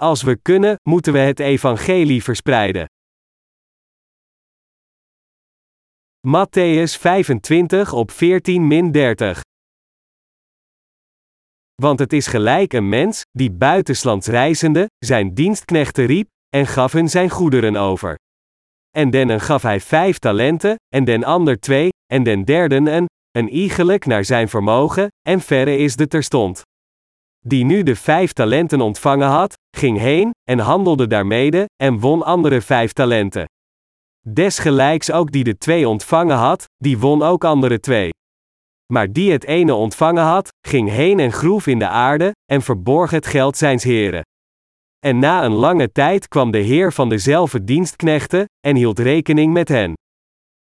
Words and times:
Als 0.00 0.22
we 0.22 0.36
kunnen, 0.36 0.76
moeten 0.82 1.12
we 1.12 1.18
het 1.18 1.40
evangelie 1.40 2.22
verspreiden. 2.22 2.86
Matthäus 6.26 6.98
25 6.98 7.92
op 7.92 8.10
14-30 8.10 8.16
Want 11.74 11.98
het 11.98 12.12
is 12.12 12.26
gelijk 12.26 12.72
een 12.72 12.88
mens, 12.88 13.22
die 13.30 13.50
buitenslands 13.50 14.26
reizende, 14.26 14.86
zijn 14.98 15.34
dienstknechten 15.34 16.06
riep, 16.06 16.28
en 16.48 16.66
gaf 16.66 16.92
hun 16.92 17.08
zijn 17.08 17.30
goederen 17.30 17.76
over. 17.76 18.18
En 18.90 19.10
den 19.10 19.28
een 19.28 19.40
gaf 19.40 19.62
hij 19.62 19.80
vijf 19.80 20.18
talenten, 20.18 20.76
en 20.88 21.04
den 21.04 21.24
ander 21.24 21.60
twee, 21.60 21.88
en 22.12 22.22
den 22.22 22.44
derden 22.44 22.86
een, 22.86 23.06
een 23.30 23.48
iegelijk 23.48 24.06
naar 24.06 24.24
zijn 24.24 24.48
vermogen, 24.48 25.08
en 25.28 25.40
verre 25.40 25.76
is 25.76 25.96
de 25.96 26.06
terstond. 26.06 26.62
Die 27.46 27.64
nu 27.64 27.82
de 27.82 27.96
vijf 27.96 28.32
talenten 28.32 28.80
ontvangen 28.80 29.28
had, 29.28 29.54
ging 29.76 29.98
heen, 29.98 30.30
en 30.48 30.58
handelde 30.58 31.06
daarmede, 31.06 31.64
en 31.82 32.00
won 32.00 32.22
andere 32.22 32.60
vijf 32.60 32.92
talenten. 32.92 33.44
Desgelijks 34.28 35.10
ook 35.10 35.32
die 35.32 35.44
de 35.44 35.58
twee 35.58 35.88
ontvangen 35.88 36.36
had, 36.36 36.64
die 36.76 36.98
won 36.98 37.22
ook 37.22 37.44
andere 37.44 37.80
twee. 37.80 38.10
Maar 38.92 39.12
die 39.12 39.32
het 39.32 39.44
ene 39.44 39.74
ontvangen 39.74 40.24
had, 40.24 40.48
ging 40.68 40.88
heen 40.88 41.20
en 41.20 41.32
groef 41.32 41.66
in 41.66 41.78
de 41.78 41.88
aarde, 41.88 42.32
en 42.52 42.62
verborg 42.62 43.10
het 43.10 43.26
geld 43.26 43.56
zijns 43.56 43.84
heren. 43.84 44.22
En 44.98 45.18
na 45.18 45.44
een 45.44 45.52
lange 45.52 45.92
tijd 45.92 46.28
kwam 46.28 46.50
de 46.50 46.58
heer 46.58 46.92
van 46.92 47.08
dezelfde 47.08 47.64
dienstknechten, 47.64 48.44
en 48.66 48.76
hield 48.76 48.98
rekening 48.98 49.52
met 49.52 49.68
hen. 49.68 49.92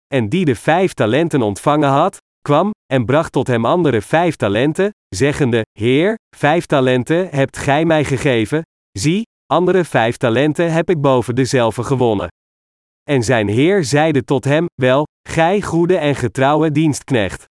En 0.07 0.29
die 0.29 0.45
de 0.45 0.55
vijf 0.55 0.93
talenten 0.93 1.43
ontvangen 1.43 1.89
had, 1.89 2.17
kwam, 2.41 2.71
en 2.93 3.05
bracht 3.05 3.33
tot 3.33 3.47
hem 3.47 3.65
andere 3.65 4.03
vijf 4.03 4.37
talenten, 4.37 4.91
zeggende: 5.09 5.63
Heer, 5.79 6.15
vijf 6.37 6.67
talenten 6.67 7.29
hebt 7.29 7.57
gij 7.57 7.85
mij 7.85 8.05
gegeven, 8.05 8.63
zie, 8.99 9.23
andere 9.47 9.85
vijf 9.85 10.17
talenten 10.17 10.73
heb 10.73 10.91
ik 10.91 11.01
boven 11.01 11.35
dezelfde 11.35 11.83
gewonnen. 11.83 12.29
En 13.11 13.23
zijn 13.23 13.49
heer 13.49 13.85
zeide 13.85 14.25
tot 14.25 14.45
hem: 14.45 14.67
Wel, 14.75 15.07
gij 15.29 15.63
goede 15.63 15.97
en 15.97 16.15
getrouwe 16.15 16.73
dienstknecht. 16.73 17.45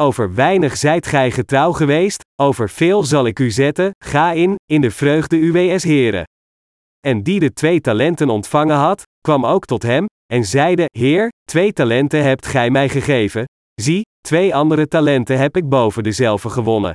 Over 0.00 0.34
weinig 0.34 0.76
zijt 0.76 1.06
gij 1.06 1.30
getrouw 1.30 1.72
geweest, 1.72 2.22
over 2.40 2.70
veel 2.70 3.02
zal 3.02 3.26
ik 3.26 3.38
u 3.38 3.50
zetten, 3.50 3.90
ga 4.04 4.32
in, 4.32 4.54
in 4.66 4.80
de 4.80 4.90
vreugde 4.90 5.36
uws 5.36 5.82
heren. 5.82 6.24
En 7.00 7.22
die 7.22 7.40
de 7.40 7.52
twee 7.52 7.80
talenten 7.80 8.28
ontvangen 8.28 8.76
had, 8.76 9.02
kwam 9.20 9.46
ook 9.46 9.64
tot 9.64 9.82
hem, 9.82 10.06
en 10.32 10.44
zeide: 10.44 10.84
Heer, 10.98 11.28
twee 11.44 11.72
talenten 11.72 12.22
hebt 12.22 12.46
gij 12.46 12.70
mij 12.70 12.88
gegeven, 12.88 13.44
zie, 13.74 14.02
twee 14.28 14.54
andere 14.54 14.88
talenten 14.88 15.38
heb 15.38 15.56
ik 15.56 15.68
boven 15.68 16.02
dezelfde 16.02 16.48
gewonnen. 16.48 16.92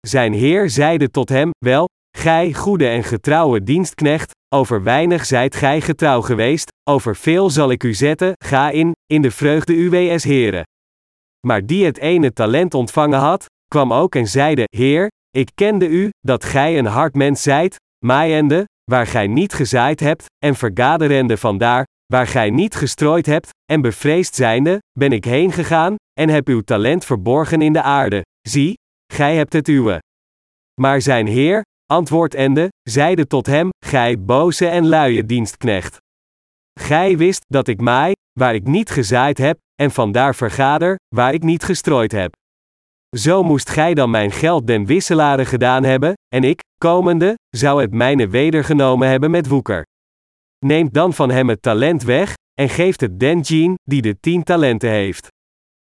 Zijn 0.00 0.32
heer 0.32 0.70
zeide 0.70 1.10
tot 1.10 1.28
hem: 1.28 1.50
Wel, 1.58 1.88
gij 2.16 2.52
goede 2.52 2.88
en 2.88 3.04
getrouwe 3.04 3.62
dienstknecht, 3.62 4.32
over 4.54 4.82
weinig 4.82 5.24
zijt 5.24 5.56
gij 5.56 5.80
getrouw 5.80 6.20
geweest, 6.20 6.68
over 6.90 7.16
veel 7.16 7.50
zal 7.50 7.70
ik 7.70 7.82
u 7.82 7.94
zetten, 7.94 8.32
ga 8.44 8.70
in, 8.70 8.92
in 9.06 9.22
de 9.22 9.30
vreugde 9.30 9.74
uws 9.74 10.24
heren. 10.24 10.62
Maar 11.46 11.66
die 11.66 11.84
het 11.84 11.98
ene 11.98 12.32
talent 12.32 12.74
ontvangen 12.74 13.18
had, 13.18 13.46
kwam 13.66 13.92
ook 13.92 14.14
en 14.14 14.26
zeide: 14.26 14.64
Heer, 14.76 15.08
ik 15.30 15.50
kende 15.54 15.88
u, 15.88 16.10
dat 16.20 16.44
gij 16.44 16.78
een 16.78 16.86
hard 16.86 17.14
mens 17.14 17.42
zijt, 17.42 17.76
maaiende, 18.04 18.64
waar 18.90 19.06
gij 19.06 19.26
niet 19.26 19.52
gezaaid 19.52 20.00
hebt, 20.00 20.26
en 20.44 20.54
vergaderende 20.54 21.36
vandaar, 21.36 21.84
waar 22.14 22.26
gij 22.26 22.50
niet 22.50 22.74
gestrooid 22.74 23.26
hebt, 23.26 23.48
en 23.72 23.80
bevreesd 23.80 24.34
zijnde, 24.34 24.78
ben 24.98 25.12
ik 25.12 25.24
heen 25.24 25.52
gegaan, 25.52 25.94
en 26.20 26.28
heb 26.28 26.48
uw 26.48 26.60
talent 26.60 27.04
verborgen 27.04 27.62
in 27.62 27.72
de 27.72 27.82
aarde. 27.82 28.22
Zie, 28.48 28.74
gij 29.12 29.36
hebt 29.36 29.52
het 29.52 29.68
uwe. 29.68 29.98
Maar 30.80 31.00
zijn 31.00 31.26
heer, 31.26 31.62
antwoordende, 31.86 32.68
zeide 32.82 33.26
tot 33.26 33.46
hem: 33.46 33.68
Gij 33.86 34.20
boze 34.20 34.66
en 34.66 34.86
luie 34.86 35.26
dienstknecht. 35.26 35.96
Gij 36.80 37.16
wist 37.16 37.44
dat 37.46 37.68
ik 37.68 37.80
maai, 37.80 38.12
waar 38.38 38.54
ik 38.54 38.66
niet 38.66 38.90
gezaaid 38.90 39.38
heb, 39.38 39.58
en 39.74 39.90
vandaar 39.90 40.34
vergader, 40.34 40.96
waar 41.14 41.34
ik 41.34 41.42
niet 41.42 41.64
gestrooid 41.64 42.12
heb. 42.12 42.34
Zo 43.16 43.42
moest 43.42 43.70
gij 43.70 43.94
dan 43.94 44.10
mijn 44.10 44.30
geld 44.30 44.66
den 44.66 44.86
wisselaren 44.86 45.46
gedaan 45.46 45.84
hebben, 45.84 46.12
en 46.34 46.44
ik, 46.44 46.60
komende, 46.78 47.34
zou 47.56 47.80
het 47.80 47.92
mijne 47.92 48.28
wedergenomen 48.28 49.08
hebben 49.08 49.30
met 49.30 49.48
woeker. 49.48 49.84
Neemt 50.66 50.94
dan 50.94 51.12
van 51.12 51.30
hem 51.30 51.48
het 51.48 51.62
talent 51.62 52.02
weg, 52.02 52.34
en 52.54 52.68
geeft 52.68 53.00
het 53.00 53.20
den 53.20 53.40
Jean, 53.40 53.74
die 53.82 54.02
de 54.02 54.20
tien 54.20 54.42
talenten 54.42 54.90
heeft. 54.90 55.28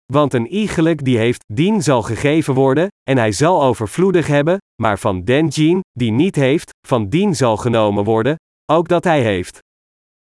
Want 0.05 0.33
een 0.33 0.47
iegelijk 0.47 1.03
die 1.03 1.17
heeft, 1.17 1.43
dien 1.53 1.81
zal 1.83 2.01
gegeven 2.01 2.53
worden, 2.53 2.87
en 3.09 3.17
hij 3.17 3.31
zal 3.31 3.63
overvloedig 3.63 4.27
hebben, 4.27 4.57
maar 4.81 4.99
van 4.99 5.23
den 5.23 5.47
Jean, 5.47 5.79
die 5.91 6.11
niet 6.11 6.35
heeft, 6.35 6.69
van 6.87 7.09
dien 7.09 7.35
zal 7.35 7.57
genomen 7.57 8.03
worden, 8.03 8.35
ook 8.71 8.87
dat 8.87 9.03
hij 9.03 9.21
heeft. 9.21 9.59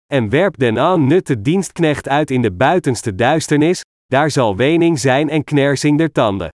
En 0.07 0.29
werp 0.29 0.59
den 0.59 0.79
aan 0.79 1.07
nutte 1.07 1.41
dienstknecht 1.41 2.09
uit 2.09 2.31
in 2.31 2.43
de 2.43 2.53
buitenste 2.53 3.15
duisternis, 3.15 3.81
daar 4.07 4.31
zal 4.31 4.57
wening 4.57 4.99
zijn 4.99 5.29
en 5.29 5.45
knersing 5.45 5.99
der 5.99 6.13
tanden. 6.13 6.49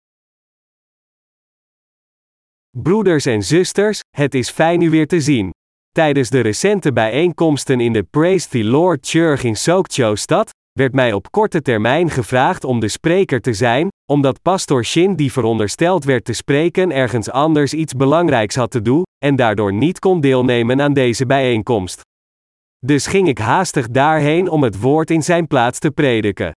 Broeders 2.77 3.25
en 3.25 3.43
zusters, 3.43 3.99
het 4.09 4.35
is 4.35 4.49
fijn 4.49 4.81
u 4.81 4.89
weer 4.89 5.07
te 5.07 5.21
zien. 5.21 5.51
Tijdens 5.93 6.29
de 6.29 6.39
recente 6.39 6.93
bijeenkomsten 6.93 7.79
in 7.79 7.93
de 7.93 8.03
Praise 8.03 8.49
the 8.49 8.63
Lord 8.63 9.07
Church 9.07 9.43
in 9.43 9.55
Sokcho-stad, 9.55 10.49
werd 10.71 10.93
mij 10.93 11.13
op 11.13 11.31
korte 11.31 11.61
termijn 11.61 12.09
gevraagd 12.09 12.63
om 12.63 12.79
de 12.79 12.87
spreker 12.87 13.41
te 13.41 13.53
zijn, 13.53 13.87
omdat 14.11 14.41
pastor 14.41 14.85
Shin 14.85 15.15
die 15.15 15.31
verondersteld 15.31 16.03
werd 16.03 16.25
te 16.25 16.33
spreken 16.33 16.91
ergens 16.91 17.29
anders 17.29 17.73
iets 17.73 17.93
belangrijks 17.93 18.55
had 18.55 18.71
te 18.71 18.81
doen, 18.81 19.03
en 19.25 19.35
daardoor 19.35 19.73
niet 19.73 19.99
kon 19.99 20.21
deelnemen 20.21 20.81
aan 20.81 20.93
deze 20.93 21.25
bijeenkomst. 21.25 22.01
Dus 22.85 23.07
ging 23.07 23.27
ik 23.27 23.37
haastig 23.37 23.87
daarheen 23.89 24.49
om 24.49 24.63
het 24.63 24.79
woord 24.79 25.11
in 25.11 25.23
zijn 25.23 25.47
plaats 25.47 25.79
te 25.79 25.91
prediken. 25.91 26.51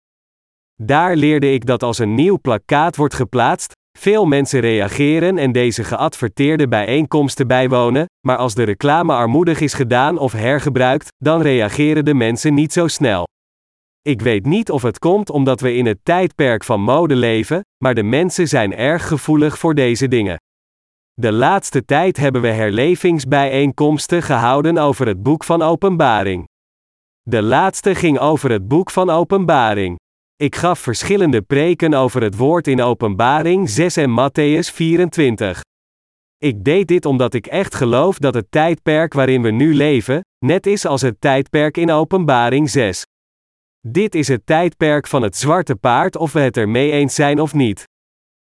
Daar 0.81 1.15
leerde 1.15 1.53
ik 1.53 1.65
dat 1.65 1.83
als 1.83 1.97
een 1.97 2.15
nieuw 2.15 2.39
plakkaat 2.39 2.95
wordt 2.95 3.13
geplaatst, 3.13 3.71
veel 3.97 4.25
mensen 4.25 4.59
reageren 4.59 5.37
en 5.37 5.51
deze 5.51 5.83
geadverteerde 5.83 6.67
bijeenkomsten 6.67 7.47
bijwonen, 7.47 8.05
maar 8.27 8.37
als 8.37 8.55
de 8.55 8.63
reclame 8.63 9.13
armoedig 9.13 9.59
is 9.59 9.73
gedaan 9.73 10.17
of 10.17 10.31
hergebruikt, 10.31 11.07
dan 11.17 11.41
reageren 11.41 12.05
de 12.05 12.13
mensen 12.13 12.53
niet 12.53 12.73
zo 12.73 12.87
snel. 12.87 13.27
Ik 14.01 14.21
weet 14.21 14.45
niet 14.45 14.71
of 14.71 14.81
het 14.81 14.99
komt 14.99 15.29
omdat 15.29 15.61
we 15.61 15.73
in 15.73 15.85
het 15.85 15.99
tijdperk 16.03 16.63
van 16.63 16.81
mode 16.81 17.15
leven, 17.15 17.61
maar 17.83 17.93
de 17.93 18.03
mensen 18.03 18.47
zijn 18.47 18.75
erg 18.75 19.07
gevoelig 19.07 19.57
voor 19.57 19.75
deze 19.75 20.07
dingen. 20.07 20.37
De 21.13 21.31
laatste 21.31 21.85
tijd 21.85 22.17
hebben 22.17 22.41
we 22.41 22.47
herlevingsbijeenkomsten 22.47 24.23
gehouden 24.23 24.77
over 24.77 25.07
het 25.07 25.23
boek 25.23 25.43
van 25.43 25.61
Openbaring. 25.61 26.45
De 27.21 27.41
laatste 27.41 27.95
ging 27.95 28.19
over 28.19 28.51
het 28.51 28.67
boek 28.67 28.91
van 28.91 29.09
Openbaring. 29.09 29.97
Ik 30.39 30.55
gaf 30.55 30.79
verschillende 30.79 31.41
preken 31.41 31.93
over 31.93 32.21
het 32.21 32.37
woord 32.37 32.67
in 32.67 32.81
Openbaring 32.81 33.69
6 33.69 33.97
en 33.97 34.09
Matthäus 34.09 34.73
24. 34.73 35.61
Ik 36.37 36.63
deed 36.63 36.87
dit 36.87 37.05
omdat 37.05 37.33
ik 37.33 37.47
echt 37.47 37.75
geloof 37.75 38.17
dat 38.17 38.33
het 38.33 38.51
tijdperk 38.51 39.13
waarin 39.13 39.41
we 39.41 39.51
nu 39.51 39.73
leven, 39.73 40.21
net 40.45 40.65
is 40.65 40.85
als 40.85 41.01
het 41.01 41.21
tijdperk 41.21 41.77
in 41.77 41.91
Openbaring 41.91 42.69
6. 42.69 43.05
Dit 43.87 44.15
is 44.15 44.27
het 44.27 44.45
tijdperk 44.45 45.07
van 45.07 45.21
het 45.21 45.35
zwarte 45.35 45.75
paard 45.75 46.15
of 46.15 46.33
we 46.33 46.39
het 46.39 46.57
er 46.57 46.69
mee 46.69 46.91
eens 46.91 47.15
zijn 47.15 47.39
of 47.41 47.53
niet. 47.53 47.83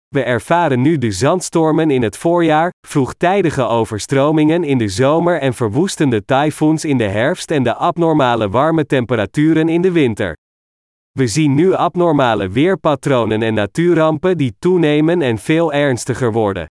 We 0.07 0.23
ervaren 0.23 0.81
nu 0.81 0.97
de 0.97 1.11
zandstormen 1.11 1.91
in 1.91 2.01
het 2.01 2.17
voorjaar, 2.17 2.71
vroegtijdige 2.87 3.63
overstromingen 3.63 4.63
in 4.63 4.77
de 4.77 4.87
zomer 4.87 5.39
en 5.39 5.53
verwoestende 5.53 6.25
tyfoons 6.25 6.85
in 6.85 6.97
de 6.97 7.07
herfst 7.07 7.51
en 7.51 7.63
de 7.63 7.73
abnormale 7.73 8.49
warme 8.49 8.85
temperaturen 8.85 9.69
in 9.69 9.81
de 9.81 9.91
winter. 9.91 10.35
We 11.19 11.27
zien 11.27 11.55
nu 11.55 11.73
abnormale 11.73 12.49
weerpatronen 12.49 13.41
en 13.41 13.53
natuurrampen 13.53 14.37
die 14.37 14.55
toenemen 14.59 15.21
en 15.21 15.37
veel 15.37 15.73
ernstiger 15.73 16.31
worden. 16.31 16.65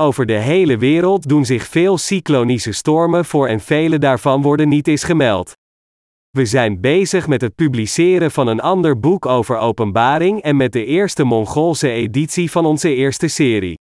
Over 0.00 0.26
de 0.26 0.32
hele 0.32 0.78
wereld 0.78 1.28
doen 1.28 1.44
zich 1.44 1.66
veel 1.66 1.98
cyclonische 1.98 2.72
stormen 2.72 3.24
voor 3.24 3.48
en 3.48 3.60
vele 3.60 3.98
daarvan 3.98 4.42
worden 4.42 4.68
niet 4.68 4.88
eens 4.88 5.04
gemeld. 5.04 5.52
We 6.30 6.44
zijn 6.44 6.80
bezig 6.80 7.26
met 7.26 7.40
het 7.40 7.54
publiceren 7.54 8.30
van 8.30 8.46
een 8.46 8.60
ander 8.60 9.00
boek 9.00 9.26
over 9.26 9.58
openbaring 9.58 10.42
en 10.42 10.56
met 10.56 10.72
de 10.72 10.84
eerste 10.84 11.24
Mongoolse 11.24 11.90
editie 11.90 12.50
van 12.50 12.66
onze 12.66 12.94
eerste 12.94 13.28
serie. 13.28 13.78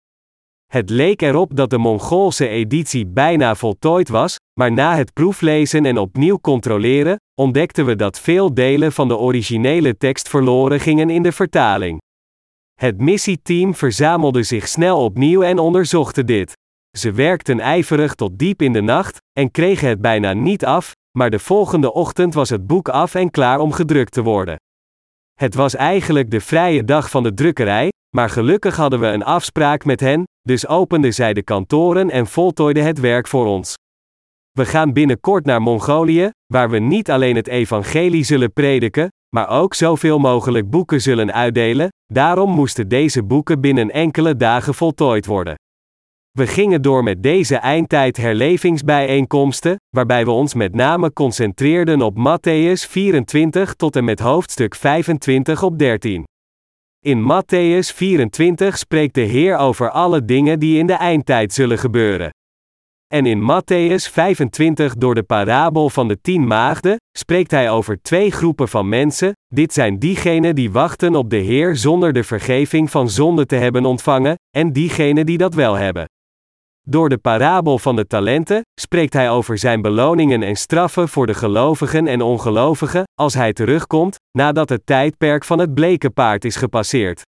Het 0.72 0.90
leek 0.90 1.22
erop 1.22 1.56
dat 1.56 1.70
de 1.70 1.78
Mongoolse 1.78 2.48
editie 2.48 3.08
bijna 3.08 3.56
voltooid 3.56 4.10
was, 4.10 4.36
maar 4.60 4.72
na 4.72 4.96
het 4.96 5.14
proeflezen 5.14 5.86
en 5.86 5.98
opnieuw 5.98 6.40
controleren, 6.40 7.18
ontdekten 7.40 7.86
we 7.86 7.96
dat 7.96 8.20
veel 8.20 8.54
delen 8.54 8.92
van 8.92 9.08
de 9.08 9.18
originele 9.18 9.98
tekst 9.98 10.30
verloren 10.30 10.80
gingen 10.80 11.10
in 11.10 11.24
de 11.24 11.32
vertaling. 11.32 12.02
Het 12.80 13.02
missieteam 13.02 13.76
verzamelde 13.76 14.44
zich 14.44 14.68
snel 14.68 15.04
opnieuw 15.04 15.42
en 15.42 15.60
onderzochten 15.60 16.26
dit. 16.26 16.54
Ze 16.98 17.12
werkten 17.12 17.60
ijverig 17.60 18.14
tot 18.14 18.40
diep 18.40 18.62
in 18.62 18.74
de 18.74 18.82
nacht 18.82 19.18
en 19.40 19.52
kregen 19.52 19.90
het 19.90 20.02
bijna 20.02 20.34
niet 20.34 20.66
af, 20.66 20.92
maar 21.18 21.30
de 21.30 21.40
volgende 21.40 21.94
ochtend 21.94 22.34
was 22.34 22.50
het 22.50 22.68
boek 22.68 22.90
af 22.90 23.16
en 23.16 23.32
klaar 23.32 23.60
om 23.60 23.72
gedrukt 23.72 24.12
te 24.12 24.22
worden. 24.22 24.56
Het 25.34 25.56
was 25.56 25.76
eigenlijk 25.76 26.32
de 26.32 26.42
vrije 26.42 26.84
dag 26.84 27.10
van 27.10 27.24
de 27.24 27.34
drukkerij, 27.34 27.90
maar 28.16 28.30
gelukkig 28.30 28.76
hadden 28.76 29.00
we 29.00 29.08
een 29.08 29.24
afspraak 29.24 29.86
met 29.86 30.00
hen, 30.00 30.24
dus 30.42 30.68
openden 30.68 31.14
zij 31.14 31.34
de 31.34 31.44
kantoren 31.44 32.10
en 32.10 32.28
voltooiden 32.28 32.86
het 32.86 33.00
werk 33.00 33.28
voor 33.28 33.46
ons. 33.46 33.74
We 34.60 34.66
gaan 34.66 34.94
binnenkort 34.94 35.46
naar 35.46 35.62
Mongolië, 35.62 36.30
waar 36.46 36.70
we 36.70 36.80
niet 36.80 37.12
alleen 37.12 37.36
het 37.36 37.48
evangelie 37.48 38.24
zullen 38.24 38.54
prediken, 38.54 39.08
maar 39.36 39.50
ook 39.50 39.74
zoveel 39.74 40.20
mogelijk 40.20 40.70
boeken 40.70 41.02
zullen 41.02 41.34
uitdelen, 41.34 41.88
daarom 42.06 42.52
moesten 42.52 42.88
deze 42.88 43.24
boeken 43.24 43.62
binnen 43.62 43.92
enkele 43.92 44.36
dagen 44.36 44.74
voltooid 44.74 45.26
worden. 45.26 45.56
We 46.32 46.48
gingen 46.48 46.82
door 46.82 47.04
met 47.04 47.24
deze 47.24 47.56
eindtijd 47.56 48.18
herlevingsbijeenkomsten, 48.18 49.76
waarbij 49.96 50.26
we 50.26 50.32
ons 50.32 50.54
met 50.54 50.76
name 50.76 51.14
concentreerden 51.14 52.02
op 52.02 52.18
Matthäus 52.18 52.90
24 52.90 53.74
tot 53.74 53.96
en 53.96 54.04
met 54.04 54.20
hoofdstuk 54.20 54.76
25 54.76 55.64
op 55.64 55.80
13. 55.80 56.24
In 57.06 57.22
Matthäus 57.22 57.96
24 57.96 58.78
spreekt 58.78 59.16
de 59.16 59.22
Heer 59.22 59.58
over 59.58 59.90
alle 59.90 60.26
dingen 60.26 60.60
die 60.60 60.78
in 60.78 60.88
de 60.88 60.94
eindtijd 60.94 61.54
zullen 61.54 61.78
gebeuren. 61.78 62.30
En 63.14 63.26
in 63.26 63.42
Matthäus 63.42 64.12
25 64.12 64.96
door 64.96 65.16
de 65.16 65.24
parabel 65.24 65.90
van 65.90 66.08
de 66.08 66.22
tien 66.22 66.48
maagden, 66.48 66.96
spreekt 67.18 67.52
hij 67.52 67.72
over 67.72 68.02
twee 68.02 68.32
groepen 68.32 68.68
van 68.68 68.90
mensen, 68.90 69.34
dit 69.48 69.74
zijn 69.74 70.00
diegenen 70.00 70.56
die 70.56 70.72
wachten 70.72 71.16
op 71.16 71.30
de 71.30 71.38
Heer 71.38 71.76
zonder 71.76 72.14
de 72.14 72.24
vergeving 72.24 72.92
van 72.92 73.10
zonde 73.10 73.46
te 73.46 73.56
hebben 73.56 73.86
ontvangen, 73.86 74.36
en 74.58 74.74
diegenen 74.74 75.26
die 75.26 75.38
dat 75.38 75.54
wel 75.54 75.74
hebben. 75.74 76.06
Door 76.88 77.10
de 77.10 77.18
parabel 77.18 77.80
van 77.80 77.96
de 77.96 78.08
talenten 78.08 78.62
spreekt 78.82 79.14
hij 79.14 79.30
over 79.30 79.58
zijn 79.58 79.82
beloningen 79.82 80.44
en 80.44 80.56
straffen 80.56 81.10
voor 81.10 81.28
de 81.28 81.34
gelovigen 81.34 82.08
en 82.08 82.22
ongelovigen, 82.22 83.04
als 83.20 83.34
hij 83.34 83.54
terugkomt, 83.54 84.16
nadat 84.38 84.70
het 84.70 84.86
tijdperk 84.86 85.44
van 85.46 85.60
het 85.60 85.74
bleke 85.74 86.10
paard 86.10 86.46
is 86.46 86.56
gepasseerd. 86.56 87.22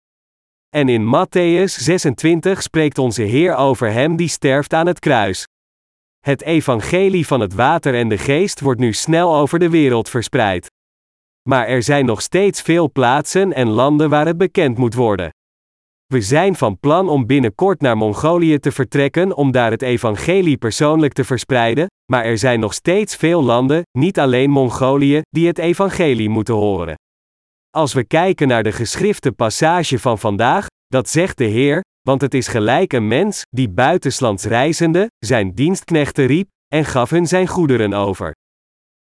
En 0.76 0.88
in 0.88 1.02
Matthäus 1.02 1.74
26 1.74 2.62
spreekt 2.62 2.98
onze 2.98 3.22
Heer 3.22 3.54
over 3.54 3.92
hem 3.92 4.16
die 4.16 4.28
sterft 4.28 4.72
aan 4.72 4.86
het 4.86 4.98
kruis. 4.98 5.46
Het 6.20 6.42
evangelie 6.42 7.26
van 7.26 7.40
het 7.40 7.54
water 7.54 7.94
en 7.94 8.08
de 8.08 8.18
geest 8.18 8.60
wordt 8.60 8.80
nu 8.80 8.92
snel 8.92 9.36
over 9.36 9.58
de 9.58 9.70
wereld 9.70 10.08
verspreid. 10.08 10.66
Maar 11.48 11.66
er 11.66 11.82
zijn 11.82 12.04
nog 12.04 12.22
steeds 12.22 12.62
veel 12.62 12.90
plaatsen 12.92 13.52
en 13.52 13.68
landen 13.68 14.10
waar 14.10 14.26
het 14.26 14.38
bekend 14.38 14.78
moet 14.78 14.94
worden. 14.94 15.30
We 16.06 16.20
zijn 16.20 16.56
van 16.56 16.78
plan 16.78 17.08
om 17.08 17.26
binnenkort 17.26 17.80
naar 17.80 17.96
Mongolië 17.96 18.58
te 18.58 18.72
vertrekken 18.72 19.36
om 19.36 19.50
daar 19.50 19.70
het 19.70 19.82
evangelie 19.82 20.56
persoonlijk 20.56 21.12
te 21.12 21.24
verspreiden, 21.24 21.86
maar 22.12 22.24
er 22.24 22.38
zijn 22.38 22.60
nog 22.60 22.74
steeds 22.74 23.16
veel 23.16 23.42
landen, 23.42 23.82
niet 23.98 24.18
alleen 24.18 24.50
Mongolië, 24.50 25.20
die 25.28 25.46
het 25.46 25.58
evangelie 25.58 26.28
moeten 26.28 26.54
horen. 26.54 26.94
Als 27.70 27.92
we 27.92 28.04
kijken 28.04 28.48
naar 28.48 28.62
de 28.62 28.72
geschrifte 28.72 29.32
passage 29.32 29.98
van 29.98 30.18
vandaag, 30.18 30.66
dat 30.86 31.08
zegt 31.08 31.38
de 31.38 31.44
Heer, 31.44 31.80
want 32.00 32.20
het 32.20 32.34
is 32.34 32.48
gelijk 32.48 32.92
een 32.92 33.08
mens, 33.08 33.42
die 33.48 33.68
buitenslands 33.68 34.44
reizende, 34.44 35.06
zijn 35.18 35.54
dienstknechten 35.54 36.26
riep, 36.26 36.48
en 36.68 36.84
gaf 36.84 37.10
hun 37.10 37.26
zijn 37.26 37.46
goederen 37.46 37.92
over. 37.92 38.32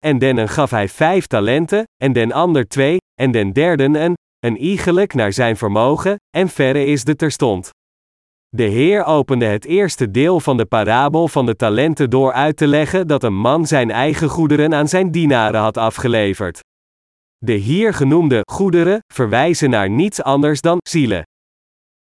En 0.06 0.20
den 0.20 0.50
gaf 0.50 0.70
hij 0.70 0.90
vijf 0.90 1.28
talenten, 1.28 1.84
en 2.04 2.14
den 2.14 2.32
ander 2.32 2.68
twee, 2.68 2.98
en 3.22 3.32
den 3.32 3.54
derden 3.54 3.96
een, 3.96 4.14
een 4.40 4.58
iegelijk 4.58 5.14
naar 5.14 5.34
zijn 5.34 5.58
vermogen, 5.58 6.16
en 6.38 6.50
verre 6.50 6.86
is 6.86 7.04
de 7.04 7.16
terstond. 7.16 7.70
De 8.56 8.64
Heer 8.64 9.04
opende 9.04 9.46
het 9.46 9.66
eerste 9.66 10.12
deel 10.12 10.40
van 10.40 10.58
de 10.58 10.66
parabel 10.66 11.28
van 11.28 11.46
de 11.46 11.56
talenten 11.56 12.10
door 12.10 12.34
uit 12.34 12.58
te 12.58 12.68
leggen 12.68 13.08
dat 13.08 13.24
een 13.24 13.38
man 13.38 13.68
zijn 13.68 13.92
eigen 13.92 14.30
goederen 14.30 14.74
aan 14.74 14.88
zijn 14.88 15.12
dienaren 15.12 15.62
had 15.62 15.78
afgeleverd. 15.78 16.60
De 17.38 17.54
hier 17.54 17.94
genoemde 17.94 18.42
goederen 18.52 19.00
verwijzen 19.14 19.70
naar 19.70 19.90
niets 19.90 20.24
anders 20.24 20.62
dan 20.62 20.78
zielen. 20.88 21.24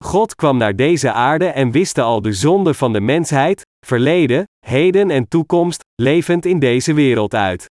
God 0.04 0.34
kwam 0.34 0.56
naar 0.56 0.76
deze 0.76 1.12
aarde 1.12 1.46
en 1.46 1.70
wiste 1.70 2.02
al 2.02 2.22
de 2.22 2.32
zonde 2.32 2.74
van 2.74 2.92
de 2.92 3.00
mensheid, 3.00 3.62
verleden, 3.86 4.44
heden 4.66 5.10
en 5.10 5.28
toekomst, 5.28 5.84
levend 6.02 6.46
in 6.46 6.58
deze 6.58 6.92
wereld 6.92 7.34
uit. 7.34 7.66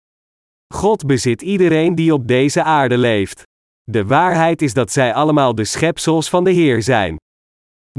God 0.74 1.06
bezit 1.06 1.42
iedereen 1.42 1.96
die 1.96 2.14
op 2.14 2.28
deze 2.28 2.64
aarde 2.64 2.98
leeft. 2.98 3.44
De 3.84 4.06
waarheid 4.06 4.62
is 4.62 4.74
dat 4.74 4.92
zij 4.92 5.14
allemaal 5.14 5.56
de 5.56 5.66
schepsels 5.66 6.30
van 6.30 6.44
de 6.44 6.52
Heer 6.52 6.82
zijn. 6.82 7.16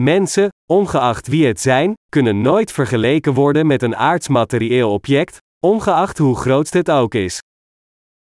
Mensen, 0.00 0.48
ongeacht 0.72 1.26
wie 1.26 1.46
het 1.46 1.60
zijn, 1.60 1.94
kunnen 2.08 2.40
nooit 2.40 2.72
vergeleken 2.72 3.34
worden 3.34 3.66
met 3.66 3.82
een 3.82 3.96
aardsmaterieel 3.96 4.92
object, 4.92 5.38
ongeacht 5.66 6.18
hoe 6.18 6.36
groot 6.36 6.72
het 6.72 6.90
ook 6.90 7.14
is. 7.14 7.40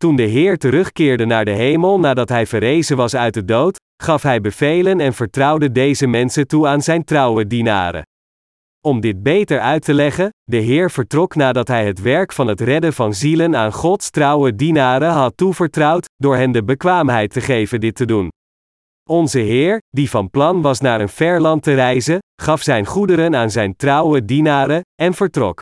Toen 0.06 0.16
de 0.16 0.24
Heer 0.24 0.58
terugkeerde 0.58 1.26
naar 1.26 1.46
de 1.46 1.52
hemel 1.52 2.00
nadat 2.00 2.30
hij 2.30 2.46
verrezen 2.46 2.98
was 2.98 3.16
uit 3.16 3.34
de 3.34 3.46
dood, 3.46 3.80
gaf 4.04 4.24
hij 4.24 4.42
bevelen 4.42 5.00
en 5.00 5.14
vertrouwde 5.14 5.72
deze 5.72 6.08
mensen 6.08 6.48
toe 6.48 6.68
aan 6.68 6.82
zijn 6.82 7.04
trouwe 7.04 7.48
dienaren. 7.48 8.04
Om 8.82 9.00
dit 9.00 9.24
beter 9.24 9.60
uit 9.60 9.84
te 9.84 9.94
leggen, 9.94 10.30
de 10.44 10.58
Heer 10.58 10.92
vertrok 10.92 11.36
nadat 11.36 11.68
hij 11.68 11.86
het 11.86 12.02
werk 12.02 12.34
van 12.34 12.48
het 12.48 12.62
redden 12.62 12.94
van 12.94 13.14
zielen 13.14 13.56
aan 13.56 13.72
Gods 13.74 14.10
trouwe 14.10 14.56
dienaren 14.56 15.12
had 15.12 15.38
toevertrouwd, 15.38 16.10
door 16.16 16.36
hen 16.36 16.52
de 16.52 16.64
bekwaamheid 16.64 17.32
te 17.32 17.42
geven 17.42 17.80
dit 17.80 17.96
te 17.96 18.06
doen. 18.06 18.30
Onze 19.10 19.40
Heer, 19.40 19.78
die 19.90 20.10
van 20.10 20.30
plan 20.30 20.62
was 20.62 20.80
naar 20.80 21.02
een 21.02 21.10
ver 21.10 21.42
land 21.42 21.64
te 21.64 21.74
reizen, 21.74 22.20
gaf 22.42 22.62
zijn 22.62 22.86
goederen 22.86 23.36
aan 23.36 23.52
zijn 23.52 23.76
trouwe 23.76 24.26
dienaren, 24.26 24.82
en 25.02 25.14
vertrok. 25.14 25.60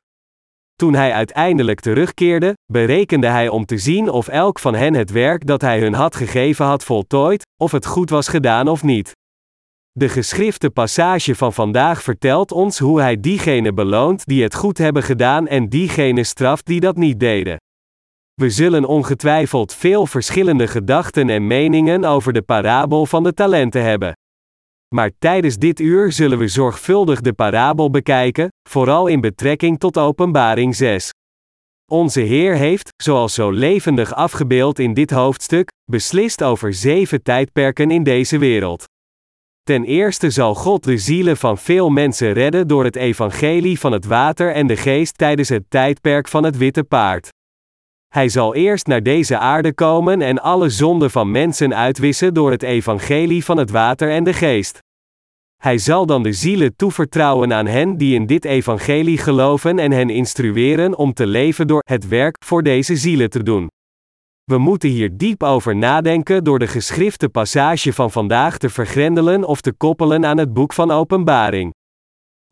Toen 0.84 0.94
hij 0.94 1.14
uiteindelijk 1.14 1.80
terugkeerde, 1.80 2.54
berekende 2.72 3.28
hij 3.28 3.50
om 3.50 3.66
te 3.66 3.78
zien 3.78 4.10
of 4.10 4.28
elk 4.28 4.60
van 4.60 4.76
hen 4.76 4.94
het 4.94 5.12
werk 5.12 5.46
dat 5.46 5.62
hij 5.62 5.80
hun 5.80 5.94
had 5.94 6.16
gegeven 6.16 6.66
had 6.66 6.84
voltooid, 6.84 7.46
of 7.62 7.72
het 7.72 7.86
goed 7.86 8.10
was 8.10 8.28
gedaan 8.28 8.68
of 8.68 8.84
niet. 8.84 9.12
De 9.92 10.10
geschrifte 10.10 10.70
passage 10.70 11.36
van 11.36 11.54
vandaag 11.54 12.04
vertelt 12.04 12.52
ons 12.52 12.80
hoe 12.80 13.02
hij 13.02 13.20
diegenen 13.20 13.76
beloont 13.76 14.26
die 14.26 14.44
het 14.44 14.56
goed 14.56 14.78
hebben 14.78 15.04
gedaan 15.04 15.48
en 15.48 15.70
diegenen 15.70 16.26
straft 16.26 16.66
die 16.66 16.80
dat 16.80 16.96
niet 16.96 17.20
deden. 17.20 17.58
We 18.34 18.50
zullen 18.50 18.86
ongetwijfeld 18.86 19.74
veel 19.74 20.06
verschillende 20.06 20.68
gedachten 20.68 21.30
en 21.30 21.48
meningen 21.48 22.04
over 22.06 22.34
de 22.34 22.42
parabel 22.42 23.06
van 23.06 23.24
de 23.24 23.34
talenten 23.34 23.84
hebben. 23.84 24.14
Maar 24.94 25.12
tijdens 25.20 25.58
dit 25.58 25.80
uur 25.80 26.12
zullen 26.12 26.38
we 26.38 26.48
zorgvuldig 26.48 27.22
de 27.22 27.34
parabel 27.34 27.90
bekijken, 27.90 28.48
vooral 28.70 29.08
in 29.08 29.22
betrekking 29.22 29.80
tot 29.80 29.98
Openbaring 29.98 30.76
6. 30.76 31.10
Onze 31.92 32.20
Heer 32.20 32.56
heeft, 32.56 32.90
zoals 33.04 33.34
zo 33.34 33.52
levendig 33.52 34.14
afgebeeld 34.14 34.80
in 34.80 34.94
dit 34.94 35.12
hoofdstuk, 35.12 35.72
beslist 35.92 36.44
over 36.44 36.74
zeven 36.74 37.24
tijdperken 37.24 37.92
in 37.92 38.04
deze 38.04 38.38
wereld. 38.38 38.84
Ten 39.64 39.84
eerste 39.84 40.30
zal 40.30 40.56
God 40.56 40.84
de 40.84 40.98
zielen 40.98 41.38
van 41.38 41.58
veel 41.58 41.90
mensen 41.90 42.34
redden 42.34 42.68
door 42.68 42.84
het 42.84 42.96
evangelie 42.96 43.80
van 43.80 43.92
het 43.92 44.06
water 44.06 44.54
en 44.54 44.68
de 44.68 44.78
geest 44.78 45.18
tijdens 45.18 45.50
het 45.50 45.64
tijdperk 45.70 46.28
van 46.28 46.44
het 46.44 46.58
witte 46.58 46.84
paard. 46.84 47.30
Hij 48.14 48.30
zal 48.30 48.56
eerst 48.56 48.88
naar 48.88 49.04
deze 49.04 49.38
aarde 49.38 49.74
komen 49.74 50.22
en 50.22 50.42
alle 50.42 50.70
zonden 50.70 51.12
van 51.12 51.32
mensen 51.32 51.76
uitwissen 51.76 52.34
door 52.34 52.52
het 52.52 52.64
evangelie 52.64 53.46
van 53.46 53.58
het 53.58 53.72
water 53.72 54.12
en 54.12 54.24
de 54.24 54.34
geest. 54.34 54.80
Hij 55.62 55.78
zal 55.78 56.06
dan 56.06 56.24
de 56.24 56.34
zielen 56.34 56.76
toevertrouwen 56.76 57.54
aan 57.54 57.66
hen 57.66 57.98
die 57.98 58.16
in 58.16 58.26
dit 58.26 58.46
evangelie 58.46 59.18
geloven 59.18 59.80
en 59.80 59.92
hen 59.92 60.10
instrueren 60.10 60.98
om 60.98 61.14
te 61.14 61.28
leven 61.28 61.68
door 61.68 61.82
het 61.86 62.08
werk 62.08 62.36
voor 62.46 62.64
deze 62.64 62.96
zielen 62.96 63.30
te 63.30 63.44
doen. 63.44 63.68
We 64.44 64.58
moeten 64.58 64.90
hier 64.90 65.18
diep 65.18 65.44
over 65.44 65.76
nadenken 65.76 66.44
door 66.44 66.60
de 66.60 66.68
geschrifte 66.68 67.30
passage 67.30 67.94
van 67.94 68.12
vandaag 68.12 68.58
te 68.58 68.70
vergrendelen 68.70 69.44
of 69.44 69.62
te 69.62 69.74
koppelen 69.74 70.26
aan 70.26 70.38
het 70.38 70.54
boek 70.54 70.74
van 70.74 70.92
Openbaring. 70.92 71.72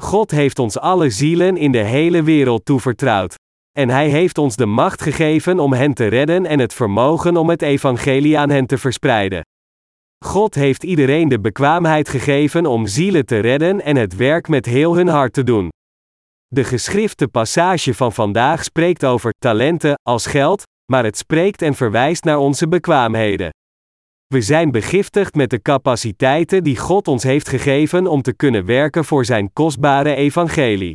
God 0.03 0.31
heeft 0.31 0.59
ons 0.59 0.79
alle 0.79 1.09
zielen 1.09 1.57
in 1.57 1.71
de 1.71 1.83
hele 1.83 2.23
wereld 2.23 2.65
toevertrouwd. 2.65 3.35
En 3.77 3.89
Hij 3.89 4.09
heeft 4.09 4.37
ons 4.37 4.55
de 4.55 4.65
macht 4.65 5.01
gegeven 5.01 5.59
om 5.59 5.73
hen 5.73 5.93
te 5.93 6.07
redden 6.07 6.45
en 6.45 6.59
het 6.59 6.73
vermogen 6.73 7.37
om 7.37 7.49
het 7.49 7.61
evangelie 7.61 8.37
aan 8.37 8.49
hen 8.49 8.65
te 8.65 8.77
verspreiden. 8.77 9.41
God 10.25 10.55
heeft 10.55 10.83
iedereen 10.83 11.27
de 11.27 11.39
bekwaamheid 11.39 12.09
gegeven 12.09 12.65
om 12.65 12.87
zielen 12.87 13.25
te 13.25 13.39
redden 13.39 13.81
en 13.81 13.95
het 13.95 14.15
werk 14.15 14.47
met 14.47 14.65
heel 14.65 14.95
hun 14.95 15.07
hart 15.07 15.33
te 15.33 15.43
doen. 15.43 15.69
De 16.47 16.63
geschrifte 16.63 17.27
passage 17.27 17.93
van 17.93 18.13
vandaag 18.13 18.63
spreekt 18.63 19.05
over 19.05 19.31
talenten 19.39 19.93
als 20.03 20.25
geld, 20.25 20.63
maar 20.91 21.03
het 21.03 21.17
spreekt 21.17 21.61
en 21.61 21.75
verwijst 21.75 22.23
naar 22.23 22.37
onze 22.37 22.67
bekwaamheden. 22.67 23.49
We 24.27 24.41
zijn 24.41 24.71
begiftigd 24.71 25.35
met 25.35 25.49
de 25.49 25.61
capaciteiten 25.61 26.63
die 26.63 26.77
God 26.77 27.07
ons 27.07 27.23
heeft 27.23 27.49
gegeven 27.49 28.07
om 28.07 28.21
te 28.21 28.33
kunnen 28.33 28.65
werken 28.65 29.05
voor 29.05 29.25
Zijn 29.25 29.53
kostbare 29.53 30.15
evangelie. 30.15 30.93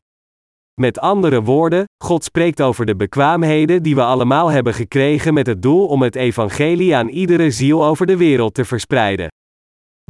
Met 0.81 0.99
andere 0.99 1.43
woorden, 1.43 1.85
God 2.05 2.25
spreekt 2.25 2.63
over 2.63 2.87
de 2.87 2.97
bekwaamheden 2.97 3.83
die 3.83 3.95
we 3.95 4.03
allemaal 4.03 4.49
hebben 4.49 4.75
gekregen 4.75 5.35
met 5.35 5.47
het 5.47 5.63
doel 5.63 5.87
om 5.87 6.03
het 6.03 6.17
evangelie 6.17 6.97
aan 6.97 7.09
iedere 7.09 7.51
ziel 7.51 7.85
over 7.85 8.07
de 8.07 8.17
wereld 8.17 8.55
te 8.55 8.65
verspreiden. 8.65 9.29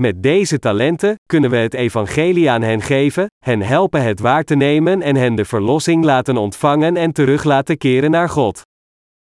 Met 0.00 0.22
deze 0.22 0.58
talenten 0.58 1.14
kunnen 1.26 1.50
we 1.50 1.56
het 1.56 1.74
evangelie 1.74 2.50
aan 2.50 2.62
hen 2.62 2.82
geven, 2.82 3.26
hen 3.44 3.60
helpen 3.60 4.02
het 4.02 4.20
waar 4.20 4.44
te 4.44 4.54
nemen 4.54 5.02
en 5.02 5.16
hen 5.16 5.34
de 5.34 5.44
verlossing 5.44 6.04
laten 6.04 6.36
ontvangen 6.36 6.96
en 6.96 7.12
terug 7.12 7.44
laten 7.44 7.78
keren 7.78 8.10
naar 8.10 8.28
God. 8.28 8.62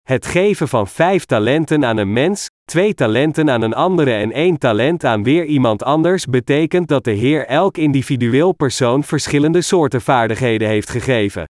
Het 0.01 0.25
geven 0.25 0.67
van 0.67 0.87
vijf 0.87 1.25
talenten 1.25 1.85
aan 1.85 1.97
een 1.97 2.13
mens, 2.13 2.47
twee 2.69 2.93
talenten 2.93 3.49
aan 3.49 3.61
een 3.61 3.73
andere 3.73 4.11
en 4.11 4.31
één 4.31 4.57
talent 4.57 5.03
aan 5.03 5.23
weer 5.23 5.45
iemand 5.45 5.83
anders 5.83 6.25
betekent 6.25 6.87
dat 6.87 7.03
de 7.03 7.11
Heer 7.11 7.45
elk 7.45 7.77
individueel 7.77 8.51
persoon 8.51 9.03
verschillende 9.03 9.61
soorten 9.61 10.01
vaardigheden 10.01 10.67
heeft 10.67 10.89
gegeven. 10.89 11.43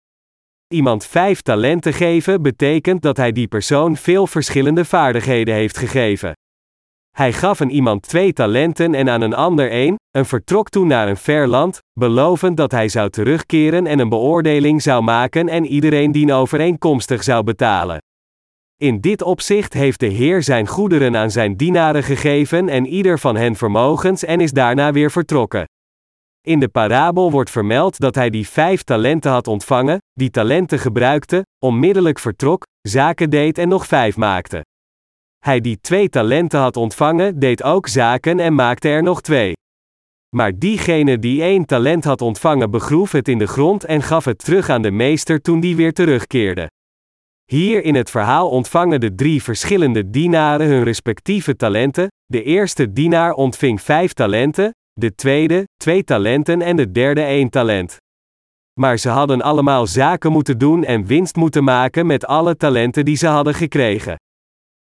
Iemand 0.75 1.07
vijf 1.07 1.41
talenten 1.41 1.93
geven 1.93 2.43
betekent 2.43 3.03
dat 3.03 3.17
hij 3.17 3.33
die 3.33 3.49
persoon 3.49 3.97
veel 3.97 4.27
verschillende 4.27 4.85
vaardigheden 4.85 5.55
heeft 5.55 5.79
gegeven. 5.79 6.33
Hij 7.17 7.33
gaf 7.33 7.61
een 7.61 7.71
iemand 7.71 8.03
twee 8.03 8.33
talenten 8.33 8.95
en 8.95 9.09
aan 9.09 9.21
een 9.21 9.35
ander 9.35 9.71
één, 9.71 9.95
en 10.11 10.27
vertrok 10.27 10.69
toen 10.69 10.87
naar 10.87 11.09
een 11.09 11.17
ver 11.17 11.47
land, 11.47 11.79
belovend 12.01 12.57
dat 12.57 12.71
hij 12.71 12.89
zou 12.89 13.11
terugkeren 13.11 13.87
en 13.87 13.99
een 13.99 14.09
beoordeling 14.09 14.83
zou 14.83 15.03
maken 15.03 15.49
en 15.49 15.67
iedereen 15.67 16.13
dien 16.13 16.33
overeenkomstig 16.33 17.23
zou 17.23 17.45
betalen. 17.45 17.99
In 18.83 19.01
dit 19.01 19.23
opzicht 19.23 19.73
heeft 19.73 20.01
de 20.01 20.07
Heer 20.07 20.43
zijn 20.43 20.67
goederen 20.67 21.17
aan 21.17 21.31
zijn 21.31 21.57
dienaren 21.57 22.03
gegeven 22.03 22.69
en 22.69 22.87
ieder 22.87 23.19
van 23.19 23.37
hen 23.37 23.57
vermogens 23.57 24.25
en 24.25 24.41
is 24.41 24.53
daarna 24.53 24.93
weer 24.93 25.11
vertrokken. 25.11 25.65
In 26.47 26.61
de 26.61 26.69
parabel 26.69 27.31
wordt 27.31 27.51
vermeld 27.51 27.99
dat 27.99 28.15
hij 28.15 28.31
die 28.31 28.49
vijf 28.49 28.83
talenten 28.83 29.31
had 29.31 29.47
ontvangen, 29.47 29.99
die 30.13 30.31
talenten 30.31 30.79
gebruikte, 30.79 31.43
onmiddellijk 31.59 32.19
vertrok, 32.19 32.63
zaken 32.89 33.31
deed 33.31 33.59
en 33.59 33.69
nog 33.69 33.87
vijf 33.87 34.17
maakte. 34.17 34.65
Hij 35.39 35.61
die 35.61 35.81
twee 35.81 36.09
talenten 36.09 36.61
had 36.61 36.77
ontvangen, 36.77 37.39
deed 37.39 37.63
ook 37.63 37.89
zaken 37.89 38.41
en 38.41 38.55
maakte 38.55 38.89
er 38.89 39.03
nog 39.03 39.21
twee. 39.21 39.53
Maar 40.37 40.59
diegene 40.59 41.19
die 41.19 41.43
één 41.43 41.65
talent 41.65 42.05
had 42.05 42.21
ontvangen, 42.21 42.71
begroef 42.71 43.13
het 43.13 43.29
in 43.29 43.39
de 43.39 43.47
grond 43.47 43.85
en 43.85 44.03
gaf 44.03 44.25
het 44.25 44.39
terug 44.39 44.69
aan 44.69 44.83
de 44.83 44.91
meester 44.91 45.41
toen 45.41 45.61
die 45.61 45.77
weer 45.77 45.93
terugkeerde. 45.93 46.69
Hier 47.53 47.85
in 47.85 47.95
het 47.95 48.11
verhaal 48.11 48.49
ontvangen 48.49 49.01
de 49.01 49.15
drie 49.15 49.43
verschillende 49.43 50.11
dienaren 50.11 50.67
hun 50.67 50.83
respectieve 50.83 51.57
talenten. 51.57 52.07
De 52.25 52.43
eerste 52.43 52.93
dienaar 52.93 53.33
ontving 53.33 53.83
vijf 53.83 54.13
talenten, 54.13 54.71
de 54.93 55.15
tweede 55.15 55.65
twee 55.77 56.05
talenten 56.05 56.63
en 56.63 56.77
de 56.77 56.91
derde 56.91 57.23
één 57.23 57.49
talent. 57.49 57.97
Maar 58.81 58.99
ze 58.99 59.09
hadden 59.09 59.43
allemaal 59.43 59.87
zaken 59.87 60.33
moeten 60.33 60.59
doen 60.59 60.85
en 60.85 61.07
winst 61.07 61.37
moeten 61.37 61.65
maken 61.65 62.07
met 62.07 62.27
alle 62.27 62.57
talenten 62.57 63.05
die 63.05 63.17
ze 63.17 63.27
hadden 63.27 63.55
gekregen. 63.55 64.17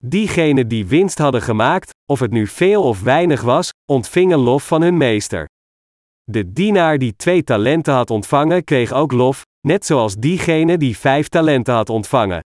Diegenen 0.04 0.68
die 0.68 0.88
winst 0.88 1.18
hadden 1.18 1.42
gemaakt, 1.42 1.90
of 2.12 2.20
het 2.20 2.32
nu 2.32 2.48
veel 2.48 2.84
of 2.84 3.02
weinig 3.02 3.42
was, 3.42 3.70
ontvingen 3.92 4.40
lof 4.40 4.68
van 4.68 4.82
hun 4.82 4.98
meester. 4.98 5.46
De 6.24 6.52
dienaar 6.52 6.98
die 6.98 7.16
twee 7.16 7.44
talenten 7.44 7.94
had 7.94 8.10
ontvangen, 8.10 8.64
kreeg 8.64 8.92
ook 8.92 9.12
lof, 9.12 9.44
net 9.68 9.86
zoals 9.86 10.16
diegene 10.16 10.78
die 10.78 10.98
vijf 10.98 11.28
talenten 11.28 11.74
had 11.74 11.90
ontvangen. 11.90 12.40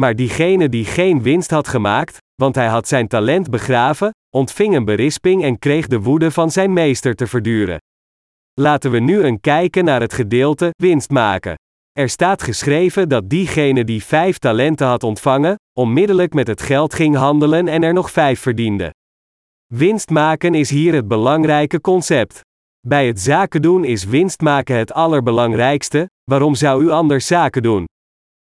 Maar 0.00 0.16
diegene 0.16 0.68
die 0.68 0.84
geen 0.84 1.22
winst 1.22 1.50
had 1.50 1.68
gemaakt, 1.68 2.16
want 2.34 2.54
hij 2.54 2.66
had 2.66 2.88
zijn 2.88 3.08
talent 3.08 3.50
begraven, 3.50 4.10
ontving 4.36 4.74
een 4.74 4.84
berisping 4.84 5.42
en 5.42 5.58
kreeg 5.58 5.86
de 5.86 6.00
woede 6.00 6.30
van 6.30 6.50
zijn 6.50 6.72
meester 6.72 7.14
te 7.14 7.26
verduren. 7.26 7.78
Laten 8.60 8.90
we 8.90 8.98
nu 8.98 9.22
een 9.22 9.40
kijken 9.40 9.84
naar 9.84 10.00
het 10.00 10.12
gedeelte 10.12 10.70
winst 10.82 11.10
maken. 11.10 11.54
Er 11.92 12.08
staat 12.08 12.42
geschreven 12.42 13.08
dat 13.08 13.30
diegene 13.30 13.84
die 13.84 14.04
vijf 14.04 14.38
talenten 14.38 14.86
had 14.86 15.02
ontvangen, 15.02 15.54
onmiddellijk 15.78 16.34
met 16.34 16.46
het 16.46 16.62
geld 16.62 16.94
ging 16.94 17.16
handelen 17.16 17.68
en 17.68 17.82
er 17.82 17.92
nog 17.92 18.10
vijf 18.10 18.40
verdiende. 18.40 18.90
Winst 19.74 20.10
maken 20.10 20.54
is 20.54 20.70
hier 20.70 20.94
het 20.94 21.08
belangrijke 21.08 21.80
concept. 21.80 22.40
Bij 22.86 23.06
het 23.06 23.20
zaken 23.20 23.62
doen 23.62 23.84
is 23.84 24.04
winst 24.04 24.40
maken 24.40 24.76
het 24.76 24.92
allerbelangrijkste, 24.92 26.10
waarom 26.24 26.54
zou 26.54 26.84
u 26.84 26.90
anders 26.90 27.26
zaken 27.26 27.62
doen? 27.62 27.84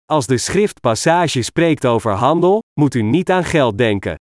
Als 0.05 0.27
de 0.27 0.37
schriftpassage 0.37 1.41
spreekt 1.41 1.85
over 1.85 2.11
handel, 2.11 2.61
moet 2.79 2.93
u 2.93 3.01
niet 3.01 3.31
aan 3.31 3.43
geld 3.43 3.77
denken. 3.77 4.15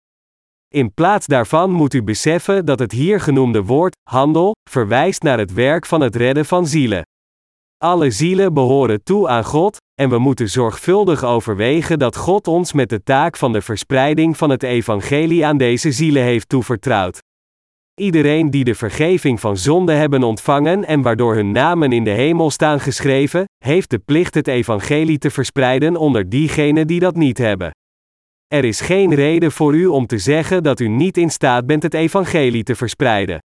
In 0.67 0.93
plaats 0.93 1.27
daarvan 1.27 1.72
moet 1.72 1.93
u 1.93 2.03
beseffen 2.03 2.65
dat 2.65 2.79
het 2.79 2.91
hier 2.91 3.20
genoemde 3.20 3.63
woord, 3.63 3.96
handel, 4.10 4.55
verwijst 4.70 5.24
naar 5.24 5.38
het 5.38 5.53
werk 5.53 5.86
van 5.86 6.01
het 6.01 6.15
redden 6.15 6.46
van 6.46 6.67
zielen. 6.67 7.01
Alle 7.77 8.12
zielen 8.12 8.53
behoren 8.53 9.03
toe 9.03 9.27
aan 9.27 9.43
God, 9.43 9.77
en 10.01 10.10
we 10.10 10.17
moeten 10.17 10.50
zorgvuldig 10.50 11.24
overwegen 11.24 12.00
dat 12.00 12.15
God 12.15 12.48
ons 12.48 12.74
met 12.74 12.89
de 12.89 13.03
taak 13.03 13.38
van 13.38 13.53
de 13.53 13.62
verspreiding 13.62 14.38
van 14.38 14.50
het 14.50 14.63
evangelie 14.63 15.46
aan 15.46 15.58
deze 15.58 15.91
zielen 15.91 16.24
heeft 16.24 16.50
toevertrouwd. 16.50 17.20
Iedereen 18.00 18.50
die 18.50 18.63
de 18.63 18.75
vergeving 18.75 19.39
van 19.39 19.57
zonde 19.57 19.93
hebben 19.93 20.24
ontvangen 20.24 20.86
en 20.86 21.01
waardoor 21.01 21.36
hun 21.36 21.51
namen 21.51 21.91
in 21.91 22.03
de 22.03 22.10
hemel 22.10 22.50
staan 22.50 22.79
geschreven, 22.79 23.45
heeft 23.57 23.89
de 23.89 24.00
plicht 24.00 24.33
het 24.33 24.48
evangelie 24.48 25.17
te 25.17 25.29
verspreiden 25.29 25.95
onder 25.95 26.29
diegenen 26.29 26.88
die 26.88 27.00
dat 27.00 27.15
niet 27.15 27.38
hebben. 27.38 27.71
Er 28.48 28.65
is 28.65 28.81
geen 28.81 29.15
reden 29.15 29.51
voor 29.51 29.75
u 29.75 29.86
om 29.86 30.05
te 30.05 30.17
zeggen 30.17 30.63
dat 30.63 30.79
u 30.79 30.88
niet 30.88 31.17
in 31.17 31.29
staat 31.29 31.65
bent 31.65 31.83
het 31.83 31.93
evangelie 31.93 32.63
te 32.63 32.75
verspreiden. 32.75 33.39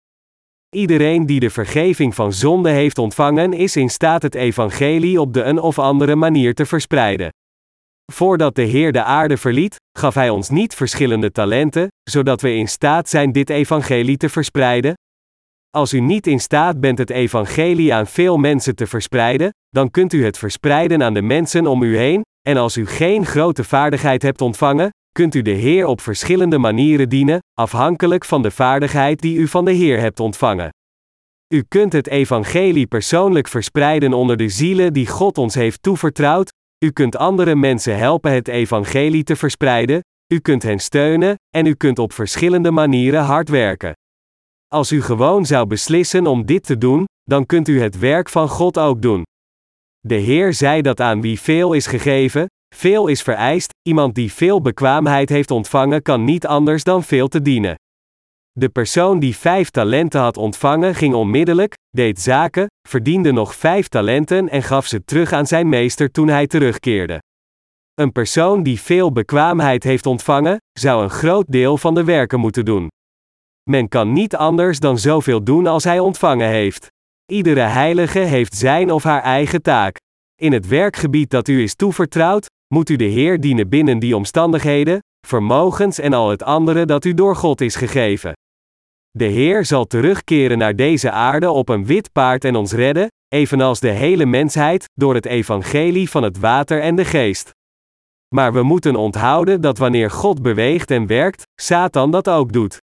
Iedereen 0.77 1.27
die 1.27 1.41
de 1.41 1.51
vergeving 1.51 2.15
van 2.15 2.33
zonde 2.33 2.71
heeft 2.71 2.99
ontvangen 2.99 3.53
is 3.53 3.77
in 3.77 3.91
staat 3.91 4.23
het 4.23 4.35
evangelie 4.35 5.21
op 5.21 5.33
de 5.33 5.43
een 5.43 5.61
of 5.61 5.79
andere 5.79 6.15
manier 6.15 6.55
te 6.55 6.67
verspreiden. 6.67 7.31
Voordat 8.13 8.55
de 8.55 8.63
Heer 8.63 8.93
de 8.93 9.03
aarde 9.03 9.37
verliet, 9.37 9.77
gaf 9.99 10.15
Hij 10.15 10.31
ons 10.31 10.49
niet 10.49 10.75
verschillende 10.75 11.33
talenten, 11.33 11.89
zodat 12.03 12.41
we 12.41 12.55
in 12.55 12.69
staat 12.69 13.09
zijn 13.09 13.33
dit 13.33 13.51
evangelie 13.51 14.17
te 14.17 14.29
verspreiden? 14.29 14.95
Als 15.71 15.93
u 15.93 16.01
niet 16.01 16.27
in 16.27 16.41
staat 16.41 16.81
bent 16.81 16.99
het 16.99 17.11
evangelie 17.11 17.95
aan 17.95 18.07
veel 18.07 18.37
mensen 18.37 18.75
te 18.75 18.87
verspreiden, 18.87 19.51
dan 19.69 19.91
kunt 19.91 20.13
u 20.13 20.25
het 20.25 20.39
verspreiden 20.39 21.03
aan 21.03 21.15
de 21.15 21.23
mensen 21.23 21.67
om 21.67 21.83
u 21.83 21.97
heen, 21.97 22.23
en 22.49 22.57
als 22.57 22.77
u 22.77 22.87
geen 22.87 23.27
grote 23.27 23.65
vaardigheid 23.65 24.23
hebt 24.23 24.41
ontvangen, 24.41 24.91
kunt 25.13 25.35
u 25.35 25.43
de 25.43 25.51
Heer 25.51 25.87
op 25.87 26.01
verschillende 26.01 26.59
manieren 26.59 27.09
dienen, 27.09 27.39
afhankelijk 27.59 28.25
van 28.25 28.43
de 28.43 28.51
vaardigheid 28.51 29.21
die 29.21 29.39
u 29.39 29.49
van 29.49 29.65
de 29.65 29.73
Heer 29.73 30.01
hebt 30.01 30.21
ontvangen. 30.21 30.69
U 31.55 31.63
kunt 31.69 31.93
het 31.93 32.09
evangelie 32.09 32.87
persoonlijk 32.87 33.49
verspreiden 33.49 34.13
onder 34.13 34.37
de 34.37 34.49
zielen 34.49 34.93
die 34.93 35.07
God 35.07 35.39
ons 35.39 35.55
heeft 35.55 35.83
toevertrouwd, 35.83 36.53
u 36.85 36.91
kunt 36.91 37.17
andere 37.17 37.55
mensen 37.55 37.99
helpen 37.99 38.33
het 38.33 38.49
evangelie 38.49 39.23
te 39.23 39.37
verspreiden, 39.37 40.01
u 40.33 40.39
kunt 40.39 40.63
hen 40.63 40.79
steunen, 40.79 41.35
en 41.57 41.67
u 41.67 41.75
kunt 41.75 41.99
op 41.99 42.13
verschillende 42.13 42.71
manieren 42.71 43.23
hard 43.23 43.49
werken. 43.49 43.93
Als 44.67 44.93
u 44.93 45.03
gewoon 45.03 45.47
zou 45.47 45.67
beslissen 45.67 46.27
om 46.27 46.47
dit 46.47 46.67
te 46.67 46.79
doen, 46.79 47.05
dan 47.23 47.47
kunt 47.47 47.69
u 47.69 47.81
het 47.81 47.99
werk 47.99 48.29
van 48.29 48.49
God 48.49 48.79
ook 48.79 49.03
doen. 49.03 49.23
De 50.01 50.15
Heer 50.15 50.55
zei 50.55 50.83
dat 50.83 51.01
aan 51.01 51.21
wie 51.21 51.41
veel 51.41 51.73
is 51.73 51.87
gegeven, 51.87 52.47
veel 52.75 53.07
is 53.07 53.23
vereist, 53.23 53.71
iemand 53.89 54.15
die 54.15 54.33
veel 54.33 54.61
bekwaamheid 54.61 55.29
heeft 55.29 55.51
ontvangen 55.51 56.03
kan 56.03 56.25
niet 56.25 56.47
anders 56.47 56.85
dan 56.85 57.03
veel 57.03 57.29
te 57.29 57.43
dienen. 57.43 57.75
De 58.59 58.69
persoon 58.69 59.19
die 59.19 59.37
vijf 59.37 59.71
talenten 59.71 60.21
had 60.21 60.37
ontvangen 60.37 60.95
ging 60.95 61.15
onmiddellijk, 61.15 61.75
deed 61.91 62.21
zaken, 62.21 62.67
verdiende 62.89 63.33
nog 63.33 63.55
vijf 63.55 63.89
talenten 63.89 64.49
en 64.49 64.63
gaf 64.63 64.87
ze 64.87 65.05
terug 65.05 65.33
aan 65.33 65.47
zijn 65.47 65.69
meester 65.69 66.11
toen 66.11 66.29
hij 66.29 66.47
terugkeerde. 66.47 67.19
Een 67.95 68.13
persoon 68.13 68.63
die 68.63 68.81
veel 68.81 69.13
bekwaamheid 69.13 69.85
heeft 69.85 70.07
ontvangen, 70.07 70.57
zou 70.73 71.03
een 71.03 71.11
groot 71.11 71.45
deel 71.49 71.77
van 71.79 71.95
de 71.95 72.05
werken 72.05 72.41
moeten 72.41 72.65
doen. 72.65 72.89
Men 73.71 73.89
kan 73.89 74.13
niet 74.13 74.37
anders 74.37 74.81
dan 74.81 74.99
zoveel 74.99 75.45
doen 75.45 75.67
als 75.67 75.85
hij 75.85 75.99
ontvangen 75.99 76.49
heeft. 76.49 76.87
Iedere 77.33 77.61
heilige 77.61 78.19
heeft 78.19 78.55
zijn 78.55 78.93
of 78.93 79.03
haar 79.03 79.23
eigen 79.23 79.63
taak. 79.63 79.97
In 80.43 80.53
het 80.53 80.67
werkgebied 80.69 81.31
dat 81.31 81.49
u 81.49 81.63
is 81.63 81.75
toevertrouwd, 81.75 82.47
moet 82.75 82.89
u 82.89 82.97
de 82.97 83.05
Heer 83.05 83.41
dienen 83.41 83.69
binnen 83.69 83.99
die 83.99 84.17
omstandigheden, 84.17 84.99
vermogens 85.27 85.99
en 85.99 86.13
al 86.13 86.31
het 86.31 86.43
andere 86.43 86.85
dat 86.85 87.05
u 87.05 87.15
door 87.15 87.37
God 87.37 87.61
is 87.61 87.77
gegeven. 87.77 88.33
De 89.17 89.25
Heer 89.25 89.65
zal 89.65 89.85
terugkeren 89.85 90.59
naar 90.59 90.77
deze 90.77 91.11
aarde 91.11 91.51
op 91.51 91.69
een 91.69 91.87
wit 91.87 92.13
paard 92.13 92.45
en 92.45 92.57
ons 92.57 92.73
redden, 92.73 93.09
evenals 93.29 93.81
de 93.81 93.89
hele 93.89 94.27
mensheid, 94.27 94.85
door 94.95 95.15
het 95.15 95.27
evangelie 95.27 96.11
van 96.11 96.23
het 96.23 96.39
water 96.39 96.81
en 96.81 96.97
de 96.97 97.05
geest. 97.05 97.51
Maar 98.35 98.53
we 98.53 98.63
moeten 98.63 98.97
onthouden 98.97 99.61
dat 99.61 99.79
wanneer 99.79 100.11
God 100.11 100.43
beweegt 100.43 100.91
en 100.91 101.07
werkt, 101.07 101.43
Satan 101.61 102.11
dat 102.11 102.29
ook 102.29 102.53
doet. 102.53 102.79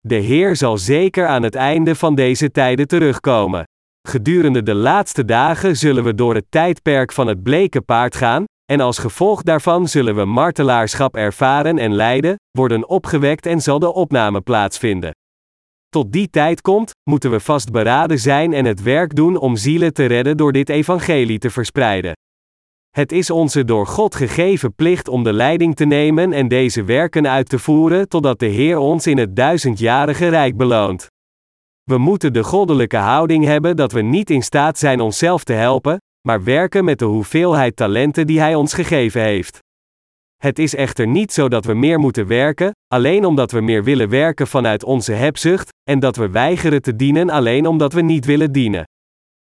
De 0.00 0.14
Heer 0.14 0.56
zal 0.56 0.78
zeker 0.78 1.26
aan 1.26 1.42
het 1.42 1.54
einde 1.54 1.94
van 1.94 2.14
deze 2.14 2.50
tijden 2.50 2.86
terugkomen. 2.86 3.64
Gedurende 4.08 4.62
de 4.62 4.74
laatste 4.74 5.24
dagen 5.24 5.76
zullen 5.76 6.04
we 6.04 6.14
door 6.14 6.34
het 6.34 6.46
tijdperk 6.48 7.12
van 7.12 7.26
het 7.26 7.42
bleke 7.42 7.80
paard 7.80 8.16
gaan, 8.16 8.44
en 8.72 8.80
als 8.80 8.98
gevolg 8.98 9.42
daarvan 9.42 9.88
zullen 9.88 10.14
we 10.14 10.24
martelaarschap 10.24 11.16
ervaren 11.16 11.78
en 11.78 11.94
lijden, 11.94 12.36
worden 12.50 12.88
opgewekt 12.88 13.46
en 13.46 13.60
zal 13.60 13.78
de 13.78 13.92
opname 13.94 14.40
plaatsvinden. 14.40 15.12
Tot 15.92 16.12
die 16.12 16.30
tijd 16.30 16.60
komt, 16.60 16.90
moeten 17.10 17.30
we 17.30 17.40
vastberaden 17.40 18.18
zijn 18.18 18.52
en 18.52 18.64
het 18.64 18.82
werk 18.82 19.14
doen 19.14 19.36
om 19.36 19.56
zielen 19.56 19.92
te 19.92 20.04
redden 20.04 20.36
door 20.36 20.52
dit 20.52 20.68
evangelie 20.68 21.38
te 21.38 21.50
verspreiden. 21.50 22.12
Het 22.90 23.12
is 23.12 23.30
onze 23.30 23.64
door 23.64 23.86
God 23.86 24.14
gegeven 24.14 24.74
plicht 24.74 25.08
om 25.08 25.22
de 25.22 25.32
leiding 25.32 25.76
te 25.76 25.84
nemen 25.84 26.32
en 26.32 26.48
deze 26.48 26.84
werken 26.84 27.28
uit 27.28 27.48
te 27.48 27.58
voeren 27.58 28.08
totdat 28.08 28.38
de 28.38 28.46
Heer 28.46 28.78
ons 28.78 29.06
in 29.06 29.18
het 29.18 29.36
duizendjarige 29.36 30.28
rijk 30.28 30.56
beloont. 30.56 31.06
We 31.82 31.98
moeten 31.98 32.32
de 32.32 32.44
goddelijke 32.44 32.96
houding 32.96 33.44
hebben 33.44 33.76
dat 33.76 33.92
we 33.92 34.02
niet 34.02 34.30
in 34.30 34.42
staat 34.42 34.78
zijn 34.78 35.00
onszelf 35.00 35.44
te 35.44 35.52
helpen, 35.52 35.96
maar 36.28 36.44
werken 36.44 36.84
met 36.84 36.98
de 36.98 37.04
hoeveelheid 37.04 37.76
talenten 37.76 38.26
die 38.26 38.40
Hij 38.40 38.54
ons 38.54 38.74
gegeven 38.74 39.22
heeft. 39.22 39.58
Het 40.42 40.58
is 40.58 40.74
echter 40.74 41.06
niet 41.06 41.32
zo 41.32 41.48
dat 41.48 41.64
we 41.64 41.74
meer 41.74 41.98
moeten 41.98 42.26
werken, 42.26 42.70
alleen 42.86 43.24
omdat 43.24 43.50
we 43.50 43.60
meer 43.60 43.84
willen 43.84 44.08
werken 44.08 44.46
vanuit 44.46 44.84
onze 44.84 45.12
hebzucht, 45.12 45.68
en 45.90 46.00
dat 46.00 46.16
we 46.16 46.30
weigeren 46.30 46.82
te 46.82 46.96
dienen 46.96 47.30
alleen 47.30 47.66
omdat 47.66 47.92
we 47.92 48.00
niet 48.00 48.24
willen 48.24 48.52
dienen. 48.52 48.84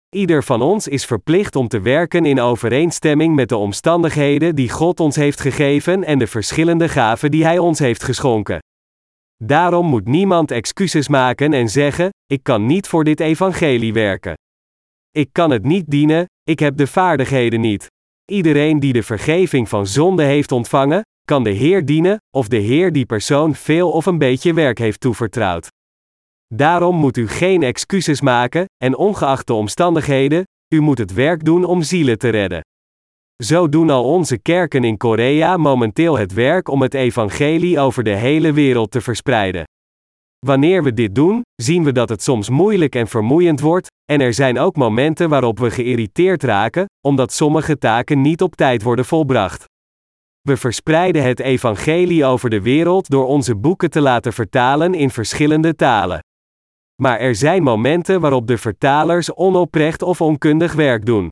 Ieder 0.08 0.44
van 0.44 0.62
ons 0.62 0.88
is 0.88 1.04
verplicht 1.04 1.56
om 1.56 1.68
te 1.68 1.80
werken 1.80 2.24
in 2.24 2.40
overeenstemming 2.40 3.34
met 3.34 3.48
de 3.48 3.56
omstandigheden 3.56 4.54
die 4.54 4.70
God 4.70 5.00
ons 5.00 5.16
heeft 5.16 5.40
gegeven 5.40 6.04
en 6.04 6.18
de 6.18 6.26
verschillende 6.26 6.88
gaven 6.88 7.30
die 7.30 7.44
Hij 7.44 7.58
ons 7.58 7.78
heeft 7.78 8.02
geschonken. 8.02 8.58
Daarom 9.36 9.86
moet 9.86 10.06
niemand 10.06 10.50
excuses 10.50 11.08
maken 11.08 11.52
en 11.52 11.68
zeggen: 11.68 12.08
Ik 12.26 12.42
kan 12.42 12.66
niet 12.66 12.88
voor 12.88 13.04
dit 13.04 13.20
evangelie 13.20 13.92
werken. 13.92 14.34
Ik 15.10 15.28
kan 15.32 15.50
het 15.50 15.62
niet 15.64 15.84
dienen, 15.86 16.24
ik 16.42 16.58
heb 16.58 16.76
de 16.76 16.86
vaardigheden 16.86 17.60
niet. 17.60 17.86
Iedereen 18.30 18.80
die 18.80 18.92
de 18.92 19.02
vergeving 19.02 19.68
van 19.68 19.86
zonde 19.86 20.22
heeft 20.22 20.52
ontvangen, 20.52 21.02
kan 21.24 21.44
de 21.44 21.50
Heer 21.50 21.84
dienen, 21.84 22.18
of 22.36 22.48
de 22.48 22.56
Heer 22.56 22.92
die 22.92 23.06
persoon 23.06 23.54
veel 23.54 23.90
of 23.90 24.06
een 24.06 24.18
beetje 24.18 24.54
werk 24.54 24.78
heeft 24.78 25.00
toevertrouwd. 25.00 25.68
Daarom 26.54 26.96
moet 26.96 27.16
u 27.16 27.28
geen 27.28 27.62
excuses 27.62 28.20
maken, 28.20 28.64
en 28.76 28.96
ongeacht 28.96 29.46
de 29.46 29.52
omstandigheden, 29.52 30.44
u 30.74 30.80
moet 30.80 30.98
het 30.98 31.12
werk 31.12 31.44
doen 31.44 31.64
om 31.64 31.82
zielen 31.82 32.18
te 32.18 32.28
redden. 32.28 32.60
Zo 33.44 33.68
doen 33.68 33.90
al 33.90 34.04
onze 34.04 34.38
kerken 34.38 34.84
in 34.84 34.96
Korea 34.96 35.56
momenteel 35.56 36.18
het 36.18 36.32
werk 36.32 36.68
om 36.68 36.82
het 36.82 36.94
evangelie 36.94 37.78
over 37.78 38.02
de 38.04 38.14
hele 38.14 38.52
wereld 38.52 38.90
te 38.90 39.00
verspreiden. 39.00 39.64
Wanneer 40.46 40.82
we 40.82 40.92
dit 40.92 41.14
doen, 41.14 41.42
zien 41.54 41.84
we 41.84 41.92
dat 41.92 42.08
het 42.08 42.22
soms 42.22 42.48
moeilijk 42.48 42.94
en 42.94 43.06
vermoeiend 43.08 43.60
wordt, 43.60 43.88
en 44.12 44.20
er 44.20 44.34
zijn 44.34 44.58
ook 44.58 44.76
momenten 44.76 45.28
waarop 45.28 45.58
we 45.58 45.70
geïrriteerd 45.70 46.42
raken, 46.42 46.84
omdat 47.06 47.32
sommige 47.32 47.78
taken 47.78 48.20
niet 48.20 48.42
op 48.42 48.56
tijd 48.56 48.82
worden 48.82 49.04
volbracht. 49.04 49.64
We 50.40 50.56
verspreiden 50.56 51.22
het 51.22 51.40
evangelie 51.40 52.24
over 52.24 52.50
de 52.50 52.60
wereld 52.60 53.08
door 53.08 53.26
onze 53.26 53.56
boeken 53.56 53.90
te 53.90 54.00
laten 54.00 54.32
vertalen 54.32 54.94
in 54.94 55.10
verschillende 55.10 55.74
talen. 55.74 56.18
Maar 57.02 57.18
er 57.18 57.34
zijn 57.34 57.62
momenten 57.62 58.20
waarop 58.20 58.46
de 58.46 58.58
vertalers 58.58 59.34
onoprecht 59.34 60.02
of 60.02 60.20
onkundig 60.20 60.72
werk 60.72 61.06
doen. 61.06 61.28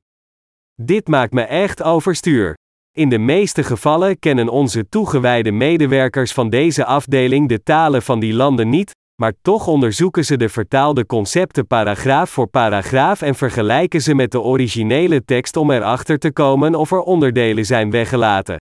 Dit 0.81 1.07
maakt 1.07 1.33
me 1.33 1.41
echt 1.41 1.83
overstuur. 1.83 2.53
In 2.95 3.09
de 3.09 3.17
meeste 3.17 3.63
gevallen 3.63 4.19
kennen 4.19 4.49
onze 4.49 4.89
toegewijde 4.89 5.51
medewerkers 5.51 6.33
van 6.33 6.49
deze 6.49 6.85
afdeling 6.85 7.49
de 7.49 7.63
talen 7.63 8.01
van 8.01 8.19
die 8.19 8.33
landen 8.33 8.69
niet, 8.69 8.91
maar 9.21 9.33
toch 9.41 9.67
onderzoeken 9.67 10.25
ze 10.25 10.37
de 10.37 10.49
vertaalde 10.49 11.05
concepten 11.05 11.67
paragraaf 11.67 12.29
voor 12.29 12.47
paragraaf 12.47 13.21
en 13.21 13.35
vergelijken 13.35 14.01
ze 14.01 14.15
met 14.15 14.31
de 14.31 14.41
originele 14.41 15.25
tekst 15.25 15.57
om 15.57 15.71
erachter 15.71 16.19
te 16.19 16.31
komen 16.31 16.75
of 16.75 16.91
er 16.91 17.01
onderdelen 17.01 17.65
zijn 17.65 17.91
weggelaten. 17.91 18.57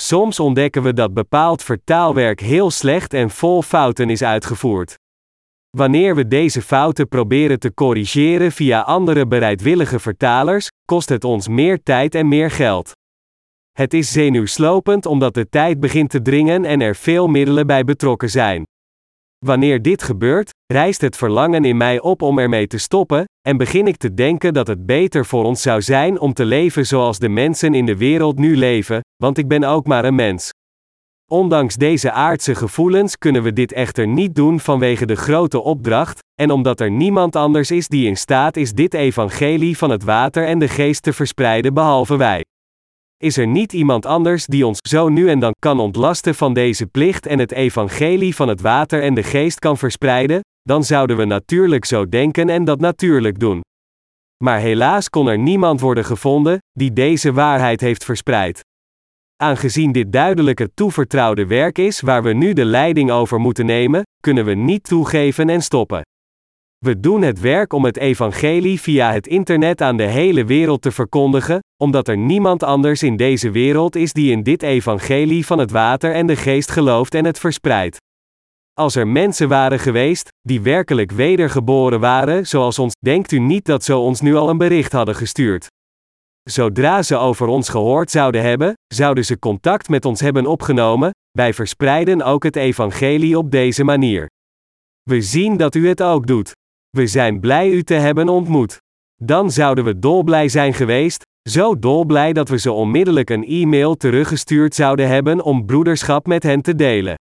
Soms 0.00 0.40
ontdekken 0.40 0.82
we 0.82 0.92
dat 0.92 1.14
bepaald 1.14 1.62
vertaalwerk 1.62 2.40
heel 2.40 2.70
slecht 2.70 3.14
en 3.14 3.30
vol 3.30 3.62
fouten 3.62 4.10
is 4.10 4.22
uitgevoerd. 4.22 4.94
Wanneer 5.76 6.14
we 6.14 6.28
deze 6.28 6.62
fouten 6.62 7.08
proberen 7.08 7.58
te 7.58 7.74
corrigeren 7.74 8.52
via 8.52 8.80
andere 8.80 9.26
bereidwillige 9.26 9.98
vertalers, 9.98 10.68
kost 10.84 11.08
het 11.08 11.24
ons 11.24 11.48
meer 11.48 11.82
tijd 11.82 12.14
en 12.14 12.28
meer 12.28 12.50
geld. 12.50 12.98
Het 13.80 13.94
is 13.94 14.12
zenuwslopend 14.12 15.06
omdat 15.06 15.34
de 15.34 15.48
tijd 15.48 15.80
begint 15.80 16.10
te 16.10 16.22
dringen 16.22 16.64
en 16.64 16.80
er 16.80 16.96
veel 16.96 17.26
middelen 17.26 17.66
bij 17.66 17.84
betrokken 17.84 18.30
zijn. 18.30 18.64
Wanneer 19.38 19.82
dit 19.82 20.02
gebeurt, 20.02 20.50
rijst 20.72 21.00
het 21.00 21.16
verlangen 21.16 21.64
in 21.64 21.76
mij 21.76 22.00
op 22.00 22.22
om 22.22 22.38
ermee 22.38 22.66
te 22.66 22.78
stoppen, 22.78 23.24
en 23.48 23.56
begin 23.56 23.86
ik 23.86 23.96
te 23.96 24.14
denken 24.14 24.54
dat 24.54 24.66
het 24.66 24.86
beter 24.86 25.26
voor 25.26 25.44
ons 25.44 25.62
zou 25.62 25.82
zijn 25.82 26.20
om 26.20 26.32
te 26.32 26.44
leven 26.44 26.86
zoals 26.86 27.18
de 27.18 27.28
mensen 27.28 27.74
in 27.74 27.86
de 27.86 27.96
wereld 27.96 28.38
nu 28.38 28.56
leven, 28.56 29.00
want 29.16 29.38
ik 29.38 29.48
ben 29.48 29.64
ook 29.64 29.86
maar 29.86 30.04
een 30.04 30.14
mens. 30.14 30.50
Ondanks 31.30 31.74
deze 31.74 32.12
aardse 32.12 32.54
gevoelens 32.54 33.18
kunnen 33.18 33.42
we 33.42 33.52
dit 33.52 33.72
echter 33.72 34.06
niet 34.06 34.34
doen 34.34 34.60
vanwege 34.60 35.06
de 35.06 35.16
grote 35.16 35.60
opdracht, 35.60 36.18
en 36.40 36.50
omdat 36.50 36.80
er 36.80 36.90
niemand 36.90 37.36
anders 37.36 37.70
is 37.70 37.88
die 37.88 38.06
in 38.06 38.16
staat 38.16 38.56
is 38.56 38.72
dit 38.72 38.94
evangelie 38.94 39.76
van 39.76 39.90
het 39.90 40.04
water 40.04 40.46
en 40.46 40.58
de 40.58 40.68
geest 40.68 41.02
te 41.02 41.12
verspreiden 41.12 41.74
behalve 41.74 42.16
wij. 42.16 42.44
Is 43.22 43.36
er 43.36 43.46
niet 43.46 43.72
iemand 43.72 44.06
anders 44.06 44.46
die 44.46 44.66
ons 44.66 44.78
zo 44.88 45.08
nu 45.08 45.28
en 45.28 45.38
dan 45.38 45.54
kan 45.58 45.80
ontlasten 45.80 46.34
van 46.34 46.54
deze 46.54 46.86
plicht 46.86 47.26
en 47.26 47.38
het 47.38 47.52
evangelie 47.52 48.34
van 48.34 48.48
het 48.48 48.60
water 48.60 49.02
en 49.02 49.14
de 49.14 49.22
geest 49.22 49.58
kan 49.58 49.78
verspreiden, 49.78 50.40
dan 50.62 50.84
zouden 50.84 51.16
we 51.16 51.24
natuurlijk 51.24 51.84
zo 51.84 52.08
denken 52.08 52.48
en 52.48 52.64
dat 52.64 52.80
natuurlijk 52.80 53.38
doen. 53.38 53.60
Maar 54.44 54.58
helaas 54.58 55.08
kon 55.08 55.28
er 55.28 55.38
niemand 55.38 55.80
worden 55.80 56.04
gevonden 56.04 56.58
die 56.72 56.92
deze 56.92 57.32
waarheid 57.32 57.80
heeft 57.80 58.04
verspreid. 58.04 58.60
Aangezien 59.36 59.92
dit 59.92 60.12
duidelijk 60.12 60.58
het 60.58 60.70
toevertrouwde 60.74 61.46
werk 61.46 61.78
is 61.78 62.00
waar 62.00 62.22
we 62.22 62.32
nu 62.32 62.52
de 62.52 62.64
leiding 62.64 63.10
over 63.10 63.40
moeten 63.40 63.66
nemen, 63.66 64.02
kunnen 64.20 64.44
we 64.44 64.54
niet 64.54 64.84
toegeven 64.84 65.48
en 65.48 65.62
stoppen. 65.62 66.02
We 66.86 67.00
doen 67.00 67.22
het 67.22 67.40
werk 67.40 67.72
om 67.72 67.84
het 67.84 67.96
evangelie 67.96 68.80
via 68.80 69.12
het 69.12 69.26
internet 69.26 69.80
aan 69.80 69.96
de 69.96 70.06
hele 70.06 70.44
wereld 70.44 70.82
te 70.82 70.90
verkondigen, 70.90 71.58
omdat 71.82 72.08
er 72.08 72.16
niemand 72.16 72.62
anders 72.62 73.02
in 73.02 73.16
deze 73.16 73.50
wereld 73.50 73.96
is 73.96 74.12
die 74.12 74.30
in 74.30 74.42
dit 74.42 74.62
evangelie 74.62 75.46
van 75.46 75.58
het 75.58 75.70
water 75.70 76.14
en 76.14 76.26
de 76.26 76.36
geest 76.36 76.70
gelooft 76.70 77.14
en 77.14 77.24
het 77.24 77.38
verspreidt. 77.38 77.96
Als 78.72 78.94
er 78.96 79.08
mensen 79.08 79.48
waren 79.48 79.78
geweest, 79.78 80.28
die 80.40 80.60
werkelijk 80.60 81.12
wedergeboren 81.12 82.00
waren 82.00 82.46
zoals 82.46 82.78
ons, 82.78 82.92
denkt 83.04 83.32
u 83.32 83.38
niet 83.38 83.64
dat 83.64 83.84
ze 83.84 83.96
ons 83.96 84.20
nu 84.20 84.34
al 84.34 84.48
een 84.48 84.58
bericht 84.58 84.92
hadden 84.92 85.14
gestuurd. 85.14 85.66
Zodra 86.42 87.02
ze 87.02 87.16
over 87.16 87.46
ons 87.46 87.68
gehoord 87.68 88.10
zouden 88.10 88.42
hebben, 88.42 88.72
zouden 88.94 89.24
ze 89.24 89.38
contact 89.38 89.88
met 89.88 90.04
ons 90.04 90.20
hebben 90.20 90.46
opgenomen, 90.46 91.10
wij 91.30 91.54
verspreiden 91.54 92.22
ook 92.22 92.42
het 92.42 92.56
evangelie 92.56 93.38
op 93.38 93.50
deze 93.50 93.84
manier. 93.84 94.26
We 95.02 95.20
zien 95.20 95.56
dat 95.56 95.74
u 95.74 95.88
het 95.88 96.02
ook 96.02 96.26
doet. 96.26 96.58
We 96.90 97.06
zijn 97.06 97.40
blij 97.40 97.70
u 97.70 97.82
te 97.82 97.94
hebben 97.94 98.28
ontmoet. 98.28 98.78
Dan 99.22 99.50
zouden 99.50 99.84
we 99.84 99.98
dolblij 99.98 100.48
zijn 100.48 100.74
geweest, 100.74 101.22
zo 101.48 101.78
dolblij 101.78 102.32
dat 102.32 102.48
we 102.48 102.58
ze 102.58 102.72
onmiddellijk 102.72 103.30
een 103.30 103.44
e-mail 103.44 103.96
teruggestuurd 103.96 104.74
zouden 104.74 105.08
hebben 105.08 105.42
om 105.42 105.66
broederschap 105.66 106.26
met 106.26 106.42
hen 106.42 106.62
te 106.62 106.74
delen. 106.74 107.14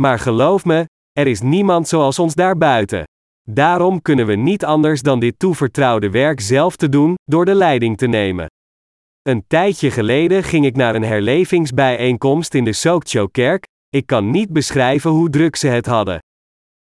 Maar 0.00 0.18
geloof 0.18 0.64
me, 0.64 0.84
er 1.12 1.26
is 1.26 1.40
niemand 1.40 1.88
zoals 1.88 2.18
ons 2.18 2.34
daarbuiten. 2.34 3.04
Daarom 3.50 4.02
kunnen 4.02 4.26
we 4.26 4.34
niet 4.34 4.64
anders 4.64 5.02
dan 5.02 5.20
dit 5.20 5.38
toevertrouwde 5.38 6.10
werk 6.10 6.40
zelf 6.40 6.76
te 6.76 6.88
doen, 6.88 7.14
door 7.24 7.44
de 7.44 7.54
leiding 7.54 7.98
te 7.98 8.06
nemen. 8.06 8.46
Een 9.22 9.44
tijdje 9.46 9.90
geleden 9.90 10.42
ging 10.42 10.64
ik 10.64 10.76
naar 10.76 10.94
een 10.94 11.04
herlevingsbijeenkomst 11.04 12.54
in 12.54 12.64
de 12.64 12.72
Sokcho-kerk. 12.72 13.64
Ik 13.88 14.06
kan 14.06 14.30
niet 14.30 14.52
beschrijven 14.52 15.10
hoe 15.10 15.30
druk 15.30 15.56
ze 15.56 15.68
het 15.68 15.86
hadden. 15.86 16.18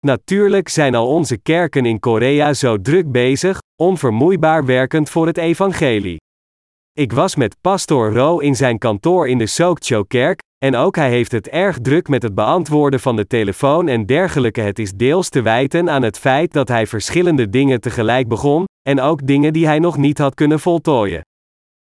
Natuurlijk 0.07 0.69
zijn 0.69 0.95
al 0.95 1.07
onze 1.07 1.37
kerken 1.37 1.85
in 1.85 1.99
Korea 1.99 2.53
zo 2.53 2.81
druk 2.81 3.11
bezig, 3.11 3.59
onvermoeibaar 3.81 4.65
werkend 4.65 5.09
voor 5.09 5.27
het 5.27 5.37
evangelie. 5.37 6.17
Ik 6.93 7.11
was 7.11 7.35
met 7.35 7.55
pastor 7.61 8.13
Ro 8.13 8.37
in 8.37 8.55
zijn 8.55 8.77
kantoor 8.77 9.27
in 9.27 9.37
de 9.37 9.45
Sokcho-kerk, 9.45 10.39
en 10.65 10.75
ook 10.75 10.95
hij 10.95 11.09
heeft 11.09 11.31
het 11.31 11.47
erg 11.47 11.79
druk 11.81 12.07
met 12.07 12.23
het 12.23 12.35
beantwoorden 12.35 12.99
van 12.99 13.15
de 13.15 13.27
telefoon 13.27 13.87
en 13.87 14.05
dergelijke. 14.05 14.61
Het 14.61 14.79
is 14.79 14.91
deels 14.91 15.29
te 15.29 15.41
wijten 15.41 15.89
aan 15.89 16.03
het 16.03 16.19
feit 16.19 16.53
dat 16.53 16.67
hij 16.67 16.87
verschillende 16.87 17.49
dingen 17.49 17.81
tegelijk 17.81 18.27
begon, 18.27 18.65
en 18.89 19.01
ook 19.01 19.27
dingen 19.27 19.53
die 19.53 19.65
hij 19.65 19.79
nog 19.79 19.97
niet 19.97 20.17
had 20.17 20.33
kunnen 20.33 20.59
voltooien. 20.59 21.21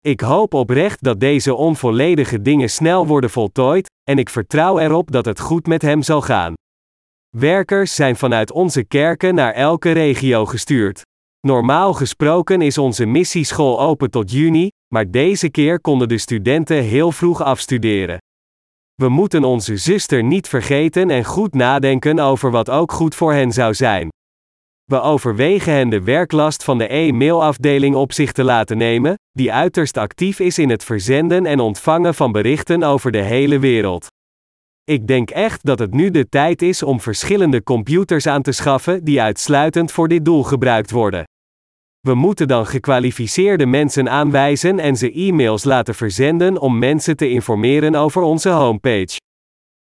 Ik 0.01 0.20
hoop 0.20 0.55
oprecht 0.55 1.03
dat 1.03 1.20
deze 1.20 1.55
onvolledige 1.55 2.42
dingen 2.42 2.70
snel 2.70 3.07
worden 3.07 3.31
voltooid, 3.31 3.88
en 4.11 4.18
ik 4.18 4.29
vertrouw 4.29 4.79
erop 4.79 5.11
dat 5.11 5.25
het 5.25 5.40
goed 5.40 5.66
met 5.66 5.83
hem 5.83 6.03
zal 6.03 6.20
gaan. 6.23 6.55
Werkers 7.36 7.94
zijn 7.94 8.16
vanuit 8.16 8.52
onze 8.52 8.84
kerken 8.84 9.34
naar 9.34 9.52
elke 9.52 9.90
regio 9.90 10.46
gestuurd. 10.46 11.02
Normaal 11.40 11.92
gesproken 11.92 12.62
is 12.62 12.78
onze 12.78 13.06
missieschool 13.06 13.80
open 13.80 14.10
tot 14.10 14.30
juni, 14.30 14.68
maar 14.94 15.10
deze 15.10 15.50
keer 15.50 15.80
konden 15.80 16.08
de 16.08 16.18
studenten 16.18 16.82
heel 16.82 17.12
vroeg 17.12 17.42
afstuderen. 17.42 18.18
We 18.94 19.08
moeten 19.08 19.44
onze 19.44 19.76
zuster 19.76 20.22
niet 20.24 20.48
vergeten 20.48 21.10
en 21.10 21.24
goed 21.24 21.54
nadenken 21.54 22.18
over 22.18 22.50
wat 22.50 22.70
ook 22.70 22.92
goed 22.92 23.14
voor 23.14 23.32
hen 23.32 23.52
zou 23.52 23.74
zijn. 23.74 24.08
We 24.84 25.00
overwegen 25.00 25.72
hen 25.72 25.88
de 25.88 26.02
werklast 26.02 26.64
van 26.64 26.78
de 26.78 26.94
e-mailafdeling 26.94 27.94
op 27.94 28.12
zich 28.12 28.32
te 28.32 28.44
laten 28.44 28.76
nemen, 28.76 29.14
die 29.32 29.52
uiterst 29.52 29.96
actief 29.96 30.40
is 30.40 30.58
in 30.58 30.70
het 30.70 30.84
verzenden 30.84 31.46
en 31.46 31.60
ontvangen 31.60 32.14
van 32.14 32.32
berichten 32.32 32.82
over 32.82 33.12
de 33.12 33.22
hele 33.22 33.58
wereld. 33.58 34.06
Ik 34.90 35.07
denk 35.07 35.31
echt 35.31 35.64
dat 35.64 35.79
het 35.79 35.94
nu 35.94 36.11
de 36.11 36.29
tijd 36.29 36.62
is 36.62 36.83
om 36.83 37.00
verschillende 37.00 37.62
computers 37.62 38.26
aan 38.26 38.42
te 38.42 38.53
schaffen 38.53 39.05
die 39.05 39.22
uitsluitend 39.22 39.92
voor 39.92 40.09
dit 40.09 40.24
doel 40.24 40.42
gebruikt 40.42 40.90
worden. 40.90 41.24
We 42.00 42.14
moeten 42.14 42.48
dan 42.48 42.66
gekwalificeerde 42.66 43.66
mensen 43.66 44.11
aanwijzen 44.11 44.79
en 44.79 44.96
ze 44.96 45.12
e-mails 45.12 45.64
laten 45.64 45.94
verzenden 45.94 46.61
om 46.61 46.79
mensen 46.79 47.16
te 47.16 47.29
informeren 47.29 47.94
over 47.94 48.22
onze 48.22 48.48
homepage. 48.48 49.16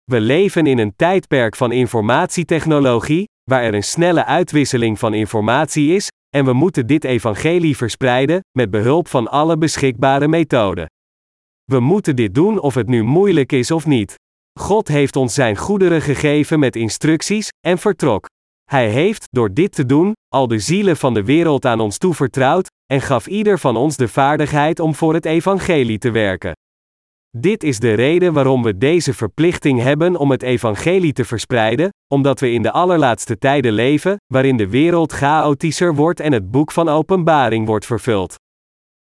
We 0.04 0.20
leven 0.20 0.66
in 0.66 0.78
een 0.78 0.96
tijdperk 0.96 1.56
van 1.56 1.72
informatietechnologie, 1.72 3.28
waar 3.44 3.64
er 3.64 3.74
een 3.74 3.84
snelle 3.84 4.26
uitwisseling 4.26 5.00
van 5.00 5.14
informatie 5.14 5.96
is, 5.96 6.08
en 6.36 6.46
we 6.46 6.54
moeten 6.54 6.88
dit 6.88 7.04
evangelie 7.04 7.78
verspreiden, 7.78 8.40
met 8.58 8.72
behulp 8.72 9.08
van 9.08 9.28
alle 9.28 9.58
beschikbare 9.58 10.28
methoden. 10.28 10.86
We 11.64 11.80
moeten 11.80 12.16
dit 12.16 12.34
doen 12.34 12.60
of 12.60 12.76
het 12.76 12.88
nu 12.88 13.04
moeilijk 13.04 13.52
is 13.52 13.72
of 13.72 13.86
niet. 13.86 14.16
God 14.60 14.88
heeft 14.88 15.16
ons 15.16 15.34
zijn 15.34 15.58
goederen 15.58 16.02
gegeven 16.02 16.60
met 16.60 16.76
instructies, 16.76 17.50
en 17.68 17.78
vertrok. 17.78 18.26
Hij 18.70 18.90
heeft, 18.90 19.28
door 19.30 19.54
dit 19.54 19.72
te 19.76 19.86
doen, 19.86 20.14
al 20.28 20.48
de 20.48 20.60
zielen 20.60 20.98
van 20.98 21.14
de 21.14 21.24
wereld 21.24 21.66
aan 21.66 21.80
ons 21.80 21.98
toevertrouwd, 21.98 22.68
en 22.86 23.02
gaf 23.02 23.28
ieder 23.28 23.60
van 23.60 23.76
ons 23.76 23.98
de 23.98 24.08
vaardigheid 24.08 24.80
om 24.80 24.96
voor 24.96 25.14
het 25.14 25.26
evangelie 25.26 25.98
te 25.98 26.12
werken. 26.12 26.52
Dit 27.38 27.64
is 27.64 27.80
de 27.80 27.94
reden 27.94 28.34
waarom 28.34 28.64
we 28.64 28.78
deze 28.78 29.14
verplichting 29.14 29.82
hebben 29.82 30.16
om 30.16 30.32
het 30.32 30.44
evangelie 30.44 31.14
te 31.14 31.26
verspreiden, 31.26 31.90
omdat 32.14 32.40
we 32.40 32.52
in 32.52 32.62
de 32.62 32.72
allerlaatste 32.72 33.38
tijden 33.38 33.74
leven, 33.74 34.18
waarin 34.34 34.58
de 34.58 34.70
wereld 34.70 35.12
chaotischer 35.12 35.96
wordt 35.96 36.20
en 36.20 36.32
het 36.32 36.52
boek 36.52 36.72
van 36.72 36.90
openbaring 36.90 37.66
wordt 37.66 37.86
vervuld. 37.86 38.36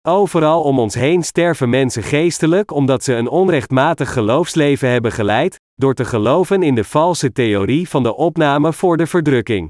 Overal 0.08 0.62
om 0.62 0.80
ons 0.80 0.96
heen 0.96 1.24
sterven 1.24 1.70
mensen 1.70 2.04
geestelijk 2.04 2.72
omdat 2.72 3.04
ze 3.04 3.14
een 3.14 3.28
onrechtmatig 3.28 4.14
geloofsleven 4.14 4.90
hebben 4.90 5.12
geleid, 5.12 5.60
door 5.76 5.94
te 5.94 6.06
geloven 6.06 6.64
in 6.64 6.76
de 6.76 6.84
valse 6.84 7.32
theorie 7.32 7.90
van 7.90 8.04
de 8.04 8.16
opname 8.16 8.74
voor 8.74 8.98
de 8.98 9.08
verdrukking. 9.08 9.70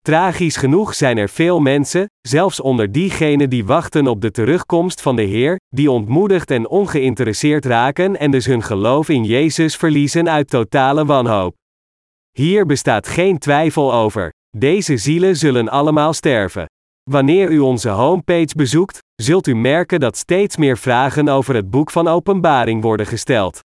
Tragisch 0.00 0.56
genoeg 0.56 0.94
zijn 0.94 1.16
er 1.16 1.28
veel 1.28 1.60
mensen, 1.60 2.06
zelfs 2.20 2.60
onder 2.60 2.92
diegenen 2.92 3.50
die 3.50 3.64
wachten 3.64 4.06
op 4.06 4.20
de 4.20 4.30
terugkomst 4.30 5.00
van 5.00 5.16
de 5.16 5.22
Heer, 5.22 5.56
die 5.68 5.90
ontmoedigd 5.90 6.50
en 6.50 6.68
ongeïnteresseerd 6.68 7.64
raken 7.64 8.18
en 8.18 8.30
dus 8.30 8.46
hun 8.46 8.62
geloof 8.62 9.08
in 9.08 9.24
Jezus 9.24 9.76
verliezen 9.76 10.30
uit 10.30 10.50
totale 10.50 11.04
wanhoop. 11.04 11.54
Hier 12.32 12.66
bestaat 12.66 13.08
geen 13.08 13.38
twijfel 13.38 13.94
over. 13.94 14.32
Deze 14.56 14.96
zielen 14.96 15.36
zullen 15.36 15.68
allemaal 15.68 16.12
sterven. 16.12 16.66
Wanneer 17.10 17.50
u 17.50 17.58
onze 17.58 17.88
homepage 17.88 18.54
bezoekt, 18.56 18.98
zult 19.14 19.46
u 19.46 19.54
merken 19.54 20.00
dat 20.00 20.16
steeds 20.16 20.56
meer 20.56 20.78
vragen 20.78 21.28
over 21.28 21.54
het 21.54 21.70
boek 21.70 21.90
van 21.90 22.08
Openbaring 22.08 22.82
worden 22.82 23.06
gesteld. 23.06 23.60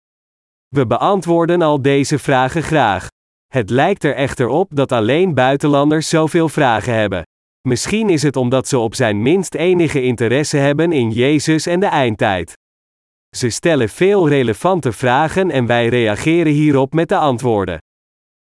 We 0.67 0.87
beantwoorden 0.87 1.61
al 1.61 1.81
deze 1.81 2.19
vragen 2.19 2.63
graag. 2.63 3.07
Het 3.47 3.69
lijkt 3.69 4.03
er 4.03 4.15
echter 4.15 4.47
op 4.47 4.75
dat 4.75 4.91
alleen 4.91 5.33
buitenlanders 5.33 6.09
zoveel 6.09 6.49
vragen 6.49 6.93
hebben. 6.93 7.23
Misschien 7.67 8.09
is 8.09 8.23
het 8.23 8.35
omdat 8.35 8.67
ze 8.67 8.77
op 8.77 8.95
zijn 8.95 9.21
minst 9.21 9.55
enige 9.55 10.01
interesse 10.01 10.57
hebben 10.57 10.91
in 10.91 11.11
Jezus 11.11 11.65
en 11.65 11.79
de 11.79 11.85
eindtijd. 11.85 12.53
Ze 13.35 13.49
stellen 13.49 13.89
veel 13.89 14.29
relevante 14.29 14.91
vragen 14.91 15.51
en 15.51 15.65
wij 15.65 15.87
reageren 15.87 16.53
hierop 16.53 16.93
met 16.93 17.09
de 17.09 17.17
antwoorden. 17.17 17.77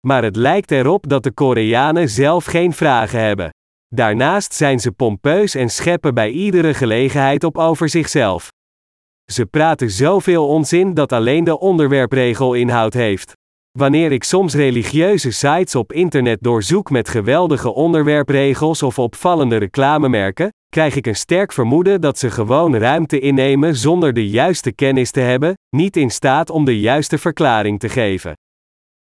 Maar 0.08 0.24
het 0.24 0.36
lijkt 0.36 0.72
erop 0.72 1.10
dat 1.10 1.24
de 1.24 1.32
Koreanen 1.32 2.10
zelf 2.10 2.46
geen 2.46 2.74
vragen 2.74 3.20
hebben. 3.20 3.50
Daarnaast 3.96 4.54
zijn 4.54 4.80
ze 4.80 4.92
pompeus 4.92 5.56
en 5.56 5.70
scheppen 5.70 6.14
bij 6.14 6.30
iedere 6.30 6.74
gelegenheid 6.74 7.44
op 7.44 7.58
over 7.58 7.90
zichzelf. 7.90 8.52
Ze 9.32 9.46
praten 9.46 9.90
zoveel 9.90 10.48
onzin 10.48 10.94
dat 10.94 11.12
alleen 11.12 11.44
de 11.44 11.60
onderwerpregel 11.60 12.54
inhoud 12.54 12.94
heeft. 12.94 13.34
Wanneer 13.72 14.12
ik 14.12 14.24
soms 14.24 14.54
religieuze 14.54 15.32
sites 15.32 15.76
op 15.76 15.94
internet 15.94 16.38
doorzoek 16.42 16.90
met 16.90 17.10
geweldige 17.10 17.74
onderwerpregels 17.74 18.84
of 18.84 19.00
opvallende 19.00 19.58
reclamemerken, 19.58 20.50
krijg 20.70 20.96
ik 20.96 21.08
een 21.08 21.16
sterk 21.16 21.52
vermoeden 21.52 22.02
dat 22.02 22.20
ze 22.20 22.32
gewoon 22.32 22.76
ruimte 22.76 23.20
innemen 23.20 23.76
zonder 23.76 24.14
de 24.14 24.30
juiste 24.30 24.72
kennis 24.72 25.12
te 25.12 25.20
hebben, 25.20 25.54
niet 25.70 25.98
in 25.98 26.12
staat 26.12 26.50
om 26.50 26.66
de 26.66 26.80
juiste 26.80 27.18
verklaring 27.18 27.80
te 27.80 27.90
geven. 27.90 28.34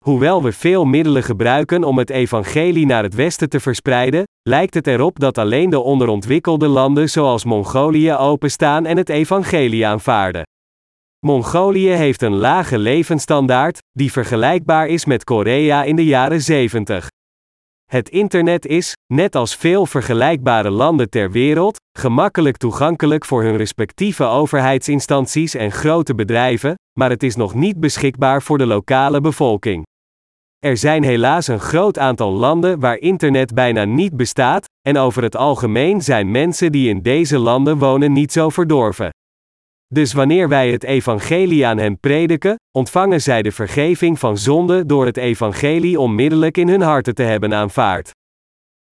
Hoewel 0.02 0.42
we 0.42 0.52
veel 0.52 0.84
middelen 0.84 1.22
gebruiken 1.22 1.84
om 1.84 1.98
het 1.98 2.10
evangelie 2.10 2.86
naar 2.86 3.02
het 3.02 3.14
westen 3.14 3.48
te 3.48 3.60
verspreiden, 3.60 4.22
lijkt 4.42 4.74
het 4.74 4.86
erop 4.86 5.18
dat 5.18 5.38
alleen 5.38 5.70
de 5.70 5.80
onderontwikkelde 5.80 6.68
landen 6.68 7.10
zoals 7.10 7.44
Mongolië 7.44 8.12
openstaan 8.12 8.86
en 8.86 8.96
het 8.96 9.08
evangelie 9.08 9.86
aanvaarden. 9.86 10.42
Mongolië 11.26 11.88
heeft 11.88 12.22
een 12.22 12.36
lage 12.36 12.78
levensstandaard, 12.78 13.78
die 13.90 14.12
vergelijkbaar 14.12 14.86
is 14.86 15.04
met 15.04 15.24
Korea 15.24 15.82
in 15.82 15.96
de 15.96 16.04
jaren 16.04 16.40
70. 16.40 17.08
Het 17.90 18.08
internet 18.08 18.66
is, 18.66 18.92
net 19.12 19.34
als 19.34 19.56
veel 19.56 19.86
vergelijkbare 19.86 20.70
landen 20.70 21.10
ter 21.10 21.30
wereld, 21.30 21.76
gemakkelijk 21.98 22.56
toegankelijk 22.56 23.24
voor 23.24 23.42
hun 23.42 23.56
respectieve 23.56 24.24
overheidsinstanties 24.24 25.54
en 25.54 25.72
grote 25.72 26.14
bedrijven, 26.14 26.74
maar 26.98 27.10
het 27.10 27.22
is 27.22 27.36
nog 27.36 27.54
niet 27.54 27.80
beschikbaar 27.80 28.42
voor 28.42 28.58
de 28.58 28.66
lokale 28.66 29.20
bevolking. 29.20 29.90
Er 30.66 30.76
zijn 30.76 31.02
helaas 31.02 31.48
een 31.48 31.60
groot 31.60 31.98
aantal 31.98 32.32
landen 32.32 32.80
waar 32.80 32.98
internet 32.98 33.54
bijna 33.54 33.84
niet 33.84 34.16
bestaat, 34.16 34.64
en 34.88 34.96
over 34.96 35.22
het 35.22 35.36
algemeen 35.36 36.02
zijn 36.02 36.30
mensen 36.30 36.72
die 36.72 36.88
in 36.88 37.02
deze 37.02 37.38
landen 37.38 37.78
wonen 37.78 38.12
niet 38.12 38.32
zo 38.32 38.48
verdorven. 38.48 39.10
Dus 39.86 40.12
wanneer 40.12 40.48
wij 40.48 40.70
het 40.70 40.84
evangelie 40.84 41.66
aan 41.66 41.78
hen 41.78 42.00
prediken, 42.00 42.56
ontvangen 42.78 43.20
zij 43.20 43.42
de 43.42 43.52
vergeving 43.52 44.18
van 44.18 44.38
zonde 44.38 44.86
door 44.86 45.06
het 45.06 45.16
evangelie 45.16 46.00
onmiddellijk 46.00 46.56
in 46.56 46.68
hun 46.68 46.82
harten 46.82 47.14
te 47.14 47.22
hebben 47.22 47.54
aanvaard. 47.54 48.10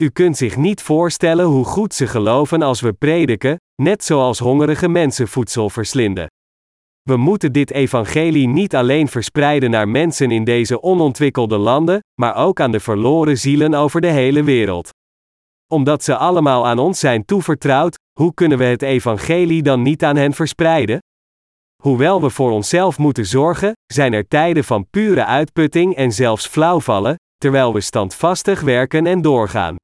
U 0.03 0.09
kunt 0.09 0.37
zich 0.37 0.57
niet 0.57 0.83
voorstellen 0.83 1.45
hoe 1.45 1.65
goed 1.65 1.95
ze 1.95 2.07
geloven 2.07 2.63
als 2.63 2.81
we 2.81 2.93
prediken, 2.93 3.57
net 3.83 4.05
zoals 4.05 4.39
hongerige 4.39 4.89
mensen 4.89 5.29
voedsel 5.29 5.71
verslinden. 5.71 6.27
We 7.11 7.17
moeten 7.17 7.53
dit 7.53 7.71
evangelie 7.71 8.49
niet 8.49 8.75
alleen 8.75 9.09
verspreiden 9.09 9.71
naar 9.71 9.89
mensen 9.89 10.31
in 10.31 10.45
deze 10.45 10.83
onontwikkelde 10.83 11.57
landen, 11.57 12.01
maar 12.21 12.37
ook 12.37 12.61
aan 12.61 12.71
de 12.71 12.81
verloren 12.81 13.39
zielen 13.39 13.75
over 13.75 14.01
de 14.01 14.11
hele 14.11 14.43
wereld. 14.43 14.89
Omdat 15.73 16.05
ze 16.05 16.17
allemaal 16.17 16.67
aan 16.67 16.79
ons 16.79 16.99
zijn 16.99 17.25
toevertrouwd, 17.25 17.99
hoe 18.19 18.35
kunnen 18.35 18.59
we 18.59 18.65
het 18.65 18.83
evangelie 18.83 19.63
dan 19.63 19.83
niet 19.83 20.05
aan 20.05 20.17
hen 20.17 20.33
verspreiden? 20.33 20.99
Hoewel 21.83 22.21
we 22.21 22.31
voor 22.31 22.51
onszelf 22.51 22.99
moeten 22.99 23.27
zorgen, 23.27 23.73
zijn 23.87 24.13
er 24.13 24.29
tijden 24.29 24.65
van 24.65 24.87
pure 24.91 25.25
uitputting 25.25 25.95
en 25.95 26.13
zelfs 26.13 26.47
flauwvallen, 26.47 27.15
terwijl 27.37 27.73
we 27.73 27.81
standvastig 27.81 28.61
werken 28.61 29.07
en 29.07 29.23
doorgaan. 29.23 29.77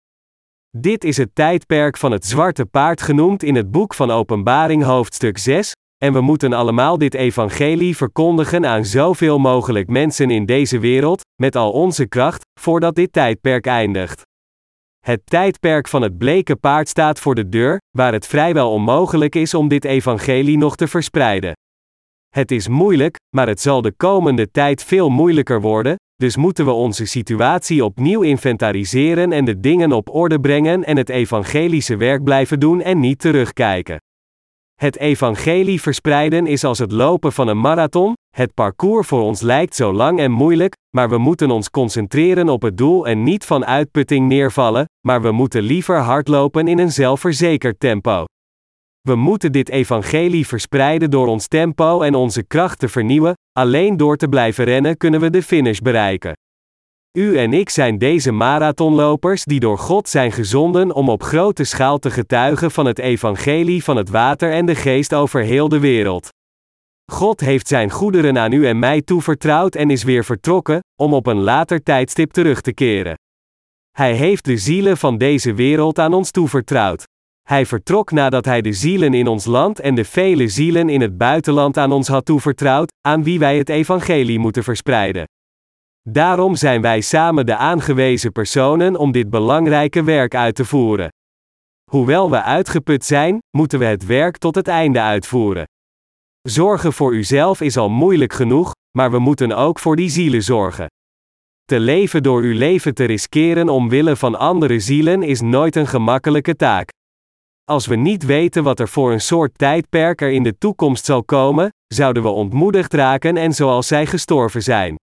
Dit 0.77 1.05
is 1.05 1.17
het 1.17 1.35
tijdperk 1.35 1.97
van 1.97 2.13
het 2.13 2.27
zwarte 2.27 2.67
paard 2.67 3.03
genoemd 3.03 3.43
in 3.43 3.55
het 3.55 3.71
boek 3.71 3.95
van 3.95 4.11
Openbaring 4.11 4.83
hoofdstuk 4.83 5.39
6, 5.39 5.73
en 5.99 6.13
we 6.13 6.21
moeten 6.21 6.53
allemaal 6.53 6.99
dit 6.99 7.15
evangelie 7.15 7.97
verkondigen 7.97 8.67
aan 8.67 8.85
zoveel 8.85 9.39
mogelijk 9.39 9.89
mensen 9.89 10.31
in 10.31 10.47
deze 10.47 10.79
wereld, 10.79 11.21
met 11.43 11.57
al 11.57 11.71
onze 11.73 12.07
kracht, 12.07 12.45
voordat 12.61 12.95
dit 12.95 13.13
tijdperk 13.13 13.67
eindigt. 13.67 14.23
Het 15.07 15.21
tijdperk 15.25 15.89
van 15.89 16.03
het 16.03 16.19
bleke 16.19 16.57
paard 16.57 16.89
staat 16.89 17.21
voor 17.21 17.35
de 17.35 17.49
deur, 17.49 17.79
waar 17.91 18.13
het 18.13 18.27
vrijwel 18.27 18.73
onmogelijk 18.73 19.35
is 19.35 19.55
om 19.55 19.69
dit 19.69 19.85
evangelie 19.85 20.59
nog 20.59 20.77
te 20.77 20.89
verspreiden. 20.89 21.53
Het 22.29 22.51
is 22.51 22.69
moeilijk, 22.69 23.17
maar 23.37 23.49
het 23.49 23.61
zal 23.61 23.83
de 23.83 23.93
komende 23.93 24.51
tijd 24.51 24.85
veel 24.85 25.09
moeilijker 25.09 25.61
worden, 25.61 25.97
dus 26.17 26.37
moeten 26.37 26.65
we 26.65 26.71
onze 26.71 27.05
situatie 27.05 27.85
opnieuw 27.85 28.23
inventariseren 28.23 29.33
en 29.33 29.45
de 29.45 29.61
dingen 29.61 29.93
op 29.93 30.15
orde 30.15 30.41
brengen 30.41 30.85
en 30.85 30.97
het 30.97 31.09
evangelische 31.09 31.97
werk 31.97 32.25
blijven 32.25 32.61
doen 32.61 32.81
en 32.81 33.01
niet 33.01 33.19
terugkijken. 33.19 33.99
Het 34.77 34.99
evangelie 34.99 35.81
verspreiden 35.81 36.47
is 36.47 36.65
als 36.65 36.79
het 36.79 36.93
lopen 36.93 37.33
van 37.33 37.49
een 37.49 37.61
marathon, 37.61 38.15
het 38.37 38.55
parcours 38.55 39.07
voor 39.07 39.21
ons 39.23 39.41
lijkt 39.41 39.75
zo 39.75 39.93
lang 39.93 40.19
en 40.19 40.31
moeilijk, 40.31 40.75
maar 40.97 41.09
we 41.09 41.19
moeten 41.19 41.51
ons 41.51 41.71
concentreren 41.71 42.49
op 42.49 42.63
het 42.63 42.77
doel 42.77 43.07
en 43.07 43.23
niet 43.23 43.45
van 43.45 43.67
uitputting 43.67 44.29
neervallen, 44.29 44.85
maar 45.07 45.23
we 45.23 45.33
moeten 45.33 45.63
liever 45.63 45.99
hardlopen 45.99 46.69
in 46.69 46.79
een 46.79 46.93
zelfverzekerd 46.93 47.81
tempo. 47.81 48.25
We 49.01 49.15
moeten 49.15 49.53
dit 49.53 49.69
evangelie 49.69 50.47
verspreiden 50.47 51.11
door 51.11 51.27
ons 51.27 51.49
tempo 51.49 52.01
en 52.01 52.15
onze 52.15 52.43
kracht 52.43 52.79
te 52.79 52.89
vernieuwen, 52.89 53.35
alleen 53.53 53.97
door 53.97 54.17
te 54.17 54.29
blijven 54.29 54.65
rennen 54.65 54.97
kunnen 54.97 55.21
we 55.21 55.31
de 55.31 55.43
finish 55.43 55.79
bereiken. 55.79 56.33
U 57.17 57.39
en 57.39 57.53
ik 57.53 57.71
zijn 57.71 57.99
deze 57.99 58.33
marathonlopers 58.33 59.45
die 59.45 59.61
door 59.61 59.79
God 59.79 60.09
zijn 60.09 60.33
gezonden 60.33 60.93
om 60.93 61.09
op 61.09 61.23
grote 61.23 61.65
schaal 61.65 61.99
te 61.99 62.11
getuigen 62.11 62.71
van 62.71 62.87
het 62.87 62.99
evangelie 62.99 63.85
van 63.85 63.97
het 63.97 64.09
water 64.09 64.53
en 64.53 64.67
de 64.67 64.75
geest 64.75 65.15
over 65.15 65.43
heel 65.43 65.69
de 65.69 65.79
wereld. 65.79 66.29
God 67.13 67.41
heeft 67.41 67.69
zijn 67.69 67.91
goederen 67.91 68.39
aan 68.39 68.53
u 68.53 68.67
en 68.67 68.79
mij 68.79 69.03
toevertrouwd 69.03 69.75
en 69.75 69.91
is 69.91 70.03
weer 70.03 70.25
vertrokken, 70.25 70.81
om 71.01 71.15
op 71.15 71.27
een 71.27 71.41
later 71.41 71.83
tijdstip 71.83 72.33
terug 72.33 72.61
te 72.61 72.73
keren. 72.73 73.15
Hij 73.91 74.15
heeft 74.15 74.45
de 74.45 74.57
zielen 74.57 74.97
van 74.97 75.19
deze 75.19 75.55
wereld 75.55 75.99
aan 75.99 76.15
ons 76.15 76.31
toevertrouwd. 76.31 77.05
Hij 77.49 77.67
vertrok 77.67 78.11
nadat 78.11 78.45
hij 78.45 78.61
de 78.61 78.73
zielen 78.73 79.15
in 79.15 79.27
ons 79.27 79.45
land 79.45 79.81
en 79.81 79.95
de 79.95 80.05
vele 80.05 80.49
zielen 80.49 80.89
in 80.89 81.01
het 81.01 81.19
buitenland 81.19 81.77
aan 81.77 81.93
ons 81.93 82.09
had 82.09 82.25
toevertrouwd, 82.25 82.93
aan 83.01 83.23
wie 83.23 83.39
wij 83.39 83.59
het 83.59 83.69
evangelie 83.69 84.39
moeten 84.39 84.65
verspreiden. 84.65 85.25
Daarom 86.09 86.57
zijn 86.57 86.81
wij 86.81 87.01
samen 87.01 87.47
de 87.47 87.57
aangewezen 87.57 88.33
personen 88.33 88.97
om 88.97 89.13
dit 89.13 89.31
belangrijke 89.31 90.05
werk 90.05 90.35
uit 90.35 90.55
te 90.55 90.65
voeren. 90.65 91.09
Hoewel 91.91 92.31
we 92.31 92.43
uitgeput 92.43 93.05
zijn, 93.05 93.39
moeten 93.57 93.79
we 93.79 93.85
het 93.85 94.07
werk 94.07 94.37
tot 94.37 94.55
het 94.55 94.69
einde 94.69 95.01
uitvoeren. 95.01 95.65
Zorgen 96.49 96.93
voor 96.93 97.15
uzelf 97.15 97.61
is 97.61 97.77
al 97.77 97.89
moeilijk 97.89 98.33
genoeg, 98.33 98.73
maar 98.99 99.11
we 99.11 99.19
moeten 99.19 99.53
ook 99.53 99.79
voor 99.79 99.97
die 99.97 100.09
zielen 100.09 100.43
zorgen. 100.43 100.87
Te 101.65 101.81
leven 101.81 102.23
door 102.23 102.43
uw 102.43 102.57
leven 102.57 102.95
te 102.95 103.05
riskeren 103.05 103.69
omwille 103.69 104.17
van 104.17 104.39
andere 104.39 104.81
zielen 104.81 105.23
is 105.23 105.41
nooit 105.41 105.77
een 105.77 105.87
gemakkelijke 105.87 106.57
taak. 106.57 106.89
Als 107.65 107.87
we 107.87 107.97
niet 107.97 108.25
weten 108.25 108.63
wat 108.63 108.81
er 108.81 108.89
voor 108.89 109.13
een 109.13 109.21
soort 109.21 109.59
tijdperk 109.59 110.21
er 110.21 110.31
in 110.31 110.43
de 110.43 110.59
toekomst 110.59 111.05
zal 111.05 111.25
komen, 111.25 111.69
zouden 111.87 112.23
we 112.23 112.29
ontmoedigd 112.29 112.93
raken 112.93 113.37
en 113.37 113.53
zoals 113.53 113.87
zij 113.87 114.07
gestorven 114.07 114.63
zijn. 114.63 114.97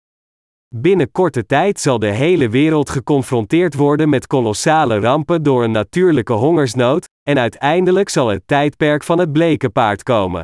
Binnen 0.75 1.11
korte 1.11 1.45
tijd 1.45 1.79
zal 1.79 1.99
de 1.99 2.07
hele 2.07 2.49
wereld 2.49 2.89
geconfronteerd 2.89 3.73
worden 3.73 4.09
met 4.09 4.27
kolossale 4.27 4.99
rampen 4.99 5.43
door 5.43 5.63
een 5.63 5.71
natuurlijke 5.71 6.33
hongersnood, 6.33 7.07
en 7.23 7.37
uiteindelijk 7.37 8.09
zal 8.09 8.27
het 8.27 8.41
tijdperk 8.45 9.03
van 9.03 9.19
het 9.19 9.31
bleke 9.31 9.69
paard 9.69 10.03
komen. 10.03 10.43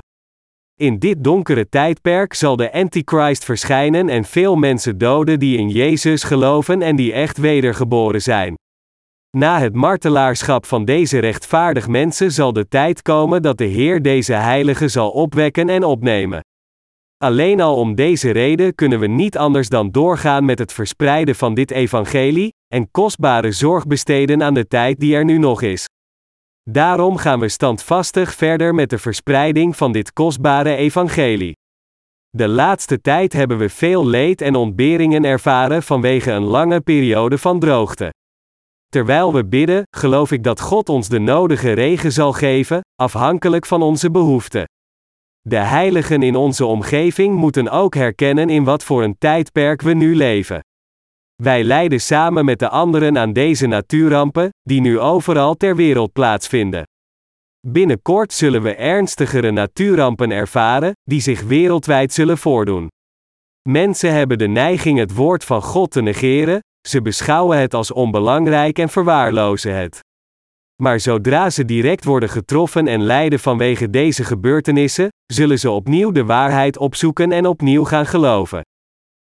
In 0.75 0.99
dit 0.99 1.23
donkere 1.23 1.69
tijdperk 1.69 2.33
zal 2.33 2.55
de 2.55 2.73
Antichrist 2.73 3.45
verschijnen 3.45 4.09
en 4.09 4.23
veel 4.23 4.55
mensen 4.55 4.97
doden 4.97 5.39
die 5.39 5.57
in 5.57 5.69
Jezus 5.69 6.23
geloven 6.23 6.81
en 6.81 6.95
die 6.95 7.13
echt 7.13 7.37
wedergeboren 7.37 8.21
zijn. 8.21 8.55
Na 9.37 9.59
het 9.59 9.75
martelaarschap 9.75 10.65
van 10.65 10.85
deze 10.85 11.19
rechtvaardig 11.19 11.87
mensen 11.87 12.31
zal 12.31 12.53
de 12.53 12.67
tijd 12.67 13.01
komen 13.01 13.41
dat 13.41 13.57
de 13.57 13.65
Heer 13.65 14.01
deze 14.01 14.33
heiligen 14.33 14.89
zal 14.89 15.09
opwekken 15.09 15.69
en 15.69 15.83
opnemen. 15.83 16.41
Alleen 17.17 17.62
al 17.62 17.75
om 17.75 17.95
deze 17.95 18.32
reden 18.32 18.75
kunnen 18.75 18.99
we 18.99 19.08
niet 19.08 19.38
anders 19.38 19.69
dan 19.69 19.91
doorgaan 19.91 20.45
met 20.45 20.60
het 20.60 20.73
verspreiden 20.73 21.36
van 21.36 21.53
dit 21.53 21.71
evangelie, 21.71 22.53
en 22.67 22.91
kostbare 22.91 23.51
zorg 23.51 23.88
besteden 23.88 24.43
aan 24.43 24.53
de 24.53 24.67
tijd 24.67 24.99
die 24.99 25.15
er 25.15 25.25
nu 25.25 25.38
nog 25.38 25.62
is. 25.62 25.86
Daarom 26.69 27.17
gaan 27.17 27.39
we 27.39 27.49
standvastig 27.49 28.34
verder 28.34 28.75
met 28.75 28.89
de 28.89 28.97
verspreiding 28.97 29.75
van 29.75 29.91
dit 29.91 30.13
kostbare 30.13 30.75
evangelie. 30.75 31.56
De 32.30 32.47
laatste 32.47 33.01
tijd 33.01 33.34
hebben 33.34 33.58
we 33.58 33.69
veel 33.69 34.06
leed 34.06 34.41
en 34.41 34.56
ontberingen 34.56 35.23
ervaren 35.23 35.84
vanwege 35.84 36.32
een 36.32 36.43
lange 36.43 36.82
periode 36.82 37.38
van 37.38 37.60
droogte. 37.60 38.10
Terwijl 38.88 39.34
we 39.34 39.45
bidden, 39.45 39.84
geloof 39.97 40.32
ik 40.32 40.43
dat 40.43 40.62
God 40.62 40.89
ons 40.89 41.10
de 41.10 41.19
nodige 41.19 41.71
regen 41.71 42.12
zal 42.12 42.34
geven, 42.34 42.82
afhankelijk 42.95 43.65
van 43.65 43.82
onze 43.82 44.12
behoeften. 44.12 44.65
De 45.47 45.57
heiligen 45.57 46.23
in 46.23 46.36
onze 46.36 46.65
omgeving 46.65 47.36
moeten 47.36 47.69
ook 47.69 47.95
herkennen 47.95 48.49
in 48.49 48.63
wat 48.63 48.83
voor 48.83 49.03
een 49.03 49.17
tijdperk 49.17 49.81
we 49.81 49.93
nu 49.93 50.15
leven. 50.15 50.60
Wij 51.36 51.63
lijden 51.63 52.01
samen 52.01 52.45
met 52.45 52.60
de 52.60 52.69
anderen 52.69 53.17
aan 53.17 53.33
deze 53.33 53.67
natuurrampen, 53.67 54.49
die 54.62 54.81
nu 54.81 54.99
overal 54.99 55.55
ter 55.55 55.75
wereld 55.75 56.12
plaatsvinden. 56.13 56.83
Binnenkort 57.67 58.33
zullen 58.33 58.62
we 58.62 58.75
ernstigere 58.75 59.51
natuurrampen 59.51 60.31
ervaren, 60.31 60.91
die 61.03 61.21
zich 61.21 61.41
wereldwijd 61.41 62.13
zullen 62.13 62.38
voordoen. 62.38 62.88
Mensen 63.69 64.13
hebben 64.13 64.38
de 64.38 64.47
neiging 64.47 64.99
het 64.99 65.13
woord 65.13 65.43
van 65.43 65.62
God 65.62 65.91
te 65.91 66.01
negeren, 66.01 66.60
ze 66.88 67.01
beschouwen 67.01 67.60
het 67.60 67.73
als 67.73 67.91
onbelangrijk 67.91 68.79
en 68.79 68.89
verwaarlozen 68.89 69.75
het. 69.75 69.99
Maar 70.83 70.99
zodra 70.99 71.49
ze 71.49 71.65
direct 71.65 72.03
worden 72.03 72.29
getroffen 72.29 72.87
en 72.87 73.01
lijden 73.01 73.39
vanwege 73.39 73.89
deze 73.89 74.23
gebeurtenissen, 74.23 75.07
zullen 75.25 75.59
ze 75.59 75.71
opnieuw 75.71 76.11
de 76.11 76.25
waarheid 76.25 76.77
opzoeken 76.77 77.31
en 77.31 77.45
opnieuw 77.45 77.83
gaan 77.83 78.05
geloven. 78.05 78.61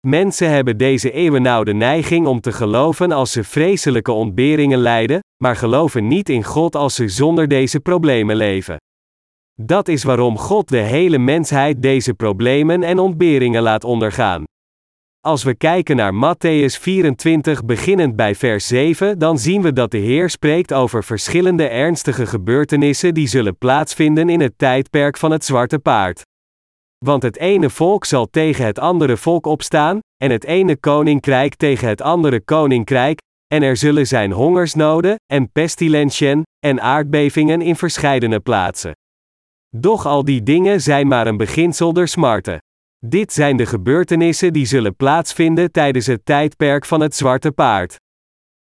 Mensen 0.06 0.50
hebben 0.50 0.76
deze 0.76 1.10
eeuwenoude 1.10 1.72
neiging 1.72 2.26
om 2.26 2.40
te 2.40 2.52
geloven 2.52 3.12
als 3.12 3.32
ze 3.32 3.44
vreselijke 3.44 4.12
ontberingen 4.12 4.78
lijden, 4.78 5.20
maar 5.42 5.56
geloven 5.56 6.06
niet 6.06 6.28
in 6.28 6.44
God 6.44 6.76
als 6.76 6.94
ze 6.94 7.08
zonder 7.08 7.48
deze 7.48 7.80
problemen 7.80 8.36
leven. 8.36 8.76
Dat 9.62 9.88
is 9.88 10.04
waarom 10.04 10.38
God 10.38 10.68
de 10.68 10.76
hele 10.76 11.18
mensheid 11.18 11.82
deze 11.82 12.14
problemen 12.14 12.82
en 12.82 12.98
ontberingen 12.98 13.62
laat 13.62 13.84
ondergaan. 13.84 14.44
Als 15.26 15.42
we 15.42 15.54
kijken 15.54 15.96
naar 15.96 16.12
Matthäus 16.14 16.80
24 16.80 17.64
beginnend 17.64 18.16
bij 18.16 18.34
vers 18.34 18.66
7, 18.66 19.18
dan 19.18 19.38
zien 19.38 19.62
we 19.62 19.72
dat 19.72 19.90
de 19.90 19.98
Heer 19.98 20.30
spreekt 20.30 20.72
over 20.72 21.04
verschillende 21.04 21.68
ernstige 21.68 22.26
gebeurtenissen 22.26 23.14
die 23.14 23.26
zullen 23.26 23.58
plaatsvinden 23.58 24.28
in 24.28 24.40
het 24.40 24.58
tijdperk 24.58 25.16
van 25.16 25.30
het 25.30 25.44
zwarte 25.44 25.78
paard. 25.78 26.22
Want 27.04 27.22
het 27.22 27.36
ene 27.36 27.70
volk 27.70 28.04
zal 28.04 28.26
tegen 28.26 28.64
het 28.64 28.78
andere 28.78 29.16
volk 29.16 29.46
opstaan, 29.46 29.98
en 30.16 30.30
het 30.30 30.44
ene 30.44 30.76
koninkrijk 30.76 31.54
tegen 31.54 31.88
het 31.88 32.00
andere 32.00 32.40
koninkrijk, 32.40 33.18
en 33.54 33.62
er 33.62 33.76
zullen 33.76 34.06
zijn 34.06 34.32
hongersnoden, 34.32 35.14
en 35.32 35.52
pestilentien, 35.52 36.42
en 36.66 36.80
aardbevingen 36.80 37.62
in 37.62 37.76
verscheidene 37.76 38.40
plaatsen. 38.40 38.92
Doch 39.76 40.06
al 40.06 40.24
die 40.24 40.42
dingen 40.42 40.80
zijn 40.80 41.06
maar 41.08 41.26
een 41.26 41.36
beginsel 41.36 41.92
der 41.92 42.08
smarten. 42.08 42.58
Dit 43.06 43.32
zijn 43.32 43.56
de 43.56 43.66
gebeurtenissen 43.66 44.52
die 44.52 44.64
zullen 44.64 44.96
plaatsvinden 44.96 45.72
tijdens 45.72 46.06
het 46.06 46.24
tijdperk 46.24 46.84
van 46.84 47.00
het 47.00 47.16
zwarte 47.16 47.52
paard. 47.52 47.96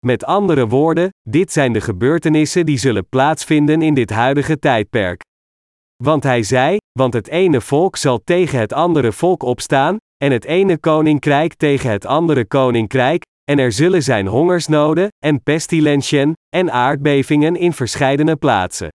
Met 0.06 0.24
andere 0.24 0.68
woorden, 0.68 1.10
dit 1.30 1.52
zijn 1.52 1.74
de 1.74 1.82
gebeurtenissen 1.82 2.66
die 2.66 2.78
zullen 2.78 3.10
plaatsvinden 3.10 3.82
in 3.82 3.94
dit 3.94 4.10
huidige 4.10 4.60
tijdperk. 4.60 5.22
Want 6.04 6.24
hij 6.24 6.44
zei: 6.44 6.78
Want 7.00 7.13
het 7.13 7.28
ene 7.28 7.62
volk 7.62 7.96
zal 7.96 8.22
tegen 8.24 8.60
het 8.60 8.74
andere 8.74 9.12
volk 9.12 9.44
opstaan, 9.44 9.98
en 10.18 10.32
het 10.32 10.46
ene 10.46 10.78
koninkrijk 10.78 11.54
tegen 11.54 11.90
het 11.92 12.06
andere 12.06 12.46
koninkrijk, 12.46 13.24
en 13.44 13.60
er 13.60 13.72
zullen 13.72 14.04
zijn 14.04 14.28
hongersnoden, 14.28 15.08
en 15.26 15.44
pestilentien, 15.44 16.34
en 16.56 16.72
aardbevingen 16.72 17.56
in 17.56 17.74
verscheidene 17.74 18.36
plaatsen. 18.36 18.90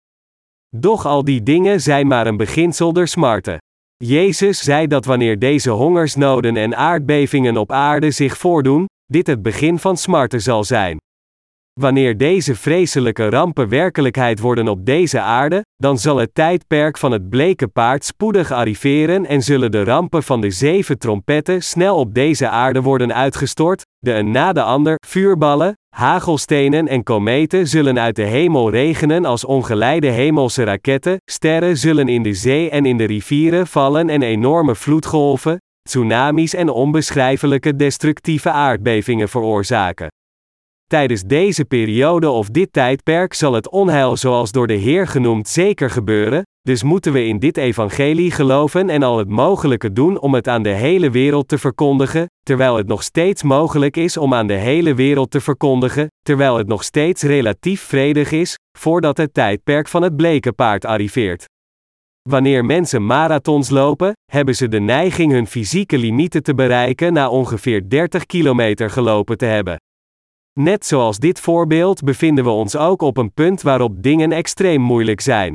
Doch 0.76 1.06
al 1.06 1.24
die 1.24 1.42
dingen 1.42 1.80
zijn 1.80 2.06
maar 2.06 2.26
een 2.26 2.36
beginsel 2.36 2.92
der 2.92 3.08
smarten. 3.08 3.58
Jezus 4.04 4.62
zei 4.62 4.86
dat 4.86 5.04
wanneer 5.04 5.38
deze 5.38 5.70
hongersnoden 5.70 6.56
en 6.56 6.76
aardbevingen 6.76 7.56
op 7.56 7.72
aarde 7.72 8.10
zich 8.10 8.38
voordoen, 8.38 8.86
dit 9.06 9.26
het 9.26 9.42
begin 9.42 9.78
van 9.78 9.96
smarten 9.96 10.40
zal 10.40 10.64
zijn. 10.64 10.98
Wanneer 11.80 12.16
deze 12.16 12.54
vreselijke 12.54 13.28
rampen 13.28 13.68
werkelijkheid 13.68 14.40
worden 14.40 14.68
op 14.68 14.86
deze 14.86 15.20
aarde, 15.20 15.64
dan 15.76 15.98
zal 15.98 16.16
het 16.16 16.34
tijdperk 16.34 16.98
van 16.98 17.12
het 17.12 17.28
bleke 17.28 17.68
paard 17.68 18.04
spoedig 18.04 18.50
arriveren 18.50 19.26
en 19.26 19.42
zullen 19.42 19.70
de 19.70 19.84
rampen 19.84 20.22
van 20.22 20.40
de 20.40 20.50
zeven 20.50 20.98
trompetten 20.98 21.62
snel 21.62 21.96
op 21.96 22.14
deze 22.14 22.48
aarde 22.48 22.82
worden 22.82 23.14
uitgestort, 23.14 23.82
de 23.98 24.12
een 24.12 24.30
na 24.30 24.52
de 24.52 24.62
ander, 24.62 24.94
vuurballen, 25.06 25.74
hagelstenen 26.00 26.88
en 26.88 27.02
kometen 27.02 27.66
zullen 27.68 27.98
uit 27.98 28.16
de 28.16 28.22
hemel 28.22 28.70
regenen 28.70 29.24
als 29.24 29.44
ongeleide 29.44 30.06
hemelse 30.06 30.64
raketten, 30.64 31.16
sterren 31.24 31.76
zullen 31.76 32.08
in 32.08 32.22
de 32.22 32.34
zee 32.34 32.70
en 32.70 32.86
in 32.86 32.96
de 32.96 33.04
rivieren 33.04 33.66
vallen 33.66 34.08
en 34.08 34.22
enorme 34.22 34.74
vloedgolven, 34.74 35.58
tsunamis 35.82 36.54
en 36.54 36.68
onbeschrijfelijke 36.68 37.76
destructieve 37.76 38.50
aardbevingen 38.50 39.28
veroorzaken. 39.28 40.08
Tijdens 40.90 41.22
deze 41.22 41.64
periode 41.64 42.30
of 42.30 42.48
dit 42.48 42.72
tijdperk 42.72 43.34
zal 43.34 43.52
het 43.52 43.68
onheil 43.68 44.16
zoals 44.16 44.52
door 44.52 44.66
de 44.66 44.74
Heer 44.74 45.06
genoemd 45.06 45.48
zeker 45.48 45.90
gebeuren, 45.90 46.42
dus 46.60 46.82
moeten 46.82 47.12
we 47.12 47.24
in 47.24 47.38
dit 47.38 47.56
evangelie 47.56 48.30
geloven 48.30 48.88
en 48.88 49.02
al 49.02 49.18
het 49.18 49.28
mogelijke 49.28 49.92
doen 49.92 50.20
om 50.20 50.34
het 50.34 50.48
aan 50.48 50.62
de 50.62 50.68
hele 50.68 51.10
wereld 51.10 51.48
te 51.48 51.58
verkondigen, 51.58 52.26
terwijl 52.42 52.76
het 52.76 52.86
nog 52.86 53.02
steeds 53.02 53.42
mogelijk 53.42 53.96
is 53.96 54.16
om 54.16 54.34
aan 54.34 54.46
de 54.46 54.54
hele 54.54 54.94
wereld 54.94 55.30
te 55.30 55.40
verkondigen, 55.40 56.06
terwijl 56.22 56.56
het 56.56 56.66
nog 56.66 56.84
steeds 56.84 57.22
relatief 57.22 57.80
vredig 57.80 58.32
is, 58.32 58.56
voordat 58.78 59.16
het 59.16 59.34
tijdperk 59.34 59.88
van 59.88 60.02
het 60.02 60.16
bleke 60.16 60.52
paard 60.52 60.84
arriveert. 60.84 61.44
Wanneer 62.28 62.64
mensen 62.64 63.06
marathons 63.06 63.70
lopen, 63.70 64.12
hebben 64.32 64.54
ze 64.54 64.68
de 64.68 64.80
neiging 64.80 65.32
hun 65.32 65.46
fysieke 65.46 65.98
limieten 65.98 66.42
te 66.42 66.54
bereiken 66.54 67.12
na 67.12 67.28
ongeveer 67.28 67.88
30 67.88 68.26
kilometer 68.26 68.90
gelopen 68.90 69.36
te 69.36 69.46
hebben. 69.46 69.76
Net 70.52 70.86
zoals 70.86 71.18
dit 71.18 71.40
voorbeeld 71.40 72.02
bevinden 72.02 72.44
we 72.44 72.50
ons 72.50 72.76
ook 72.76 73.02
op 73.02 73.16
een 73.16 73.32
punt 73.32 73.62
waarop 73.62 74.02
dingen 74.02 74.32
extreem 74.32 74.80
moeilijk 74.80 75.20
zijn. 75.20 75.54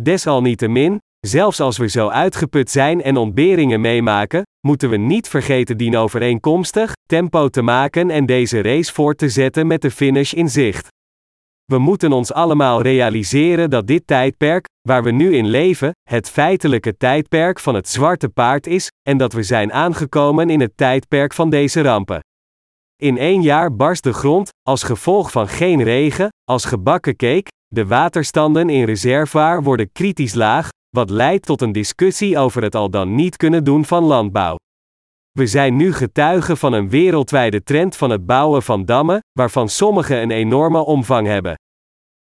Desalniettemin, 0.00 0.98
zelfs 1.20 1.60
als 1.60 1.78
we 1.78 1.88
zo 1.88 2.08
uitgeput 2.08 2.70
zijn 2.70 3.02
en 3.02 3.16
ontberingen 3.16 3.80
meemaken, 3.80 4.42
moeten 4.66 4.90
we 4.90 4.96
niet 4.96 5.28
vergeten 5.28 5.76
dienovereenkomstig 5.76 6.92
tempo 7.06 7.48
te 7.48 7.62
maken 7.62 8.10
en 8.10 8.26
deze 8.26 8.62
race 8.62 8.92
voort 8.92 9.18
te 9.18 9.28
zetten 9.28 9.66
met 9.66 9.82
de 9.82 9.90
finish 9.90 10.32
in 10.32 10.48
zicht. 10.48 10.88
We 11.64 11.78
moeten 11.78 12.12
ons 12.12 12.32
allemaal 12.32 12.82
realiseren 12.82 13.70
dat 13.70 13.86
dit 13.86 14.06
tijdperk, 14.06 14.64
waar 14.88 15.02
we 15.02 15.10
nu 15.10 15.36
in 15.36 15.46
leven, 15.46 15.92
het 16.08 16.30
feitelijke 16.30 16.96
tijdperk 16.96 17.60
van 17.60 17.74
het 17.74 17.88
zwarte 17.88 18.28
paard 18.28 18.66
is, 18.66 18.88
en 19.08 19.16
dat 19.16 19.32
we 19.32 19.42
zijn 19.42 19.72
aangekomen 19.72 20.50
in 20.50 20.60
het 20.60 20.76
tijdperk 20.76 21.32
van 21.32 21.50
deze 21.50 21.80
rampen. 21.80 22.20
In 23.02 23.18
één 23.18 23.42
jaar 23.42 23.76
barst 23.76 24.02
de 24.02 24.12
grond, 24.12 24.50
als 24.68 24.82
gevolg 24.82 25.30
van 25.30 25.48
geen 25.48 25.82
regen, 25.82 26.28
als 26.44 26.64
gebakken 26.64 27.16
cake, 27.16 27.46
de 27.66 27.86
waterstanden 27.86 28.70
in 28.70 28.84
reservoir 28.84 29.62
worden 29.62 29.92
kritisch 29.92 30.34
laag, 30.34 30.68
wat 30.88 31.10
leidt 31.10 31.46
tot 31.46 31.60
een 31.60 31.72
discussie 31.72 32.38
over 32.38 32.62
het 32.62 32.74
al 32.74 32.90
dan 32.90 33.14
niet 33.14 33.36
kunnen 33.36 33.64
doen 33.64 33.84
van 33.84 34.04
landbouw. 34.04 34.56
We 35.30 35.46
zijn 35.46 35.76
nu 35.76 35.92
getuigen 35.92 36.56
van 36.56 36.72
een 36.72 36.88
wereldwijde 36.88 37.62
trend 37.62 37.96
van 37.96 38.10
het 38.10 38.26
bouwen 38.26 38.62
van 38.62 38.84
dammen, 38.84 39.20
waarvan 39.32 39.68
sommige 39.68 40.16
een 40.16 40.30
enorme 40.30 40.84
omvang 40.84 41.26
hebben. 41.26 41.54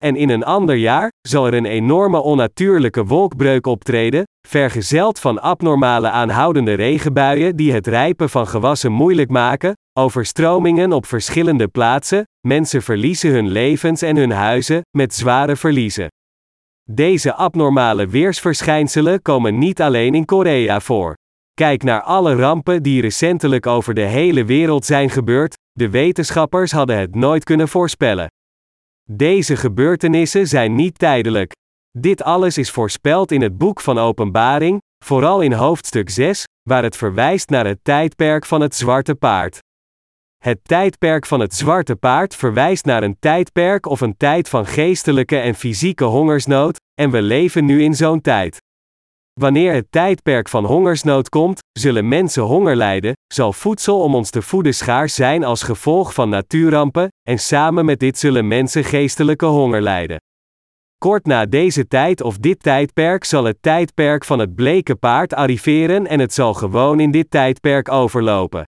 En 0.03 0.15
in 0.15 0.29
een 0.29 0.43
ander 0.43 0.75
jaar 0.75 1.11
zal 1.27 1.47
er 1.47 1.53
een 1.53 1.65
enorme 1.65 2.19
onnatuurlijke 2.19 3.05
wolkbreuk 3.05 3.65
optreden, 3.65 4.23
vergezeld 4.47 5.19
van 5.19 5.41
abnormale 5.41 6.09
aanhoudende 6.09 6.73
regenbuien 6.73 7.55
die 7.55 7.73
het 7.73 7.87
rijpen 7.87 8.29
van 8.29 8.47
gewassen 8.47 8.91
moeilijk 8.91 9.29
maken, 9.29 9.73
overstromingen 9.99 10.91
op 10.91 11.05
verschillende 11.05 11.67
plaatsen, 11.67 12.23
mensen 12.47 12.81
verliezen 12.81 13.31
hun 13.31 13.47
levens 13.49 14.01
en 14.01 14.15
hun 14.15 14.31
huizen, 14.31 14.81
met 14.97 15.13
zware 15.13 15.55
verliezen. 15.55 16.07
Deze 16.91 17.33
abnormale 17.33 18.07
weersverschijnselen 18.07 19.21
komen 19.21 19.57
niet 19.57 19.81
alleen 19.81 20.15
in 20.15 20.25
Korea 20.25 20.79
voor. 20.79 21.13
Kijk 21.53 21.83
naar 21.83 22.01
alle 22.01 22.35
rampen 22.35 22.83
die 22.83 23.01
recentelijk 23.01 23.67
over 23.67 23.93
de 23.93 24.01
hele 24.01 24.45
wereld 24.45 24.85
zijn 24.85 25.09
gebeurd, 25.09 25.57
de 25.71 25.89
wetenschappers 25.89 26.71
hadden 26.71 26.97
het 26.97 27.15
nooit 27.15 27.43
kunnen 27.43 27.67
voorspellen. 27.67 28.27
Deze 29.11 29.55
gebeurtenissen 29.55 30.47
zijn 30.47 30.75
niet 30.75 30.99
tijdelijk. 30.99 31.51
Dit 31.97 32.23
alles 32.23 32.57
is 32.57 32.71
voorspeld 32.71 33.31
in 33.31 33.41
het 33.41 33.57
boek 33.57 33.81
van 33.81 33.97
Openbaring, 33.97 34.79
vooral 35.05 35.41
in 35.41 35.51
hoofdstuk 35.53 36.09
6, 36.09 36.43
waar 36.69 36.83
het 36.83 36.97
verwijst 36.97 37.49
naar 37.49 37.65
het 37.65 37.79
tijdperk 37.83 38.45
van 38.45 38.61
het 38.61 38.75
zwarte 38.75 39.15
paard. 39.15 39.59
Het 40.43 40.59
tijdperk 40.63 41.25
van 41.25 41.39
het 41.39 41.53
zwarte 41.53 41.95
paard 41.95 42.35
verwijst 42.35 42.85
naar 42.85 43.03
een 43.03 43.19
tijdperk 43.19 43.85
of 43.85 44.01
een 44.01 44.17
tijd 44.17 44.49
van 44.49 44.65
geestelijke 44.65 45.37
en 45.37 45.55
fysieke 45.55 46.03
hongersnood, 46.03 46.79
en 47.01 47.11
we 47.11 47.21
leven 47.21 47.65
nu 47.65 47.83
in 47.83 47.95
zo'n 47.95 48.21
tijd. 48.21 48.57
Wanneer 49.39 49.73
het 49.73 49.91
tijdperk 49.91 50.49
van 50.49 50.65
hongersnood 50.65 51.29
komt, 51.29 51.59
zullen 51.79 52.07
mensen 52.07 52.43
honger 52.43 52.75
lijden, 52.75 53.13
zal 53.33 53.53
voedsel 53.53 54.01
om 54.01 54.15
ons 54.15 54.29
te 54.29 54.41
voeden 54.41 54.73
schaars 54.73 55.15
zijn 55.15 55.43
als 55.43 55.63
gevolg 55.63 56.13
van 56.13 56.29
natuurrampen, 56.29 57.07
en 57.27 57.39
samen 57.39 57.85
met 57.85 57.99
dit 57.99 58.17
zullen 58.17 58.47
mensen 58.47 58.83
geestelijke 58.83 59.45
honger 59.45 59.81
lijden. 59.81 60.17
Kort 60.97 61.25
na 61.25 61.45
deze 61.45 61.87
tijd 61.87 62.21
of 62.21 62.37
dit 62.37 62.63
tijdperk 62.63 63.23
zal 63.23 63.43
het 63.43 63.61
tijdperk 63.61 64.25
van 64.25 64.39
het 64.39 64.55
bleke 64.55 64.95
paard 64.95 65.33
arriveren 65.33 66.07
en 66.07 66.19
het 66.19 66.33
zal 66.33 66.53
gewoon 66.53 66.99
in 66.99 67.11
dit 67.11 67.31
tijdperk 67.31 67.91
overlopen. 67.91 68.63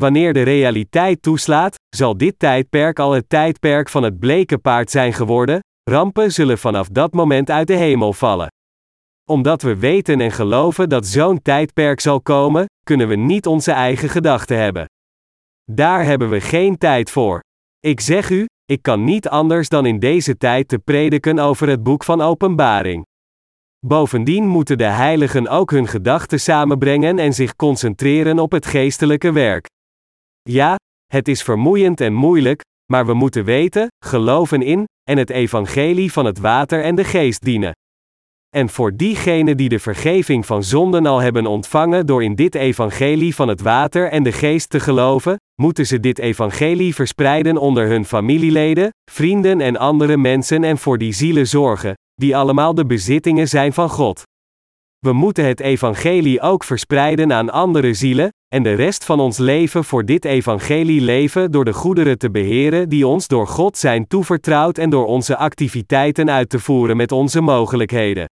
Wanneer 0.00 0.32
de 0.32 0.42
realiteit 0.42 1.22
toeslaat, 1.22 1.74
zal 1.96 2.16
dit 2.16 2.38
tijdperk 2.38 2.98
al 2.98 3.12
het 3.12 3.28
tijdperk 3.28 3.88
van 3.88 4.02
het 4.02 4.18
bleke 4.18 4.58
paard 4.58 4.90
zijn 4.90 5.12
geworden, 5.12 5.60
rampen 5.90 6.32
zullen 6.32 6.58
vanaf 6.58 6.88
dat 6.88 7.12
moment 7.12 7.50
uit 7.50 7.66
de 7.66 7.74
hemel 7.74 8.12
vallen. 8.12 8.48
Omdat 9.30 9.62
we 9.62 9.76
weten 9.76 10.20
en 10.20 10.30
geloven 10.30 10.88
dat 10.88 11.06
zo'n 11.06 11.42
tijdperk 11.42 12.00
zal 12.00 12.20
komen, 12.20 12.66
kunnen 12.84 13.08
we 13.08 13.16
niet 13.16 13.46
onze 13.46 13.72
eigen 13.72 14.08
gedachten 14.08 14.58
hebben. 14.58 14.86
Daar 15.70 16.04
hebben 16.04 16.30
we 16.30 16.40
geen 16.40 16.78
tijd 16.78 17.10
voor. 17.10 17.40
Ik 17.80 18.00
zeg 18.00 18.30
u, 18.30 18.46
ik 18.64 18.82
kan 18.82 19.04
niet 19.04 19.28
anders 19.28 19.68
dan 19.68 19.86
in 19.86 19.98
deze 19.98 20.36
tijd 20.36 20.68
te 20.68 20.78
prediken 20.78 21.38
over 21.38 21.68
het 21.68 21.82
boek 21.82 22.04
van 22.04 22.20
Openbaring. 22.20 23.04
Bovendien 23.86 24.46
moeten 24.46 24.78
de 24.78 24.84
heiligen 24.84 25.48
ook 25.48 25.70
hun 25.70 25.86
gedachten 25.88 26.40
samenbrengen 26.40 27.18
en 27.18 27.32
zich 27.32 27.56
concentreren 27.56 28.38
op 28.38 28.52
het 28.52 28.66
geestelijke 28.66 29.32
werk. 29.32 29.66
Ja, 30.50 30.76
het 31.06 31.28
is 31.28 31.42
vermoeiend 31.42 32.00
en 32.00 32.12
moeilijk, 32.12 32.60
maar 32.92 33.06
we 33.06 33.14
moeten 33.14 33.44
weten, 33.44 33.86
geloven 34.04 34.62
in, 34.62 34.84
en 35.10 35.18
het 35.18 35.30
evangelie 35.30 36.12
van 36.12 36.24
het 36.24 36.38
water 36.38 36.82
en 36.82 36.94
de 36.94 37.04
geest 37.04 37.44
dienen. 37.44 37.72
En 38.56 38.68
voor 38.68 38.96
diegenen 38.96 39.56
die 39.56 39.68
de 39.68 39.78
vergeving 39.78 40.46
van 40.46 40.62
zonden 40.62 41.06
al 41.06 41.18
hebben 41.18 41.46
ontvangen 41.46 42.06
door 42.06 42.22
in 42.22 42.34
dit 42.34 42.54
evangelie 42.54 43.34
van 43.34 43.48
het 43.48 43.60
water 43.60 44.08
en 44.08 44.22
de 44.22 44.32
geest 44.32 44.70
te 44.70 44.80
geloven, 44.80 45.36
moeten 45.62 45.86
ze 45.86 46.00
dit 46.00 46.18
evangelie 46.18 46.94
verspreiden 46.94 47.56
onder 47.56 47.88
hun 47.88 48.04
familieleden, 48.04 48.90
vrienden 49.10 49.60
en 49.60 49.76
andere 49.76 50.16
mensen 50.16 50.64
en 50.64 50.78
voor 50.78 50.98
die 50.98 51.12
zielen 51.12 51.46
zorgen, 51.46 51.94
die 52.14 52.36
allemaal 52.36 52.74
de 52.74 52.86
bezittingen 52.86 53.48
zijn 53.48 53.72
van 53.72 53.88
God. 53.88 54.22
We 55.06 55.12
moeten 55.12 55.44
het 55.44 55.60
evangelie 55.60 56.40
ook 56.40 56.64
verspreiden 56.64 57.32
aan 57.32 57.50
andere 57.50 57.94
zielen, 57.94 58.28
en 58.48 58.62
de 58.62 58.74
rest 58.74 59.04
van 59.04 59.20
ons 59.20 59.38
leven 59.38 59.84
voor 59.84 60.04
dit 60.04 60.24
evangelie 60.24 61.00
leven 61.00 61.50
door 61.50 61.64
de 61.64 61.72
goederen 61.72 62.18
te 62.18 62.30
beheren 62.30 62.88
die 62.88 63.06
ons 63.06 63.26
door 63.26 63.46
God 63.46 63.78
zijn 63.78 64.06
toevertrouwd 64.06 64.78
en 64.78 64.90
door 64.90 65.06
onze 65.06 65.36
activiteiten 65.36 66.30
uit 66.30 66.48
te 66.48 66.58
voeren 66.58 66.96
met 66.96 67.12
onze 67.12 67.40
mogelijkheden. 67.40 68.26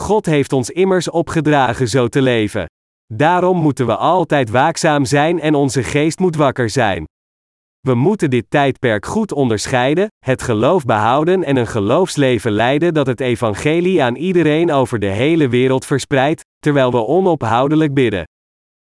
God 0.00 0.26
heeft 0.26 0.52
ons 0.52 0.70
immers 0.70 1.10
opgedragen 1.10 1.88
zo 1.88 2.08
te 2.08 2.22
leven. 2.22 2.66
Daarom 3.14 3.56
moeten 3.56 3.86
we 3.86 3.96
altijd 3.96 4.50
waakzaam 4.50 5.04
zijn 5.04 5.40
en 5.40 5.54
onze 5.54 5.82
geest 5.82 6.18
moet 6.18 6.36
wakker 6.36 6.70
zijn. 6.70 7.04
We 7.88 7.94
moeten 7.94 8.30
dit 8.30 8.44
tijdperk 8.48 9.06
goed 9.06 9.32
onderscheiden, 9.32 10.06
het 10.24 10.42
geloof 10.42 10.84
behouden 10.84 11.44
en 11.44 11.56
een 11.56 11.66
geloofsleven 11.66 12.52
leiden 12.52 12.94
dat 12.94 13.06
het 13.06 13.20
evangelie 13.20 14.02
aan 14.02 14.16
iedereen 14.16 14.72
over 14.72 14.98
de 14.98 15.06
hele 15.06 15.48
wereld 15.48 15.86
verspreidt, 15.86 16.44
terwijl 16.58 16.90
we 16.90 17.06
onophoudelijk 17.06 17.94
bidden. 17.94 18.24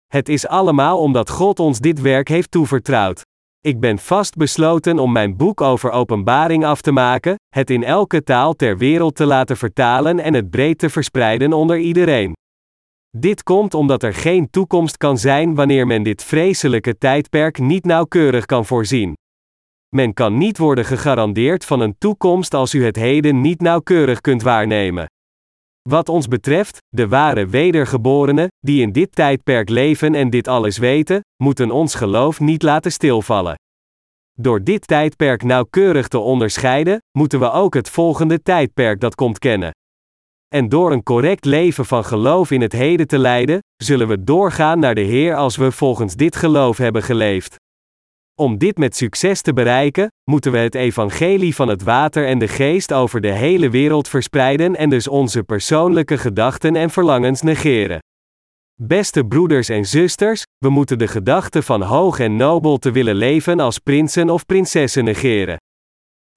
Het 0.07 0.29
is 0.29 0.47
allemaal 0.47 0.99
omdat 0.99 1.31
God 1.31 1.61
ons 1.61 1.79
dit 1.79 2.01
werk 2.01 2.29
heeft 2.29 2.51
toevertrouwd. 2.51 3.23
Ik 3.61 3.81
ben 3.81 3.99
vast 3.99 4.37
besloten 4.37 4.99
om 4.99 5.13
mijn 5.13 5.37
boek 5.37 5.61
over 5.61 5.91
openbaring 5.91 6.65
af 6.65 6.81
te 6.81 6.93
maken, 6.93 7.35
het 7.55 7.71
in 7.71 7.85
elke 7.85 8.23
taal 8.23 8.55
ter 8.55 8.79
wereld 8.79 9.15
te 9.15 9.27
laten 9.27 9.57
vertalen 9.57 10.21
en 10.21 10.35
het 10.35 10.51
breed 10.51 10.79
te 10.79 10.91
verspreiden 10.91 11.53
onder 11.53 11.79
iedereen. 11.79 12.33
Dit 13.17 13.43
komt 13.43 13.75
omdat 13.75 14.03
er 14.03 14.15
geen 14.15 14.51
toekomst 14.51 14.97
kan 14.97 15.19
zijn 15.19 15.55
wanneer 15.55 15.87
men 15.87 16.03
dit 16.03 16.25
vreselijke 16.25 16.99
tijdperk 16.99 17.59
niet 17.59 17.85
nauwkeurig 17.85 18.47
kan 18.47 18.67
voorzien. 18.67 19.17
Men 19.95 20.15
kan 20.15 20.39
niet 20.39 20.59
worden 20.59 20.85
gegarandeerd 20.85 21.65
van 21.65 21.81
een 21.81 21.99
toekomst 21.99 22.55
als 22.55 22.75
u 22.75 22.85
het 22.85 22.97
heden 22.97 23.41
niet 23.41 23.61
nauwkeurig 23.61 24.21
kunt 24.21 24.43
waarnemen. 24.43 25.07
Wat 25.89 26.09
ons 26.09 26.29
betreft, 26.29 26.79
de 26.89 27.09
ware 27.09 27.47
wedergeborenen, 27.47 28.49
die 28.59 28.83
in 28.83 28.93
dit 28.93 29.15
tijdperk 29.15 29.69
leven 29.69 30.15
en 30.15 30.31
dit 30.31 30.49
alles 30.49 30.79
weten, 30.79 31.21
moeten 31.43 31.71
ons 31.71 31.95
geloof 31.95 32.41
niet 32.41 32.63
laten 32.63 32.93
stilvallen. 32.93 33.55
Door 34.33 34.63
dit 34.63 34.87
tijdperk 34.87 35.43
nauwkeurig 35.43 36.09
te 36.09 36.19
onderscheiden, 36.19 36.99
moeten 37.19 37.41
we 37.41 37.51
ook 37.51 37.75
het 37.75 37.91
volgende 37.91 38.43
tijdperk 38.43 39.01
dat 39.01 39.15
komt 39.15 39.39
kennen. 39.39 39.71
En 40.55 40.69
door 40.69 40.93
een 40.93 41.03
correct 41.03 41.45
leven 41.45 41.85
van 41.85 42.05
geloof 42.05 42.51
in 42.51 42.61
het 42.61 42.73
heden 42.73 43.07
te 43.07 43.19
leiden, 43.19 43.59
zullen 43.77 44.09
we 44.09 44.25
doorgaan 44.25 44.79
naar 44.79 44.95
de 44.95 45.01
Heer 45.01 45.35
als 45.35 45.57
we 45.57 45.73
volgens 45.73 46.15
dit 46.15 46.37
geloof 46.37 46.77
hebben 46.77 47.03
geleefd. 47.03 47.57
Om 48.35 48.59
dit 48.59 48.79
met 48.79 48.97
succes 48.97 49.43
te 49.43 49.53
bereiken, 49.53 50.13
moeten 50.31 50.53
we 50.53 50.59
het 50.59 50.75
evangelie 50.75 51.55
van 51.55 51.69
het 51.69 51.83
water 51.83 52.27
en 52.27 52.39
de 52.39 52.49
geest 52.49 52.93
over 52.93 53.21
de 53.21 53.33
hele 53.33 53.71
wereld 53.71 54.09
verspreiden 54.09 54.77
en 54.77 54.91
dus 54.91 55.09
onze 55.09 55.43
persoonlijke 55.43 56.19
gedachten 56.19 56.77
en 56.77 56.91
verlangens 56.91 57.43
negeren. 57.43 57.99
Beste 58.81 59.25
broeders 59.25 59.69
en 59.69 59.85
zusters, 59.85 60.43
we 60.59 60.69
moeten 60.69 60.99
de 60.99 61.09
gedachte 61.09 61.63
van 61.63 61.83
hoog 61.83 62.19
en 62.19 62.37
nobel 62.37 62.77
te 62.77 62.91
willen 62.91 63.15
leven 63.15 63.61
als 63.61 63.79
prinsen 63.79 64.31
of 64.31 64.47
prinsessen 64.47 65.05
negeren. 65.05 65.57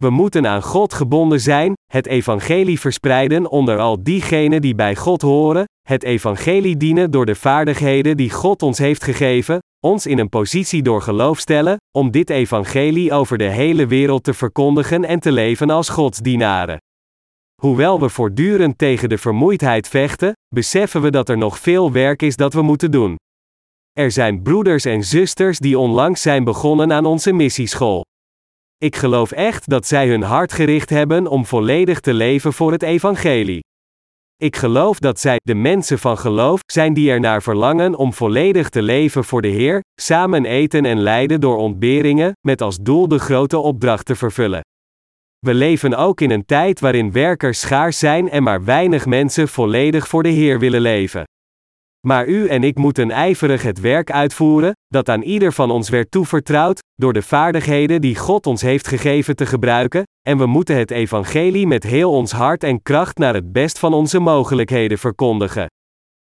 We 0.01 0.09
moeten 0.09 0.47
aan 0.47 0.63
God 0.63 0.93
gebonden 0.93 1.39
zijn, 1.39 1.73
het 1.91 2.07
evangelie 2.07 2.79
verspreiden 2.79 3.49
onder 3.49 3.79
al 3.79 4.03
diegenen 4.03 4.61
die 4.61 4.75
bij 4.75 4.95
God 4.95 5.21
horen, 5.21 5.65
het 5.87 6.03
evangelie 6.03 6.77
dienen 6.77 7.11
door 7.11 7.25
de 7.25 7.35
vaardigheden 7.35 8.17
die 8.17 8.29
God 8.29 8.61
ons 8.61 8.77
heeft 8.77 9.03
gegeven, 9.03 9.59
ons 9.85 10.05
in 10.05 10.19
een 10.19 10.29
positie 10.29 10.81
door 10.81 11.01
geloof 11.01 11.39
stellen, 11.39 11.77
om 11.97 12.11
dit 12.11 12.29
evangelie 12.29 13.13
over 13.13 13.37
de 13.37 13.49
hele 13.49 13.87
wereld 13.87 14.23
te 14.23 14.33
verkondigen 14.33 15.05
en 15.05 15.19
te 15.19 15.31
leven 15.31 15.69
als 15.69 15.89
Gods 15.89 16.19
dienaren. 16.19 16.77
Hoewel 17.61 17.99
we 17.99 18.09
voortdurend 18.09 18.77
tegen 18.77 19.09
de 19.09 19.17
vermoeidheid 19.17 19.87
vechten, 19.87 20.33
beseffen 20.55 21.01
we 21.01 21.11
dat 21.11 21.29
er 21.29 21.37
nog 21.37 21.59
veel 21.59 21.91
werk 21.91 22.21
is 22.21 22.35
dat 22.35 22.53
we 22.53 22.61
moeten 22.61 22.91
doen. 22.91 23.15
Er 23.91 24.11
zijn 24.11 24.41
broeders 24.41 24.85
en 24.85 25.03
zusters 25.03 25.59
die 25.59 25.79
onlangs 25.79 26.21
zijn 26.21 26.43
begonnen 26.43 26.93
aan 26.93 27.05
onze 27.05 27.33
missieschool. 27.33 28.03
Ik 28.81 28.95
geloof 28.95 29.31
echt 29.31 29.69
dat 29.69 29.87
zij 29.87 30.07
hun 30.07 30.21
hart 30.21 30.53
gericht 30.53 30.89
hebben 30.89 31.27
om 31.27 31.45
volledig 31.45 31.99
te 31.99 32.13
leven 32.13 32.53
voor 32.53 32.71
het 32.71 32.83
evangelie. 32.83 33.59
Ik 34.37 34.55
geloof 34.55 34.99
dat 34.99 35.19
zij, 35.19 35.37
de 35.43 35.53
mensen 35.53 35.99
van 35.99 36.17
geloof, 36.17 36.59
zijn 36.71 36.93
die 36.93 37.11
ernaar 37.11 37.41
verlangen 37.41 37.95
om 37.95 38.13
volledig 38.13 38.69
te 38.69 38.81
leven 38.81 39.23
voor 39.23 39.41
de 39.41 39.47
Heer, 39.47 39.81
samen 40.01 40.45
eten 40.45 40.85
en 40.85 40.99
lijden 40.99 41.41
door 41.41 41.57
ontberingen, 41.57 42.31
met 42.47 42.61
als 42.61 42.77
doel 42.77 43.07
de 43.07 43.19
grote 43.19 43.57
opdracht 43.57 44.05
te 44.05 44.15
vervullen. 44.15 44.61
We 45.39 45.53
leven 45.53 45.93
ook 45.93 46.21
in 46.21 46.31
een 46.31 46.45
tijd 46.45 46.79
waarin 46.79 47.11
werkers 47.11 47.59
schaars 47.59 47.99
zijn 47.99 48.29
en 48.29 48.43
maar 48.43 48.63
weinig 48.63 49.05
mensen 49.05 49.47
volledig 49.47 50.07
voor 50.07 50.23
de 50.23 50.29
Heer 50.29 50.59
willen 50.59 50.81
leven. 50.81 51.23
Maar 52.07 52.27
u 52.27 52.47
en 52.47 52.63
ik 52.63 52.77
moeten 52.77 53.11
ijverig 53.11 53.61
het 53.61 53.79
werk 53.79 54.11
uitvoeren, 54.11 54.75
dat 54.87 55.09
aan 55.09 55.21
ieder 55.21 55.53
van 55.53 55.71
ons 55.71 55.89
werd 55.89 56.11
toevertrouwd, 56.11 56.79
door 56.95 57.13
de 57.13 57.21
vaardigheden 57.21 58.01
die 58.01 58.15
God 58.15 58.47
ons 58.47 58.61
heeft 58.61 58.87
gegeven 58.87 59.35
te 59.35 59.45
gebruiken, 59.45 60.03
en 60.27 60.37
we 60.37 60.45
moeten 60.45 60.77
het 60.77 60.91
evangelie 60.91 61.67
met 61.67 61.83
heel 61.83 62.11
ons 62.11 62.31
hart 62.31 62.63
en 62.63 62.81
kracht 62.81 63.17
naar 63.17 63.33
het 63.33 63.51
best 63.51 63.79
van 63.79 63.93
onze 63.93 64.19
mogelijkheden 64.19 64.97
verkondigen. 64.97 65.65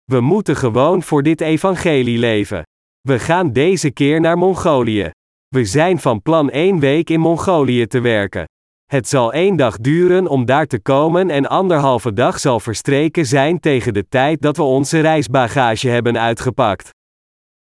We 0.04 0.20
moeten 0.20 0.56
gewoon 0.56 1.02
voor 1.02 1.22
dit 1.22 1.40
evangelie 1.40 2.18
leven. 2.18 2.62
We 3.00 3.18
gaan 3.18 3.52
deze 3.52 3.90
keer 3.90 4.20
naar 4.20 4.38
Mongolië. 4.38 5.10
We 5.48 5.64
zijn 5.64 5.98
van 5.98 6.22
plan 6.22 6.50
één 6.50 6.78
week 6.78 7.10
in 7.10 7.20
Mongolië 7.20 7.86
te 7.86 8.00
werken. 8.00 8.44
Het 8.92 9.08
zal 9.08 9.32
één 9.32 9.56
dag 9.56 9.76
duren 9.76 10.26
om 10.26 10.44
daar 10.44 10.66
te 10.66 10.80
komen 10.80 11.30
en 11.30 11.46
anderhalve 11.46 12.12
dag 12.12 12.38
zal 12.38 12.60
verstreken 12.60 13.26
zijn 13.26 13.60
tegen 13.60 13.94
de 13.94 14.08
tijd 14.08 14.42
dat 14.42 14.56
we 14.56 14.62
onze 14.62 15.00
reisbagage 15.00 15.88
hebben 15.88 16.18
uitgepakt. 16.18 16.90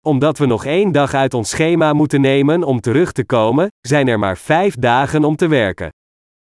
Omdat 0.06 0.38
we 0.38 0.46
nog 0.46 0.64
één 0.64 0.92
dag 0.92 1.14
uit 1.14 1.34
ons 1.34 1.50
schema 1.50 1.92
moeten 1.92 2.20
nemen 2.20 2.62
om 2.62 2.80
terug 2.80 3.12
te 3.12 3.24
komen, 3.24 3.68
zijn 3.80 4.08
er 4.08 4.18
maar 4.18 4.38
vijf 4.38 4.74
dagen 4.74 5.24
om 5.24 5.36
te 5.36 5.48
werken. 5.48 5.88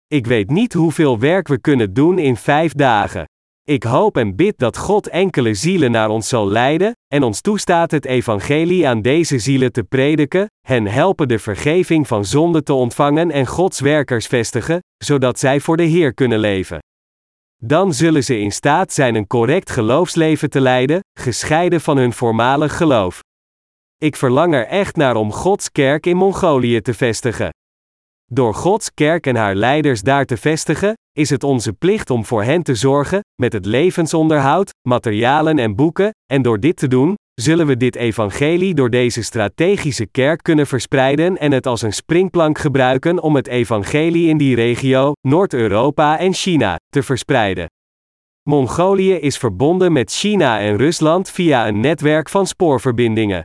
Ik 0.08 0.26
weet 0.26 0.50
niet 0.50 0.74
hoeveel 0.74 1.20
werk 1.20 1.48
we 1.48 1.60
kunnen 1.60 1.94
doen 1.94 2.20
in 2.20 2.36
vijf 2.36 2.74
dagen. 2.74 3.26
Ik 3.70 3.84
hoop 3.84 4.18
en 4.18 4.36
bid 4.36 4.58
dat 4.58 4.78
God 4.78 5.08
enkele 5.08 5.54
zielen 5.54 5.92
naar 5.92 6.10
ons 6.10 6.28
zal 6.28 6.48
leiden, 6.48 6.92
en 7.08 7.24
ons 7.24 7.42
toestaat 7.42 7.92
het 7.92 8.06
evangelie 8.06 8.88
aan 8.88 9.02
deze 9.02 9.40
zielen 9.40 9.72
te 9.72 9.84
prediken, 9.84 10.48
hen 10.68 10.86
helpen 10.86 11.28
de 11.28 11.40
vergeving 11.40 12.08
van 12.08 12.26
zonde 12.26 12.64
te 12.64 12.74
ontvangen 12.74 13.32
en 13.32 13.46
Gods 13.46 13.80
werkers 13.80 14.28
vestigen, 14.28 14.80
zodat 14.98 15.40
zij 15.40 15.60
voor 15.60 15.78
de 15.78 15.84
Heer 15.84 16.14
kunnen 16.14 16.40
leven. 16.40 16.80
Dan 17.62 17.94
zullen 17.94 18.24
ze 18.24 18.40
in 18.40 18.52
staat 18.52 18.94
zijn 18.94 19.16
een 19.16 19.28
correct 19.28 19.70
geloofsleven 19.70 20.50
te 20.50 20.62
leiden, 20.62 21.00
gescheiden 21.20 21.82
van 21.82 21.98
hun 21.98 22.14
voormalig 22.14 22.78
geloof. 22.78 23.20
Ik 23.98 24.16
verlang 24.16 24.54
er 24.54 24.68
echt 24.68 24.96
naar 24.96 25.16
om 25.16 25.32
Gods 25.32 25.72
kerk 25.72 26.06
in 26.06 26.18
Mongolië 26.18 26.82
te 26.82 26.94
vestigen. 26.94 27.50
Door 28.32 28.54
Gods 28.54 28.94
kerk 28.94 29.28
en 29.28 29.36
haar 29.36 29.56
leiders 29.56 30.02
daar 30.02 30.26
te 30.26 30.38
vestigen, 30.38 30.94
is 31.14 31.30
het 31.30 31.44
onze 31.44 31.74
plicht 31.74 32.10
om 32.10 32.26
voor 32.26 32.44
hen 32.44 32.64
te 32.64 32.76
zorgen, 32.76 33.20
met 33.42 33.54
het 33.54 33.66
levensonderhoud, 33.66 34.70
materialen 34.88 35.60
en 35.60 35.76
boeken, 35.76 36.10
en 36.26 36.42
door 36.42 36.60
dit 36.60 36.78
te 36.78 36.88
doen, 36.88 37.16
zullen 37.34 37.68
we 37.68 37.78
dit 37.78 37.96
evangelie 37.96 38.74
door 38.74 38.90
deze 38.90 39.24
strategische 39.24 40.06
kerk 40.06 40.44
kunnen 40.44 40.68
verspreiden 40.68 41.38
en 41.38 41.52
het 41.52 41.66
als 41.66 41.82
een 41.82 41.94
springplank 41.94 42.58
gebruiken 42.58 43.22
om 43.22 43.36
het 43.36 43.48
evangelie 43.48 44.28
in 44.28 44.38
die 44.38 44.56
regio, 44.56 45.12
Noord-Europa 45.28 46.20
en 46.20 46.34
China, 46.34 46.76
te 46.90 47.04
verspreiden. 47.04 47.66
Mongolië 48.50 49.14
is 49.14 49.38
verbonden 49.38 49.92
met 49.92 50.12
China 50.12 50.60
en 50.60 50.78
Rusland 50.78 51.30
via 51.30 51.68
een 51.68 51.80
netwerk 51.80 52.30
van 52.30 52.48
spoorverbindingen. 52.48 53.42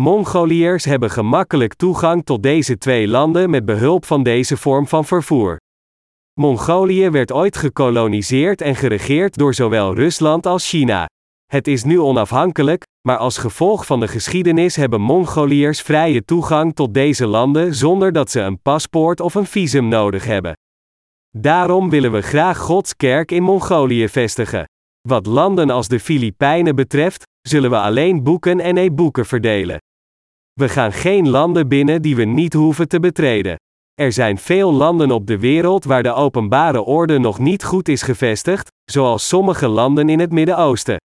Mongoliërs 0.00 0.84
hebben 0.84 1.10
gemakkelijk 1.10 1.74
toegang 1.74 2.24
tot 2.24 2.42
deze 2.42 2.78
twee 2.78 3.08
landen 3.08 3.50
met 3.50 3.64
behulp 3.64 4.04
van 4.04 4.22
deze 4.22 4.56
vorm 4.56 4.86
van 4.86 5.04
vervoer. 5.04 5.56
Mongolië 6.40 7.10
werd 7.10 7.32
ooit 7.32 7.56
gekoloniseerd 7.56 8.60
en 8.60 8.76
geregeerd 8.76 9.36
door 9.36 9.54
zowel 9.54 9.94
Rusland 9.94 10.46
als 10.46 10.68
China. 10.68 11.06
Het 11.46 11.66
is 11.68 11.84
nu 11.84 12.00
onafhankelijk, 12.00 12.82
maar 13.08 13.16
als 13.16 13.38
gevolg 13.38 13.86
van 13.86 14.00
de 14.00 14.08
geschiedenis 14.08 14.76
hebben 14.76 15.00
Mongoliërs 15.00 15.80
vrije 15.80 16.24
toegang 16.24 16.74
tot 16.74 16.94
deze 16.94 17.26
landen 17.26 17.74
zonder 17.74 18.12
dat 18.12 18.30
ze 18.30 18.40
een 18.40 18.60
paspoort 18.62 19.20
of 19.20 19.34
een 19.34 19.46
visum 19.46 19.88
nodig 19.88 20.24
hebben. 20.24 20.52
Daarom 21.38 21.90
willen 21.90 22.12
we 22.12 22.22
graag 22.22 22.58
Gods 22.58 22.96
kerk 22.96 23.30
in 23.30 23.42
Mongolië 23.42 24.08
vestigen. 24.08 24.64
Wat 25.08 25.26
landen 25.26 25.70
als 25.70 25.88
de 25.88 26.00
Filipijnen 26.00 26.76
betreft, 26.76 27.24
zullen 27.42 27.70
we 27.70 27.76
alleen 27.76 28.22
boeken 28.22 28.60
en 28.60 28.76
e-boeken 28.76 29.26
verdelen. 29.26 29.78
We 30.52 30.68
gaan 30.68 30.92
geen 30.92 31.28
landen 31.28 31.68
binnen 31.68 32.02
die 32.02 32.16
we 32.16 32.24
niet 32.24 32.52
hoeven 32.52 32.88
te 32.88 33.00
betreden. 33.00 33.56
Er 33.94 34.12
zijn 34.12 34.38
veel 34.38 34.72
landen 34.72 35.10
op 35.10 35.26
de 35.26 35.38
wereld 35.38 35.84
waar 35.84 36.02
de 36.02 36.12
openbare 36.12 36.82
orde 36.82 37.18
nog 37.18 37.38
niet 37.38 37.64
goed 37.64 37.88
is 37.88 38.02
gevestigd, 38.02 38.68
zoals 38.90 39.28
sommige 39.28 39.68
landen 39.68 40.08
in 40.08 40.20
het 40.20 40.32
Midden-Oosten. 40.32 40.96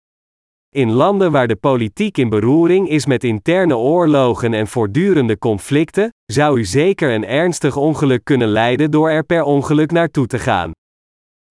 In 0.74 0.90
landen 0.90 1.32
waar 1.32 1.48
de 1.48 1.56
politiek 1.56 2.18
in 2.18 2.28
beroering 2.28 2.88
is 2.88 3.06
met 3.06 3.24
interne 3.24 3.76
oorlogen 3.76 4.54
en 4.54 4.66
voortdurende 4.66 5.38
conflicten, 5.38 6.08
zou 6.24 6.58
u 6.58 6.64
zeker 6.64 7.14
een 7.14 7.26
ernstig 7.26 7.76
ongeluk 7.76 8.24
kunnen 8.24 8.48
lijden 8.48 8.90
door 8.90 9.10
er 9.10 9.24
per 9.24 9.42
ongeluk 9.42 9.90
naartoe 9.90 10.26
te 10.26 10.38
gaan. 10.38 10.70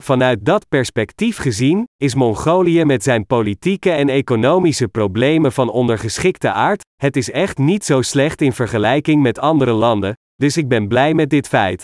Vanuit 0.04 0.46
dat 0.46 0.68
perspectief 0.68 1.38
gezien, 1.38 1.88
is 1.98 2.16
Mongolië 2.16 2.86
met 2.86 3.04
zijn 3.04 3.26
politieke 3.26 3.92
en 3.92 4.10
economische 4.10 4.88
problemen 4.88 5.52
van 5.52 5.70
ondergeschikte 5.70 6.52
aard, 6.52 6.86
het 6.96 7.16
is 7.16 7.32
echt 7.32 7.58
niet 7.58 7.86
zo 7.86 8.02
slecht 8.02 8.42
in 8.42 8.54
vergelijking 8.54 9.22
met 9.22 9.40
andere 9.40 9.72
landen, 9.72 10.14
dus 10.36 10.58
ik 10.58 10.68
ben 10.68 10.88
blij 10.88 11.14
met 11.14 11.30
dit 11.30 11.48
feit. 11.48 11.84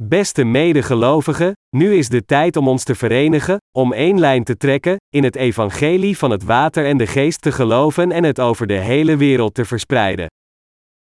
Beste 0.00 0.44
medegelovigen, 0.44 1.52
nu 1.76 1.94
is 1.94 2.08
de 2.08 2.24
tijd 2.24 2.56
om 2.56 2.68
ons 2.68 2.84
te 2.84 2.94
verenigen, 2.94 3.56
om 3.76 3.92
één 3.92 4.18
lijn 4.18 4.44
te 4.44 4.56
trekken, 4.56 4.96
in 5.08 5.24
het 5.24 5.36
evangelie 5.36 6.18
van 6.18 6.30
het 6.30 6.44
water 6.44 6.86
en 6.86 6.96
de 6.96 7.06
geest 7.06 7.40
te 7.40 7.52
geloven 7.52 8.12
en 8.12 8.24
het 8.24 8.40
over 8.40 8.66
de 8.66 8.78
hele 8.78 9.16
wereld 9.16 9.54
te 9.54 9.64
verspreiden. 9.64 10.26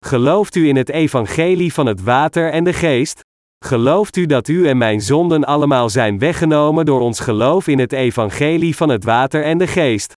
Gelooft 0.04 0.54
u 0.54 0.68
in 0.68 0.76
het 0.76 0.88
evangelie 0.88 1.72
van 1.72 1.86
het 1.86 2.02
water 2.02 2.50
en 2.50 2.64
de 2.64 2.72
geest? 2.72 3.20
Gelooft 3.64 4.16
u 4.16 4.26
dat 4.26 4.48
u 4.48 4.68
en 4.68 4.78
mijn 4.78 5.00
zonden 5.00 5.44
allemaal 5.44 5.88
zijn 5.88 6.18
weggenomen 6.18 6.84
door 6.84 7.00
ons 7.00 7.20
geloof 7.20 7.66
in 7.66 7.78
het 7.78 7.92
evangelie 7.92 8.76
van 8.76 8.88
het 8.88 9.04
water 9.04 9.42
en 9.42 9.58
de 9.58 9.66
geest? 9.66 10.12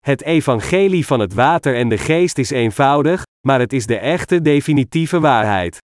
Het 0.00 0.22
evangelie 0.22 1.06
van 1.06 1.20
het 1.20 1.34
water 1.34 1.76
en 1.76 1.88
de 1.88 1.98
geest 1.98 2.38
is 2.38 2.50
eenvoudig, 2.50 3.22
maar 3.46 3.60
het 3.60 3.72
is 3.72 3.86
de 3.86 3.96
echte 3.96 4.42
definitieve 4.42 5.20
waarheid. 5.20 5.78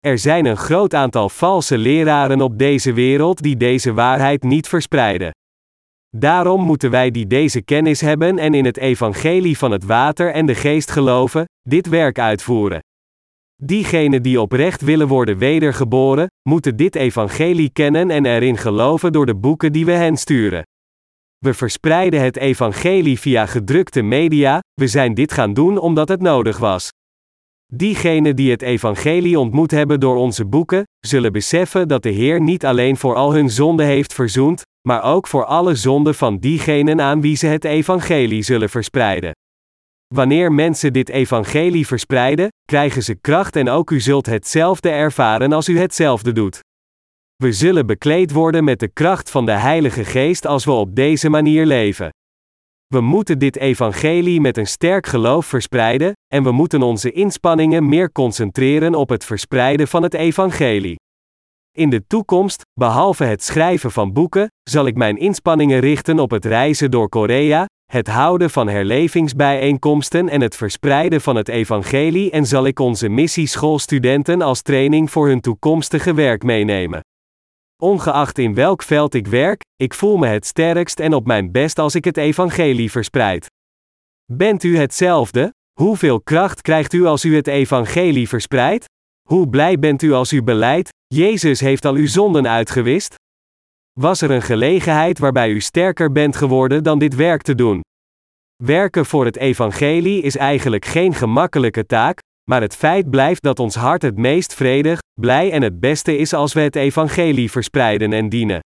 Er 0.00 0.18
zijn 0.18 0.44
een 0.44 0.56
groot 0.56 0.94
aantal 0.94 1.28
valse 1.28 1.78
leraren 1.78 2.40
op 2.40 2.58
deze 2.58 2.92
wereld 2.92 3.42
die 3.42 3.56
deze 3.56 3.92
waarheid 3.92 4.42
niet 4.42 4.68
verspreiden. 4.68 5.30
Daarom 6.16 6.62
moeten 6.62 6.90
wij 6.90 7.10
die 7.10 7.26
deze 7.26 7.62
kennis 7.62 8.00
hebben 8.00 8.38
en 8.38 8.54
in 8.54 8.64
het 8.64 8.76
evangelie 8.76 9.58
van 9.58 9.70
het 9.70 9.84
water 9.84 10.32
en 10.32 10.46
de 10.46 10.54
geest 10.54 10.90
geloven, 10.90 11.44
dit 11.68 11.88
werk 11.88 12.18
uitvoeren. 12.18 12.80
Diegenen 13.64 14.22
die 14.22 14.40
oprecht 14.40 14.80
willen 14.80 15.08
worden 15.08 15.38
wedergeboren, 15.38 16.26
moeten 16.48 16.76
dit 16.76 16.94
evangelie 16.94 17.70
kennen 17.70 18.10
en 18.10 18.26
erin 18.26 18.56
geloven 18.56 19.12
door 19.12 19.26
de 19.26 19.34
boeken 19.34 19.72
die 19.72 19.84
we 19.84 19.92
hen 19.92 20.16
sturen. 20.16 20.62
We 21.38 21.54
verspreiden 21.54 22.20
het 22.20 22.36
evangelie 22.36 23.18
via 23.18 23.46
gedrukte 23.46 24.02
media, 24.02 24.60
we 24.74 24.86
zijn 24.86 25.14
dit 25.14 25.32
gaan 25.32 25.54
doen 25.54 25.78
omdat 25.78 26.08
het 26.08 26.20
nodig 26.20 26.58
was. 26.58 26.88
Diegenen 27.72 28.36
die 28.36 28.50
het 28.50 28.62
evangelie 28.62 29.38
ontmoet 29.38 29.70
hebben 29.70 30.00
door 30.00 30.16
onze 30.16 30.46
boeken, 30.46 30.82
zullen 31.06 31.32
beseffen 31.32 31.88
dat 31.88 32.02
de 32.02 32.10
Heer 32.10 32.40
niet 32.40 32.64
alleen 32.64 32.96
voor 32.96 33.14
al 33.14 33.34
hun 33.34 33.50
zonden 33.50 33.86
heeft 33.86 34.14
verzoend, 34.14 34.62
maar 34.88 35.02
ook 35.02 35.26
voor 35.26 35.44
alle 35.44 35.74
zonden 35.74 36.14
van 36.14 36.38
diegenen 36.38 37.00
aan 37.00 37.20
wie 37.20 37.36
ze 37.36 37.46
het 37.46 37.64
evangelie 37.64 38.42
zullen 38.42 38.68
verspreiden. 38.68 39.32
Wanneer 40.12 40.52
mensen 40.52 40.92
dit 40.92 41.08
evangelie 41.08 41.86
verspreiden, 41.86 42.48
krijgen 42.64 43.02
ze 43.02 43.14
kracht 43.14 43.56
en 43.56 43.68
ook 43.68 43.90
u 43.90 44.00
zult 44.00 44.26
hetzelfde 44.26 44.90
ervaren 44.90 45.52
als 45.52 45.68
u 45.68 45.78
hetzelfde 45.78 46.32
doet. 46.32 46.60
We 47.36 47.52
zullen 47.52 47.86
bekleed 47.86 48.32
worden 48.32 48.64
met 48.64 48.80
de 48.80 48.88
kracht 48.88 49.30
van 49.30 49.46
de 49.46 49.52
Heilige 49.52 50.04
Geest 50.04 50.46
als 50.46 50.64
we 50.64 50.70
op 50.70 50.94
deze 50.94 51.28
manier 51.28 51.66
leven. 51.66 52.10
We 52.86 53.00
moeten 53.00 53.38
dit 53.38 53.56
evangelie 53.56 54.40
met 54.40 54.56
een 54.56 54.66
sterk 54.66 55.06
geloof 55.06 55.46
verspreiden, 55.46 56.12
en 56.32 56.42
we 56.42 56.52
moeten 56.52 56.82
onze 56.82 57.12
inspanningen 57.12 57.88
meer 57.88 58.12
concentreren 58.12 58.94
op 58.94 59.08
het 59.08 59.24
verspreiden 59.24 59.88
van 59.88 60.02
het 60.02 60.14
evangelie. 60.14 60.96
In 61.76 61.90
de 61.90 62.06
toekomst, 62.06 62.62
behalve 62.80 63.24
het 63.24 63.42
schrijven 63.42 63.90
van 63.90 64.12
boeken, 64.12 64.46
zal 64.70 64.86
ik 64.86 64.96
mijn 64.96 65.16
inspanningen 65.16 65.80
richten 65.80 66.18
op 66.18 66.30
het 66.30 66.44
reizen 66.44 66.90
door 66.90 67.08
Korea, 67.08 67.66
het 67.92 68.08
houden 68.08 68.50
van 68.50 68.68
herlevingsbijeenkomsten 68.68 70.28
en 70.28 70.40
het 70.40 70.56
verspreiden 70.56 71.20
van 71.20 71.36
het 71.36 71.48
evangelie 71.48 72.30
en 72.30 72.46
zal 72.46 72.66
ik 72.66 72.78
onze 72.78 73.08
missieschoolstudenten 73.08 74.42
als 74.42 74.62
training 74.62 75.10
voor 75.10 75.28
hun 75.28 75.40
toekomstige 75.40 76.14
werk 76.14 76.42
meenemen. 76.42 77.00
Ongeacht 77.82 78.38
in 78.38 78.54
welk 78.54 78.82
veld 78.82 79.14
ik 79.14 79.26
werk, 79.26 79.62
ik 79.76 79.94
voel 79.94 80.16
me 80.16 80.26
het 80.26 80.46
sterkst 80.46 81.00
en 81.00 81.14
op 81.14 81.26
mijn 81.26 81.50
best 81.50 81.78
als 81.78 81.94
ik 81.94 82.04
het 82.04 82.16
evangelie 82.16 82.90
verspreid. 82.90 83.46
Bent 84.32 84.62
u 84.62 84.76
hetzelfde? 84.76 85.52
Hoeveel 85.72 86.20
kracht 86.20 86.60
krijgt 86.60 86.92
u 86.92 87.04
als 87.04 87.24
u 87.24 87.36
het 87.36 87.46
evangelie 87.46 88.28
verspreidt? 88.28 88.84
Hoe 89.28 89.48
blij 89.48 89.78
bent 89.78 90.02
u 90.02 90.12
als 90.12 90.32
u 90.32 90.42
beleidt, 90.42 90.88
Jezus 91.06 91.60
heeft 91.60 91.84
al 91.84 91.94
uw 91.94 92.06
zonden 92.06 92.48
uitgewist? 92.48 93.14
Was 94.00 94.20
er 94.20 94.30
een 94.30 94.42
gelegenheid 94.42 95.18
waarbij 95.18 95.50
u 95.50 95.60
sterker 95.60 96.12
bent 96.12 96.36
geworden 96.36 96.82
dan 96.82 96.98
dit 96.98 97.14
werk 97.14 97.42
te 97.42 97.54
doen? 97.54 97.80
Werken 98.64 99.06
voor 99.06 99.24
het 99.24 99.36
evangelie 99.36 100.22
is 100.22 100.36
eigenlijk 100.36 100.84
geen 100.84 101.14
gemakkelijke 101.14 101.86
taak, 101.86 102.18
maar 102.50 102.60
het 102.60 102.76
feit 102.76 103.10
blijft 103.10 103.42
dat 103.42 103.58
ons 103.58 103.74
hart 103.74 104.02
het 104.02 104.16
meest 104.16 104.54
vredig, 104.54 104.98
blij 105.20 105.50
en 105.50 105.62
het 105.62 105.80
beste 105.80 106.16
is 106.16 106.32
als 106.32 106.52
we 106.52 106.60
het 106.60 106.76
evangelie 106.76 107.50
verspreiden 107.50 108.12
en 108.12 108.28
dienen. 108.28 108.60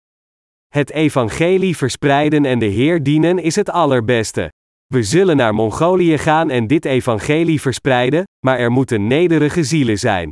Het 0.67 0.91
evangelie 0.91 1.77
verspreiden 1.77 2.45
en 2.45 2.59
de 2.59 2.65
Heer 2.65 3.03
dienen 3.03 3.39
is 3.39 3.55
het 3.55 3.69
allerbeste. 3.69 4.49
We 4.93 5.03
zullen 5.03 5.37
naar 5.37 5.53
Mongolië 5.53 6.17
gaan 6.17 6.49
en 6.49 6.67
dit 6.67 6.85
evangelie 6.85 7.61
verspreiden, 7.61 8.23
maar 8.45 8.59
er 8.59 8.71
moeten 8.71 9.07
nederige 9.07 9.63
zielen 9.63 9.99
zijn. 9.99 10.29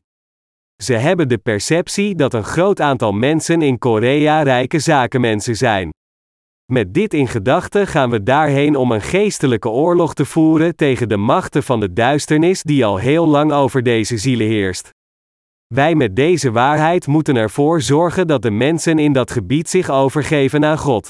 Ze 0.81 0.93
hebben 0.93 1.27
de 1.27 1.37
perceptie 1.37 2.15
dat 2.15 2.33
een 2.33 2.43
groot 2.43 2.81
aantal 2.81 3.11
mensen 3.11 3.61
in 3.61 3.77
Korea 3.77 4.41
rijke 4.41 4.79
zakenmensen 4.79 5.55
zijn. 5.55 5.89
Met 6.71 6.93
dit 6.93 7.13
in 7.13 7.27
gedachten 7.27 7.87
gaan 7.87 8.09
we 8.09 8.23
daarheen 8.23 8.75
om 8.75 8.91
een 8.91 9.01
geestelijke 9.01 9.69
oorlog 9.69 10.13
te 10.13 10.25
voeren 10.25 10.75
tegen 10.75 11.09
de 11.09 11.17
machten 11.17 11.63
van 11.63 11.79
de 11.79 11.93
duisternis 11.93 12.61
die 12.63 12.85
al 12.85 12.97
heel 12.97 13.27
lang 13.27 13.51
over 13.51 13.83
deze 13.83 14.17
zielen 14.17 14.47
heerst. 14.47 14.89
Wij 15.67 15.95
met 15.95 16.15
deze 16.15 16.51
waarheid 16.51 17.07
moeten 17.07 17.35
ervoor 17.35 17.81
zorgen 17.81 18.27
dat 18.27 18.41
de 18.41 18.51
mensen 18.51 18.99
in 18.99 19.13
dat 19.13 19.31
gebied 19.31 19.69
zich 19.69 19.89
overgeven 19.89 20.65
aan 20.65 20.77
God. 20.77 21.09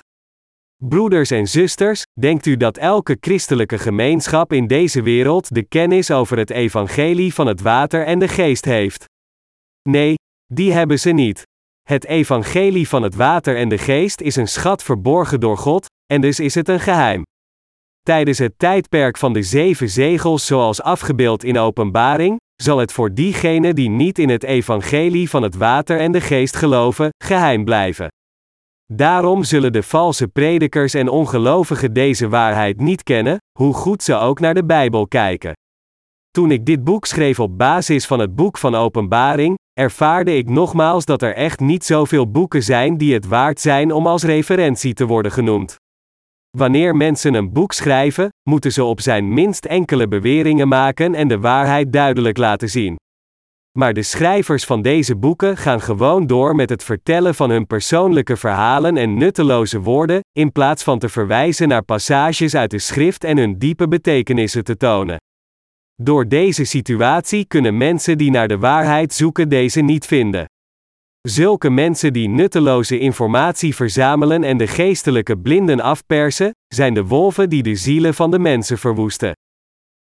Broeders 0.84 1.32
en 1.32 1.48
zusters, 1.48 2.04
denkt 2.20 2.46
u 2.46 2.58
dat 2.58 2.78
elke 2.78 3.18
christelijke 3.20 3.78
gemeenschap 3.78 4.54
in 4.54 4.68
deze 4.68 5.02
wereld 5.02 5.54
de 5.54 5.64
kennis 5.64 6.12
over 6.12 6.38
het 6.38 6.50
evangelie 6.50 7.34
van 7.34 7.48
het 7.48 7.62
water 7.62 8.06
en 8.06 8.20
de 8.20 8.28
geest 8.28 8.66
heeft? 8.66 9.10
Nee, 9.90 10.16
die 10.54 10.74
hebben 10.74 11.00
ze 11.00 11.10
niet. 11.10 11.44
Het 11.82 12.06
evangelie 12.06 12.88
van 12.88 13.04
het 13.04 13.16
water 13.16 13.58
en 13.58 13.70
de 13.70 13.78
geest 13.78 14.22
is 14.22 14.36
een 14.36 14.48
schat 14.48 14.84
verborgen 14.84 15.40
door 15.40 15.58
God, 15.58 15.86
en 16.14 16.22
dus 16.22 16.40
is 16.40 16.56
het 16.56 16.68
een 16.68 16.80
geheim. 16.80 17.24
Tijdens 18.02 18.38
het 18.38 18.54
tijdperk 18.58 19.18
van 19.18 19.34
de 19.34 19.44
zeven 19.44 19.90
zegels, 19.90 20.46
zoals 20.46 20.82
afgebeeld 20.82 21.44
in 21.44 21.58
Openbaring, 21.58 22.40
zal 22.62 22.78
het 22.78 22.92
voor 22.92 23.14
diegenen 23.14 23.76
die 23.76 23.90
niet 23.90 24.20
in 24.20 24.30
het 24.30 24.44
evangelie 24.44 25.30
van 25.30 25.44
het 25.44 25.56
water 25.56 26.00
en 26.00 26.12
de 26.12 26.22
geest 26.22 26.56
geloven, 26.56 27.10
geheim 27.24 27.66
blijven. 27.66 28.08
Daarom 28.94 29.44
zullen 29.44 29.74
de 29.74 29.84
valse 29.84 30.28
predikers 30.28 30.94
en 30.94 31.10
ongelovigen 31.10 31.94
deze 31.94 32.30
waarheid 32.30 32.80
niet 32.80 33.04
kennen, 33.04 33.38
hoe 33.60 33.74
goed 33.74 34.04
ze 34.04 34.16
ook 34.16 34.40
naar 34.40 34.54
de 34.54 34.66
Bijbel 34.66 35.08
kijken. 35.08 35.54
Toen 36.32 36.52
ik 36.52 36.66
dit 36.66 36.84
boek 36.84 37.06
schreef 37.06 37.40
op 37.40 37.58
basis 37.58 38.06
van 38.06 38.20
het 38.20 38.36
boek 38.36 38.58
van 38.58 38.76
Openbaring, 38.76 39.58
ervaarde 39.74 40.38
ik 40.38 40.50
nogmaals 40.50 41.06
dat 41.06 41.22
er 41.22 41.36
echt 41.36 41.60
niet 41.60 41.86
zoveel 41.86 42.32
boeken 42.32 42.64
zijn 42.64 42.98
die 42.98 43.14
het 43.14 43.28
waard 43.28 43.60
zijn 43.60 43.92
om 43.92 44.08
als 44.08 44.24
referentie 44.24 44.94
te 44.94 45.06
worden 45.06 45.32
genoemd. 45.32 45.76
Wanneer 46.58 46.96
mensen 46.96 47.34
een 47.34 47.52
boek 47.52 47.74
schrijven, 47.74 48.30
moeten 48.50 48.72
ze 48.72 48.84
op 48.84 49.02
zijn 49.02 49.34
minst 49.34 49.66
enkele 49.66 50.08
beweringen 50.08 50.68
maken 50.68 51.16
en 51.16 51.28
de 51.28 51.40
waarheid 51.40 51.94
duidelijk 51.94 52.38
laten 52.38 52.70
zien. 52.70 52.96
Maar 53.78 53.94
de 53.94 54.04
schrijvers 54.04 54.66
van 54.66 54.82
deze 54.82 55.16
boeken 55.16 55.58
gaan 55.58 55.82
gewoon 55.82 56.28
door 56.28 56.56
met 56.56 56.70
het 56.70 56.84
vertellen 56.84 57.36
van 57.36 57.50
hun 57.50 57.68
persoonlijke 57.68 58.38
verhalen 58.38 58.98
en 58.98 59.18
nutteloze 59.18 59.82
woorden, 59.82 60.20
in 60.32 60.52
plaats 60.52 60.84
van 60.84 61.00
te 61.00 61.10
verwijzen 61.10 61.68
naar 61.68 61.84
passages 61.84 62.56
uit 62.56 62.72
de 62.72 62.80
schrift 62.80 63.24
en 63.24 63.38
hun 63.38 63.58
diepe 63.58 63.88
betekenissen 63.88 64.64
te 64.64 64.78
tonen. 64.78 65.18
Door 66.04 66.28
deze 66.28 66.64
situatie 66.64 67.46
kunnen 67.46 67.78
mensen 67.78 68.18
die 68.18 68.32
naar 68.32 68.48
de 68.48 68.58
waarheid 68.58 69.14
zoeken 69.14 69.50
deze 69.50 69.82
niet 69.82 70.06
vinden. 70.06 70.46
Zulke 71.22 71.70
mensen 71.70 72.14
die 72.14 72.30
nutteloze 72.30 73.00
informatie 73.00 73.76
verzamelen 73.76 74.44
en 74.44 74.58
de 74.58 74.68
geestelijke 74.68 75.38
blinden 75.38 75.80
afpersen, 75.80 76.52
zijn 76.68 76.94
de 76.94 77.06
wolven 77.06 77.50
die 77.50 77.64
de 77.64 77.76
zielen 77.76 78.14
van 78.14 78.32
de 78.32 78.40
mensen 78.40 78.78
verwoesten. 78.78 79.32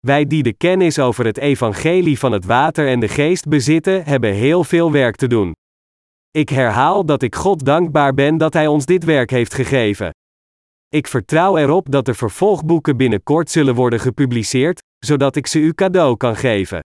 Wij 0.06 0.26
die 0.26 0.42
de 0.42 0.52
kennis 0.52 0.98
over 0.98 1.24
het 1.24 1.38
evangelie 1.38 2.18
van 2.18 2.32
het 2.32 2.44
water 2.44 2.88
en 2.88 3.00
de 3.00 3.08
geest 3.08 3.48
bezitten, 3.48 4.04
hebben 4.04 4.32
heel 4.32 4.64
veel 4.64 4.92
werk 4.92 5.16
te 5.16 5.26
doen. 5.26 5.52
Ik 6.30 6.48
herhaal 6.48 7.04
dat 7.04 7.22
ik 7.22 7.34
God 7.34 7.64
dankbaar 7.64 8.14
ben 8.14 8.38
dat 8.38 8.52
Hij 8.52 8.66
ons 8.66 8.86
dit 8.86 9.04
werk 9.04 9.30
heeft 9.30 9.54
gegeven. 9.54 10.10
Ik 10.92 11.06
vertrouw 11.06 11.56
erop 11.56 11.90
dat 11.90 12.04
de 12.04 12.14
vervolgboeken 12.14 12.96
binnenkort 12.96 13.50
zullen 13.50 13.74
worden 13.74 14.00
gepubliceerd, 14.00 14.82
zodat 14.98 15.36
ik 15.36 15.46
ze 15.46 15.58
u 15.58 15.72
cadeau 15.72 16.16
kan 16.16 16.36
geven. 16.36 16.80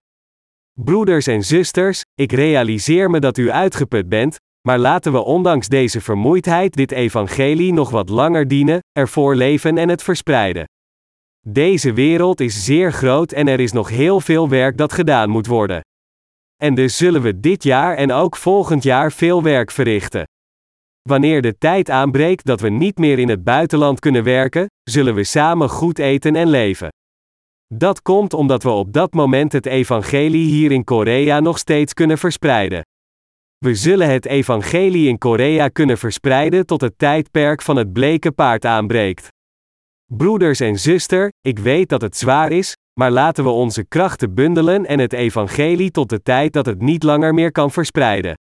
Broeders 0.80 1.26
en 1.26 1.42
zusters, 1.42 2.02
ik 2.14 2.32
realiseer 2.32 3.10
me 3.10 3.20
dat 3.20 3.38
u 3.38 3.50
uitgeput 3.50 4.08
bent, 4.08 4.36
maar 4.68 4.78
laten 4.78 5.12
we 5.12 5.24
ondanks 5.24 5.68
deze 5.68 6.00
vermoeidheid 6.00 6.74
dit 6.74 6.92
evangelie 6.92 7.72
nog 7.72 7.90
wat 7.90 8.08
langer 8.08 8.48
dienen, 8.48 8.80
ervoor 8.92 9.34
leven 9.34 9.78
en 9.78 9.88
het 9.88 10.02
verspreiden. 10.02 10.64
Deze 11.46 11.92
wereld 11.92 12.40
is 12.40 12.64
zeer 12.64 12.92
groot 12.92 13.32
en 13.32 13.48
er 13.48 13.60
is 13.60 13.72
nog 13.72 13.88
heel 13.88 14.20
veel 14.20 14.48
werk 14.48 14.76
dat 14.76 14.92
gedaan 14.92 15.30
moet 15.30 15.46
worden. 15.46 15.80
En 16.56 16.74
dus 16.74 16.96
zullen 16.96 17.22
we 17.22 17.40
dit 17.40 17.62
jaar 17.62 17.96
en 17.96 18.12
ook 18.12 18.36
volgend 18.36 18.82
jaar 18.82 19.12
veel 19.12 19.42
werk 19.42 19.70
verrichten. 19.70 20.24
Wanneer 21.08 21.42
de 21.42 21.58
tijd 21.58 21.90
aanbreekt 21.90 22.44
dat 22.44 22.60
we 22.60 22.68
niet 22.68 22.98
meer 22.98 23.18
in 23.18 23.28
het 23.28 23.44
buitenland 23.44 24.00
kunnen 24.00 24.24
werken, 24.24 24.66
zullen 24.82 25.14
we 25.14 25.24
samen 25.24 25.68
goed 25.68 25.98
eten 25.98 26.36
en 26.36 26.48
leven. 26.48 26.88
Dat 27.74 28.02
komt 28.02 28.34
omdat 28.34 28.62
we 28.62 28.70
op 28.70 28.92
dat 28.92 29.12
moment 29.12 29.52
het 29.52 29.66
evangelie 29.66 30.46
hier 30.46 30.72
in 30.72 30.84
Korea 30.84 31.40
nog 31.40 31.58
steeds 31.58 31.94
kunnen 31.94 32.18
verspreiden. 32.18 32.82
We 33.58 33.74
zullen 33.74 34.10
het 34.10 34.26
evangelie 34.26 35.08
in 35.08 35.18
Korea 35.18 35.68
kunnen 35.68 35.98
verspreiden 35.98 36.66
tot 36.66 36.80
het 36.80 36.98
tijdperk 36.98 37.62
van 37.62 37.76
het 37.76 37.92
bleke 37.92 38.32
paard 38.32 38.64
aanbreekt. 38.64 39.28
Broeders 40.12 40.60
en 40.60 40.78
zuster, 40.78 41.32
ik 41.40 41.58
weet 41.58 41.88
dat 41.88 42.00
het 42.00 42.16
zwaar 42.16 42.52
is, 42.52 42.74
maar 43.00 43.10
laten 43.10 43.44
we 43.44 43.50
onze 43.50 43.84
krachten 43.84 44.34
bundelen 44.34 44.86
en 44.86 44.98
het 44.98 45.12
evangelie 45.12 45.90
tot 45.90 46.08
de 46.08 46.22
tijd 46.22 46.52
dat 46.52 46.66
het 46.66 46.80
niet 46.80 47.02
langer 47.02 47.34
meer 47.34 47.52
kan 47.52 47.70
verspreiden. 47.70 48.34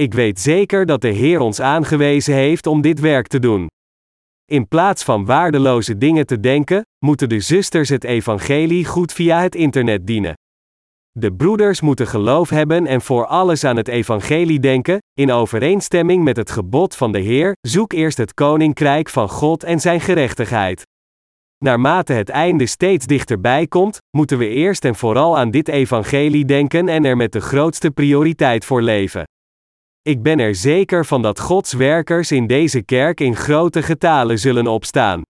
Ik 0.00 0.14
weet 0.14 0.40
zeker 0.40 0.86
dat 0.86 1.00
de 1.00 1.08
Heer 1.08 1.40
ons 1.40 1.60
aangewezen 1.60 2.34
heeft 2.34 2.66
om 2.66 2.80
dit 2.80 3.00
werk 3.00 3.26
te 3.26 3.38
doen. 3.38 3.66
In 4.44 4.68
plaats 4.68 5.04
van 5.04 5.24
waardeloze 5.24 5.98
dingen 5.98 6.26
te 6.26 6.40
denken, 6.40 6.82
moeten 7.04 7.28
de 7.28 7.40
zusters 7.40 7.88
het 7.88 8.04
evangelie 8.04 8.84
goed 8.84 9.12
via 9.12 9.40
het 9.40 9.54
internet 9.54 10.06
dienen. 10.06 10.34
De 11.10 11.32
broeders 11.32 11.80
moeten 11.80 12.06
geloof 12.06 12.50
hebben 12.50 12.86
en 12.86 13.00
voor 13.00 13.26
alles 13.26 13.64
aan 13.64 13.76
het 13.76 13.88
evangelie 13.88 14.60
denken, 14.60 14.98
in 15.12 15.32
overeenstemming 15.32 16.24
met 16.24 16.36
het 16.36 16.50
gebod 16.50 16.96
van 16.96 17.12
de 17.12 17.20
Heer: 17.20 17.52
zoek 17.60 17.92
eerst 17.92 18.18
het 18.18 18.34
koninkrijk 18.34 19.08
van 19.08 19.28
God 19.28 19.64
en 19.64 19.80
zijn 19.80 20.00
gerechtigheid. 20.00 20.82
Naarmate 21.64 22.12
het 22.12 22.28
einde 22.28 22.66
steeds 22.66 23.06
dichterbij 23.06 23.66
komt, 23.66 23.98
moeten 24.16 24.38
we 24.38 24.48
eerst 24.48 24.84
en 24.84 24.94
vooral 24.94 25.38
aan 25.38 25.50
dit 25.50 25.68
evangelie 25.68 26.44
denken 26.44 26.88
en 26.88 27.04
er 27.04 27.16
met 27.16 27.32
de 27.32 27.40
grootste 27.40 27.90
prioriteit 27.90 28.64
voor 28.64 28.82
leven. 28.82 29.24
Ik 30.02 30.22
ben 30.22 30.38
er 30.38 30.54
zeker 30.54 31.06
van 31.06 31.22
dat 31.22 31.40
Gods 31.40 31.72
werkers 31.72 32.32
in 32.32 32.46
deze 32.46 32.82
kerk 32.82 33.20
in 33.20 33.36
grote 33.36 33.82
getalen 33.82 34.38
zullen 34.38 34.66
opstaan. 34.66 35.22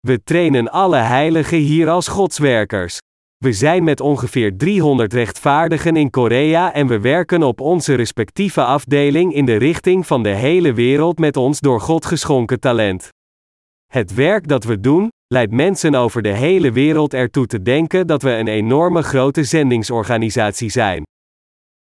We 0.00 0.22
trainen 0.24 0.70
alle 0.70 0.96
heiligen 0.96 1.58
hier 1.58 1.88
als 1.88 2.08
Gods 2.08 2.38
werkers. 2.38 2.98
We 3.36 3.52
zijn 3.52 3.84
met 3.84 4.00
ongeveer 4.00 4.56
300 4.56 5.12
rechtvaardigen 5.12 5.96
in 5.96 6.10
Korea 6.10 6.72
en 6.72 6.86
we 6.86 7.00
werken 7.00 7.42
op 7.42 7.60
onze 7.60 7.94
respectieve 7.94 8.64
afdeling 8.64 9.34
in 9.34 9.44
de 9.44 9.56
richting 9.56 10.06
van 10.06 10.22
de 10.22 10.34
hele 10.34 10.72
wereld 10.72 11.18
met 11.18 11.36
ons 11.36 11.60
door 11.60 11.80
God 11.80 12.06
geschonken 12.06 12.60
talent. 12.60 13.08
Het 13.92 14.14
werk 14.14 14.48
dat 14.48 14.64
we 14.64 14.80
doen, 14.80 15.08
leidt 15.26 15.52
mensen 15.52 15.94
over 15.94 16.22
de 16.22 16.32
hele 16.32 16.72
wereld 16.72 17.14
ertoe 17.14 17.46
te 17.46 17.62
denken 17.62 18.06
dat 18.06 18.22
we 18.22 18.30
een 18.30 18.48
enorme 18.48 19.02
grote 19.02 19.44
zendingsorganisatie 19.44 20.70
zijn. 20.70 21.02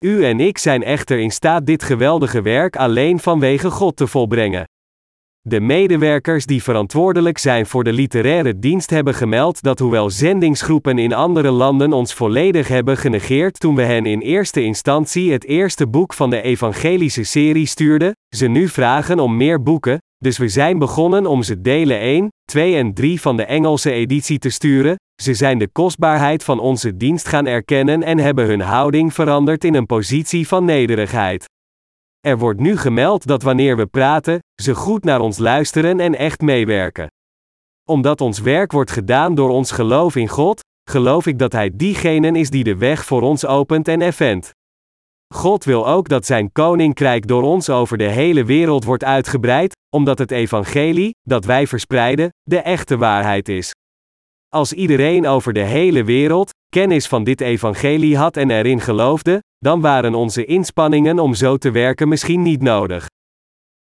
U 0.04 0.24
en 0.24 0.40
ik 0.40 0.58
zijn 0.58 0.82
echter 0.82 1.18
in 1.18 1.30
staat 1.30 1.66
dit 1.66 1.82
geweldige 1.82 2.42
werk 2.42 2.76
alleen 2.76 3.18
vanwege 3.18 3.70
God 3.70 3.96
te 3.96 4.06
volbrengen. 4.06 4.64
De 5.40 5.60
medewerkers 5.60 6.46
die 6.46 6.62
verantwoordelijk 6.62 7.38
zijn 7.38 7.66
voor 7.66 7.84
de 7.84 7.92
literaire 7.92 8.58
dienst 8.58 8.90
hebben 8.90 9.14
gemeld 9.14 9.62
dat 9.62 9.78
hoewel 9.78 10.10
zendingsgroepen 10.10 10.98
in 10.98 11.12
andere 11.12 11.50
landen 11.50 11.92
ons 11.92 12.14
volledig 12.14 12.68
hebben 12.68 12.96
genegeerd 12.96 13.60
toen 13.60 13.74
we 13.74 13.82
hen 13.82 14.06
in 14.06 14.20
eerste 14.20 14.62
instantie 14.62 15.32
het 15.32 15.44
eerste 15.44 15.86
boek 15.86 16.12
van 16.12 16.30
de 16.30 16.42
evangelische 16.42 17.24
serie 17.24 17.66
stuurden, 17.66 18.16
ze 18.36 18.46
nu 18.46 18.68
vragen 18.68 19.18
om 19.18 19.36
meer 19.36 19.62
boeken, 19.62 19.98
dus 20.24 20.38
we 20.38 20.48
zijn 20.48 20.78
begonnen 20.78 21.26
om 21.26 21.42
ze 21.42 21.60
delen 21.60 21.98
1, 21.98 22.28
2 22.44 22.76
en 22.76 22.94
3 22.94 23.20
van 23.20 23.36
de 23.36 23.44
Engelse 23.44 23.90
editie 23.90 24.38
te 24.38 24.50
sturen, 24.50 24.96
ze 25.22 25.34
zijn 25.34 25.58
de 25.58 25.68
kostbaarheid 25.68 26.44
van 26.44 26.60
onze 26.60 26.96
dienst 26.96 27.28
gaan 27.28 27.46
erkennen 27.46 28.02
en 28.02 28.18
hebben 28.18 28.46
hun 28.46 28.60
houding 28.60 29.14
veranderd 29.14 29.64
in 29.64 29.74
een 29.74 29.86
positie 29.86 30.48
van 30.48 30.64
nederigheid. 30.64 31.44
Er 32.20 32.38
wordt 32.38 32.60
nu 32.60 32.76
gemeld 32.76 33.26
dat 33.26 33.42
wanneer 33.42 33.76
we 33.76 33.86
praten, 33.86 34.38
ze 34.62 34.74
goed 34.74 35.04
naar 35.04 35.20
ons 35.20 35.38
luisteren 35.38 36.00
en 36.00 36.14
echt 36.14 36.40
meewerken. 36.40 37.06
Omdat 37.88 38.20
ons 38.20 38.38
werk 38.38 38.72
wordt 38.72 38.90
gedaan 38.90 39.34
door 39.34 39.50
ons 39.50 39.70
geloof 39.70 40.16
in 40.16 40.28
God, 40.28 40.60
geloof 40.90 41.26
ik 41.26 41.38
dat 41.38 41.52
Hij 41.52 41.70
diegene 41.74 42.38
is 42.38 42.50
die 42.50 42.64
de 42.64 42.76
weg 42.76 43.04
voor 43.04 43.22
ons 43.22 43.46
opent 43.46 43.88
en 43.88 44.02
effent. 44.02 44.50
God 45.34 45.64
wil 45.64 45.88
ook 45.88 46.08
dat 46.08 46.26
Zijn 46.26 46.52
koninkrijk 46.52 47.26
door 47.26 47.42
ons 47.42 47.70
over 47.70 47.98
de 47.98 48.08
hele 48.08 48.44
wereld 48.44 48.84
wordt 48.84 49.04
uitgebreid, 49.04 49.76
omdat 49.96 50.18
het 50.18 50.30
evangelie, 50.30 51.14
dat 51.22 51.44
wij 51.44 51.66
verspreiden, 51.66 52.28
de 52.42 52.58
echte 52.58 52.96
waarheid 52.96 53.48
is. 53.48 53.74
Als 54.48 54.72
iedereen 54.72 55.26
over 55.26 55.52
de 55.52 55.60
hele 55.60 56.04
wereld 56.04 56.50
kennis 56.68 57.06
van 57.06 57.24
dit 57.24 57.40
evangelie 57.40 58.16
had 58.16 58.36
en 58.36 58.50
erin 58.50 58.80
geloofde, 58.80 59.42
dan 59.58 59.80
waren 59.80 60.14
onze 60.14 60.44
inspanningen 60.44 61.18
om 61.18 61.34
zo 61.34 61.56
te 61.56 61.70
werken 61.70 62.08
misschien 62.08 62.42
niet 62.42 62.62
nodig. 62.62 63.06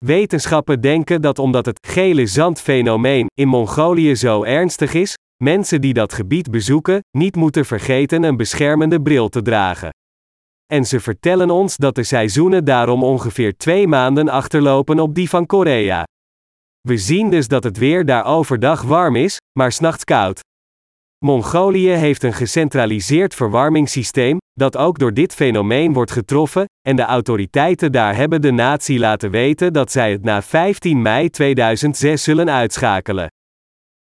Wetenschappen 0.05 0.80
denken 0.80 1.22
dat 1.22 1.38
omdat 1.38 1.66
het 1.66 1.86
gele 1.86 2.26
zandfenomeen 2.26 3.26
in 3.34 3.49
Mongolië 3.49 4.16
zo 4.16 4.42
ernstig 4.42 4.94
is, 4.94 5.14
mensen 5.42 5.80
die 5.80 5.94
dat 5.94 6.12
gebied 6.12 6.51
bezoeken, 6.51 7.01
niet 7.18 7.36
moeten 7.36 7.64
vergeten 7.64 8.22
een 8.22 8.36
beschermende 8.36 9.03
bril 9.03 9.28
te 9.28 9.42
dragen. 9.42 9.90
En 10.72 10.84
ze 10.84 11.00
vertellen 11.00 11.50
ons 11.50 11.76
dat 11.76 11.94
de 11.94 12.02
seizoenen 12.02 12.64
daarom 12.64 13.04
ongeveer 13.04 13.56
twee 13.56 13.86
maanden 13.86 14.28
achterlopen 14.28 15.00
op 15.00 15.14
die 15.14 15.28
van 15.28 15.46
Korea. 15.46 16.04
We 16.80 16.96
zien 16.96 17.30
dus 17.30 17.48
dat 17.48 17.64
het 17.64 17.78
weer 17.78 18.04
daar 18.04 18.24
overdag 18.24 18.82
warm 18.82 19.16
is, 19.16 19.36
maar 19.58 19.72
s'nachts 19.72 20.04
koud. 20.04 20.40
Mongolië 21.24 21.88
heeft 21.88 22.22
een 22.22 22.32
gecentraliseerd 22.32 23.34
verwarmingssysteem, 23.34 24.38
dat 24.52 24.76
ook 24.76 24.98
door 24.98 25.14
dit 25.14 25.34
fenomeen 25.34 25.92
wordt 25.92 26.10
getroffen, 26.10 26.64
en 26.88 26.96
de 26.96 27.02
autoriteiten 27.02 27.92
daar 27.92 28.16
hebben 28.16 28.42
de 28.42 28.50
natie 28.50 28.98
laten 28.98 29.30
weten 29.30 29.72
dat 29.72 29.92
zij 29.92 30.12
het 30.12 30.22
na 30.22 30.42
15 30.42 31.02
mei 31.02 31.30
2006 31.30 32.22
zullen 32.22 32.50
uitschakelen. 32.50 33.26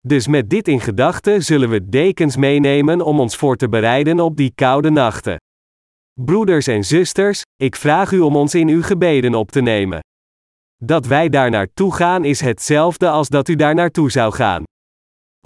Dus 0.01 0.27
met 0.27 0.51
dit 0.51 0.69
in 0.69 0.81
gedachten 0.81 1.43
zullen 1.43 1.69
we 1.69 1.89
dekens 1.89 2.37
meenemen 2.37 3.01
om 3.01 3.21
ons 3.21 3.37
voor 3.37 3.57
te 3.57 3.69
bereiden 3.69 4.21
op 4.21 4.37
die 4.37 4.53
koude 4.55 4.91
nachten. 4.91 5.37
Broeders 6.21 6.67
en 6.67 6.85
zusters, 6.85 7.43
ik 7.57 7.77
vraag 7.77 8.13
u 8.13 8.21
om 8.21 8.37
ons 8.37 8.55
in 8.55 8.69
uw 8.69 8.83
gebeden 8.83 9.35
op 9.35 9.51
te 9.51 9.61
nemen. 9.61 10.01
Dat 10.85 11.07
wij 11.07 11.29
daar 11.29 11.51
naartoe 11.51 11.95
gaan 11.95 12.25
is 12.25 12.41
hetzelfde 12.41 13.09
als 13.11 13.29
dat 13.29 13.49
u 13.49 13.57
daar 13.57 13.75
naartoe 13.75 14.11
zou 14.11 14.33
gaan. 14.33 14.63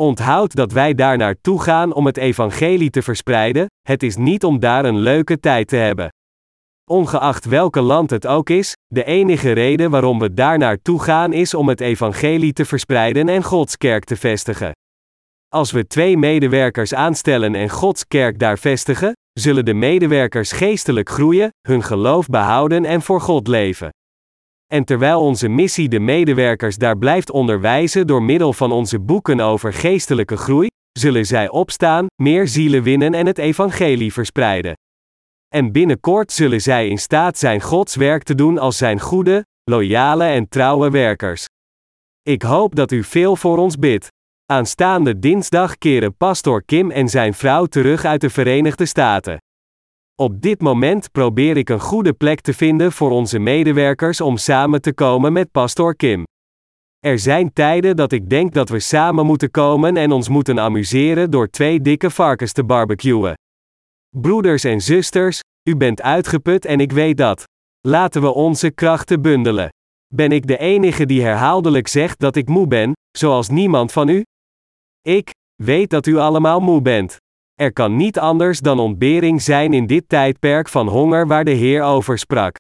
Onthoud 0.00 0.54
dat 0.54 0.72
wij 0.72 0.94
daar 0.94 1.16
naartoe 1.16 1.62
gaan 1.62 1.92
om 1.92 2.06
het 2.06 2.16
evangelie 2.16 2.90
te 2.90 3.02
verspreiden, 3.02 3.66
het 3.88 4.02
is 4.02 4.16
niet 4.16 4.44
om 4.44 4.60
daar 4.60 4.84
een 4.84 4.98
leuke 4.98 5.40
tijd 5.40 5.68
te 5.68 5.76
hebben. 5.76 6.08
Ongeacht 6.90 7.44
welke 7.44 7.80
land 7.80 8.10
het 8.10 8.26
ook 8.26 8.50
is, 8.50 8.72
de 8.86 9.04
enige 9.04 9.52
reden 9.52 9.90
waarom 9.90 10.18
we 10.18 10.34
daar 10.34 10.58
naartoe 10.58 11.02
gaan 11.02 11.32
is 11.32 11.54
om 11.54 11.68
het 11.68 11.80
evangelie 11.80 12.52
te 12.52 12.64
verspreiden 12.64 13.28
en 13.28 13.42
Gods 13.42 13.76
kerk 13.76 14.04
te 14.04 14.16
vestigen. 14.16 14.72
Als 15.48 15.70
we 15.70 15.86
twee 15.86 16.16
medewerkers 16.16 16.94
aanstellen 16.94 17.54
en 17.54 17.68
Gods 17.68 18.06
kerk 18.06 18.38
daar 18.38 18.58
vestigen, 18.58 19.12
zullen 19.41 19.64
de 19.64 19.74
medewerkers 19.74 20.53
geestelijk 20.53 21.09
groeien, 21.09 21.51
hun 21.68 21.82
geloof 21.82 22.26
behouden 22.26 22.84
en 22.84 23.03
voor 23.03 23.20
God 23.20 23.49
leven. 23.49 23.91
En 24.66 24.84
terwijl 24.84 25.20
onze 25.20 25.49
missie 25.49 25.89
de 25.89 25.99
medewerkers 25.99 26.76
daar 26.76 26.99
blijft 26.99 27.30
onderwijzen 27.30 28.07
door 28.07 28.22
middel 28.22 28.53
van 28.53 28.72
onze 28.72 29.01
boeken 29.01 29.41
over 29.41 29.72
geestelijke 29.72 30.37
groei, 30.37 30.68
zullen 30.99 31.26
zij 31.26 31.49
opstaan, 31.49 32.07
meer 32.22 32.49
zielen 32.49 32.82
winnen 32.82 33.14
en 33.14 33.26
het 33.26 33.39
evangelie 33.39 34.12
verspreiden. 34.12 34.74
En 35.55 35.72
binnenkort 35.72 36.32
zullen 36.32 36.61
zij 36.61 36.89
in 36.89 36.99
staat 36.99 37.39
zijn 37.39 37.61
Gods 37.61 37.97
werk 37.97 38.22
te 38.22 38.34
doen 38.34 38.59
als 38.59 38.76
zijn 38.76 39.01
goede, 39.01 39.45
loyale 39.70 40.24
en 40.24 40.49
trouwe 40.49 40.91
werkers. 40.91 41.45
Ik 42.22 42.43
hoop 42.43 42.74
dat 42.74 42.93
u 42.93 43.05
veel 43.05 43.37
voor 43.37 43.59
ons 43.59 43.78
bidt. 43.78 44.09
Aanstaande 44.53 45.18
dinsdag 45.18 45.78
keren 45.78 46.16
pastor 46.16 46.62
Kim 46.64 46.90
en 46.90 47.09
zijn 47.09 47.34
vrouw 47.34 47.66
terug 47.66 48.05
uit 48.05 48.20
de 48.20 48.30
Verenigde 48.30 48.86
Staten. 48.86 49.38
Op 50.14 50.42
dit 50.42 50.61
moment 50.61 51.12
probeer 51.12 51.57
ik 51.57 51.68
een 51.68 51.80
goede 51.80 52.12
plek 52.12 52.40
te 52.40 52.53
vinden 52.53 52.92
voor 52.92 53.11
onze 53.11 53.38
medewerkers 53.38 54.20
om 54.20 54.36
samen 54.36 54.80
te 54.80 54.92
komen 54.92 55.32
met 55.32 55.51
pastor 55.51 55.97
Kim. 55.97 56.24
Er 56.99 57.18
zijn 57.18 57.53
tijden 57.53 57.97
dat 57.97 58.12
ik 58.12 58.28
denk 58.30 58.55
dat 58.55 58.68
we 58.68 58.80
samen 58.80 59.26
moeten 59.26 59.51
komen 59.51 59.97
en 59.97 60.12
ons 60.12 60.28
moeten 60.28 60.61
amuseren 60.61 61.30
door 61.30 61.49
twee 61.51 61.80
dikke 61.80 62.11
varkens 62.11 62.53
te 62.53 62.64
barbecuen. 62.64 63.34
Broeders 64.16 64.64
en 64.64 64.80
zusters, 64.80 65.40
u 65.68 65.76
bent 65.76 66.03
uitgeput 66.03 66.64
en 66.64 66.80
ik 66.80 66.92
weet 66.92 67.16
dat. 67.16 67.44
Laten 67.80 68.22
we 68.22 68.34
onze 68.34 68.70
krachten 68.70 69.22
bundelen. 69.22 69.68
Ben 70.14 70.32
ik 70.32 70.47
de 70.47 70.59
enige 70.59 71.07
die 71.07 71.22
herhaaldelijk 71.22 71.88
zegt 71.88 72.18
dat 72.18 72.36
ik 72.36 72.49
moe 72.49 72.66
ben, 72.66 72.92
zoals 73.18 73.49
niemand 73.49 73.92
van 73.92 74.09
u? 74.09 74.24
Ik 75.07 75.30
weet 75.62 75.90
dat 75.90 76.07
u 76.07 76.16
allemaal 76.16 76.61
moe 76.61 76.82
bent. 76.82 77.16
Er 77.54 77.72
kan 77.72 77.96
niet 77.96 78.18
anders 78.18 78.61
dan 78.61 78.78
ontbering 78.78 79.42
zijn 79.42 79.72
in 79.72 79.86
dit 79.86 80.09
tijdperk 80.09 80.68
van 80.68 80.88
honger 80.88 81.26
waar 81.26 81.44
de 81.44 81.50
Heer 81.50 81.82
over 81.82 82.18
sprak. 82.18 82.57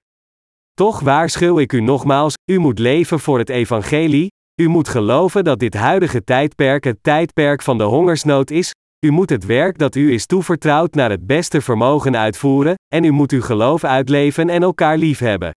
Toch 0.74 1.00
waarschuw 1.00 1.58
ik 1.58 1.72
u 1.72 1.80
nogmaals: 1.80 2.34
u 2.50 2.58
moet 2.58 2.78
leven 2.78 3.20
voor 3.20 3.38
het 3.38 3.48
evangelie, 3.48 4.28
u 4.60 4.68
moet 4.68 4.88
geloven 4.88 5.44
dat 5.44 5.58
dit 5.58 5.74
huidige 5.74 6.24
tijdperk 6.24 6.84
het 6.84 6.98
tijdperk 7.02 7.62
van 7.62 7.78
de 7.78 7.84
hongersnood 7.84 8.50
is, 8.50 8.72
u 9.06 9.10
moet 9.10 9.30
het 9.30 9.46
werk 9.46 9.78
dat 9.78 9.94
u 9.94 10.12
is 10.12 10.26
toevertrouwd 10.26 10.94
naar 10.94 11.10
het 11.10 11.26
beste 11.26 11.60
vermogen 11.60 12.16
uitvoeren, 12.16 12.74
en 12.94 13.04
u 13.04 13.10
moet 13.10 13.32
uw 13.32 13.42
geloof 13.42 13.84
uitleven 13.84 14.48
en 14.48 14.62
elkaar 14.62 14.96
liefhebben. 14.96 15.50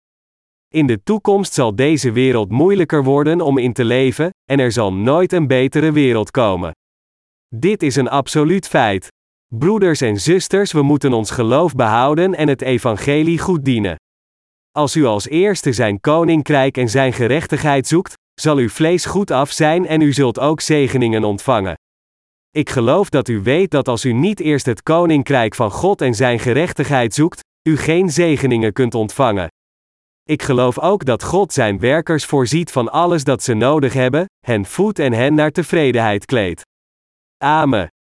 In 0.77 0.87
de 0.87 1.03
toekomst 1.03 1.55
zal 1.55 1.75
deze 1.77 2.13
wereld 2.13 2.51
moeilijker 2.51 3.05
worden 3.05 3.41
om 3.41 3.59
in 3.59 3.73
te 3.73 3.85
leven, 3.85 4.31
en 4.45 4.59
er 4.59 4.73
zal 4.73 4.93
nooit 4.93 5.33
een 5.33 5.47
betere 5.47 5.93
wereld 5.93 6.31
komen. 6.31 6.71
Dit 7.55 7.83
is 7.83 7.97
een 7.97 8.09
absoluut 8.09 8.69
feit. 8.69 9.09
Broeders 9.55 10.01
en 10.01 10.21
zusters, 10.21 10.73
we 10.73 10.83
moeten 10.83 11.13
ons 11.13 11.31
geloof 11.31 11.75
behouden 11.75 12.35
en 12.35 12.49
het 12.49 12.63
evangelie 12.63 13.39
goed 13.39 13.65
dienen. 13.65 13.97
Als 14.71 14.97
u 14.97 15.05
als 15.05 15.29
eerste 15.29 15.73
zijn 15.73 16.01
koninkrijk 16.01 16.77
en 16.77 16.89
zijn 16.89 17.13
gerechtigheid 17.13 17.87
zoekt, 17.87 18.15
zal 18.41 18.57
uw 18.57 18.69
vlees 18.69 19.05
goed 19.05 19.31
af 19.31 19.51
zijn 19.51 19.87
en 19.87 20.01
u 20.01 20.13
zult 20.13 20.39
ook 20.39 20.61
zegeningen 20.61 21.25
ontvangen. 21.25 21.75
Ik 22.51 22.71
geloof 22.71 23.09
dat 23.09 23.29
u 23.29 23.43
weet 23.43 23.71
dat 23.71 23.89
als 23.89 24.05
u 24.05 24.13
niet 24.13 24.41
eerst 24.41 24.67
het 24.67 24.83
koninkrijk 24.83 25.55
van 25.55 25.71
God 25.71 26.01
en 26.01 26.15
zijn 26.15 26.39
gerechtigheid 26.39 27.15
zoekt, 27.15 27.41
u 27.69 27.77
geen 27.77 28.11
zegeningen 28.11 28.73
kunt 28.73 28.95
ontvangen. 28.95 29.49
Ik 30.29 30.43
geloof 30.43 30.79
ook 30.79 31.05
dat 31.05 31.23
God 31.23 31.53
zijn 31.53 31.79
werkers 31.79 32.25
voorziet 32.25 32.73
van 32.73 32.91
alles 32.91 33.25
dat 33.25 33.43
ze 33.43 33.55
nodig 33.55 33.93
hebben, 33.93 34.27
hen 34.47 34.65
voedt 34.65 34.99
en 34.99 35.13
hen 35.13 35.35
naar 35.35 35.51
tevredenheid 35.51 36.25
kleedt. 36.25 36.63
Amen. 37.39 37.96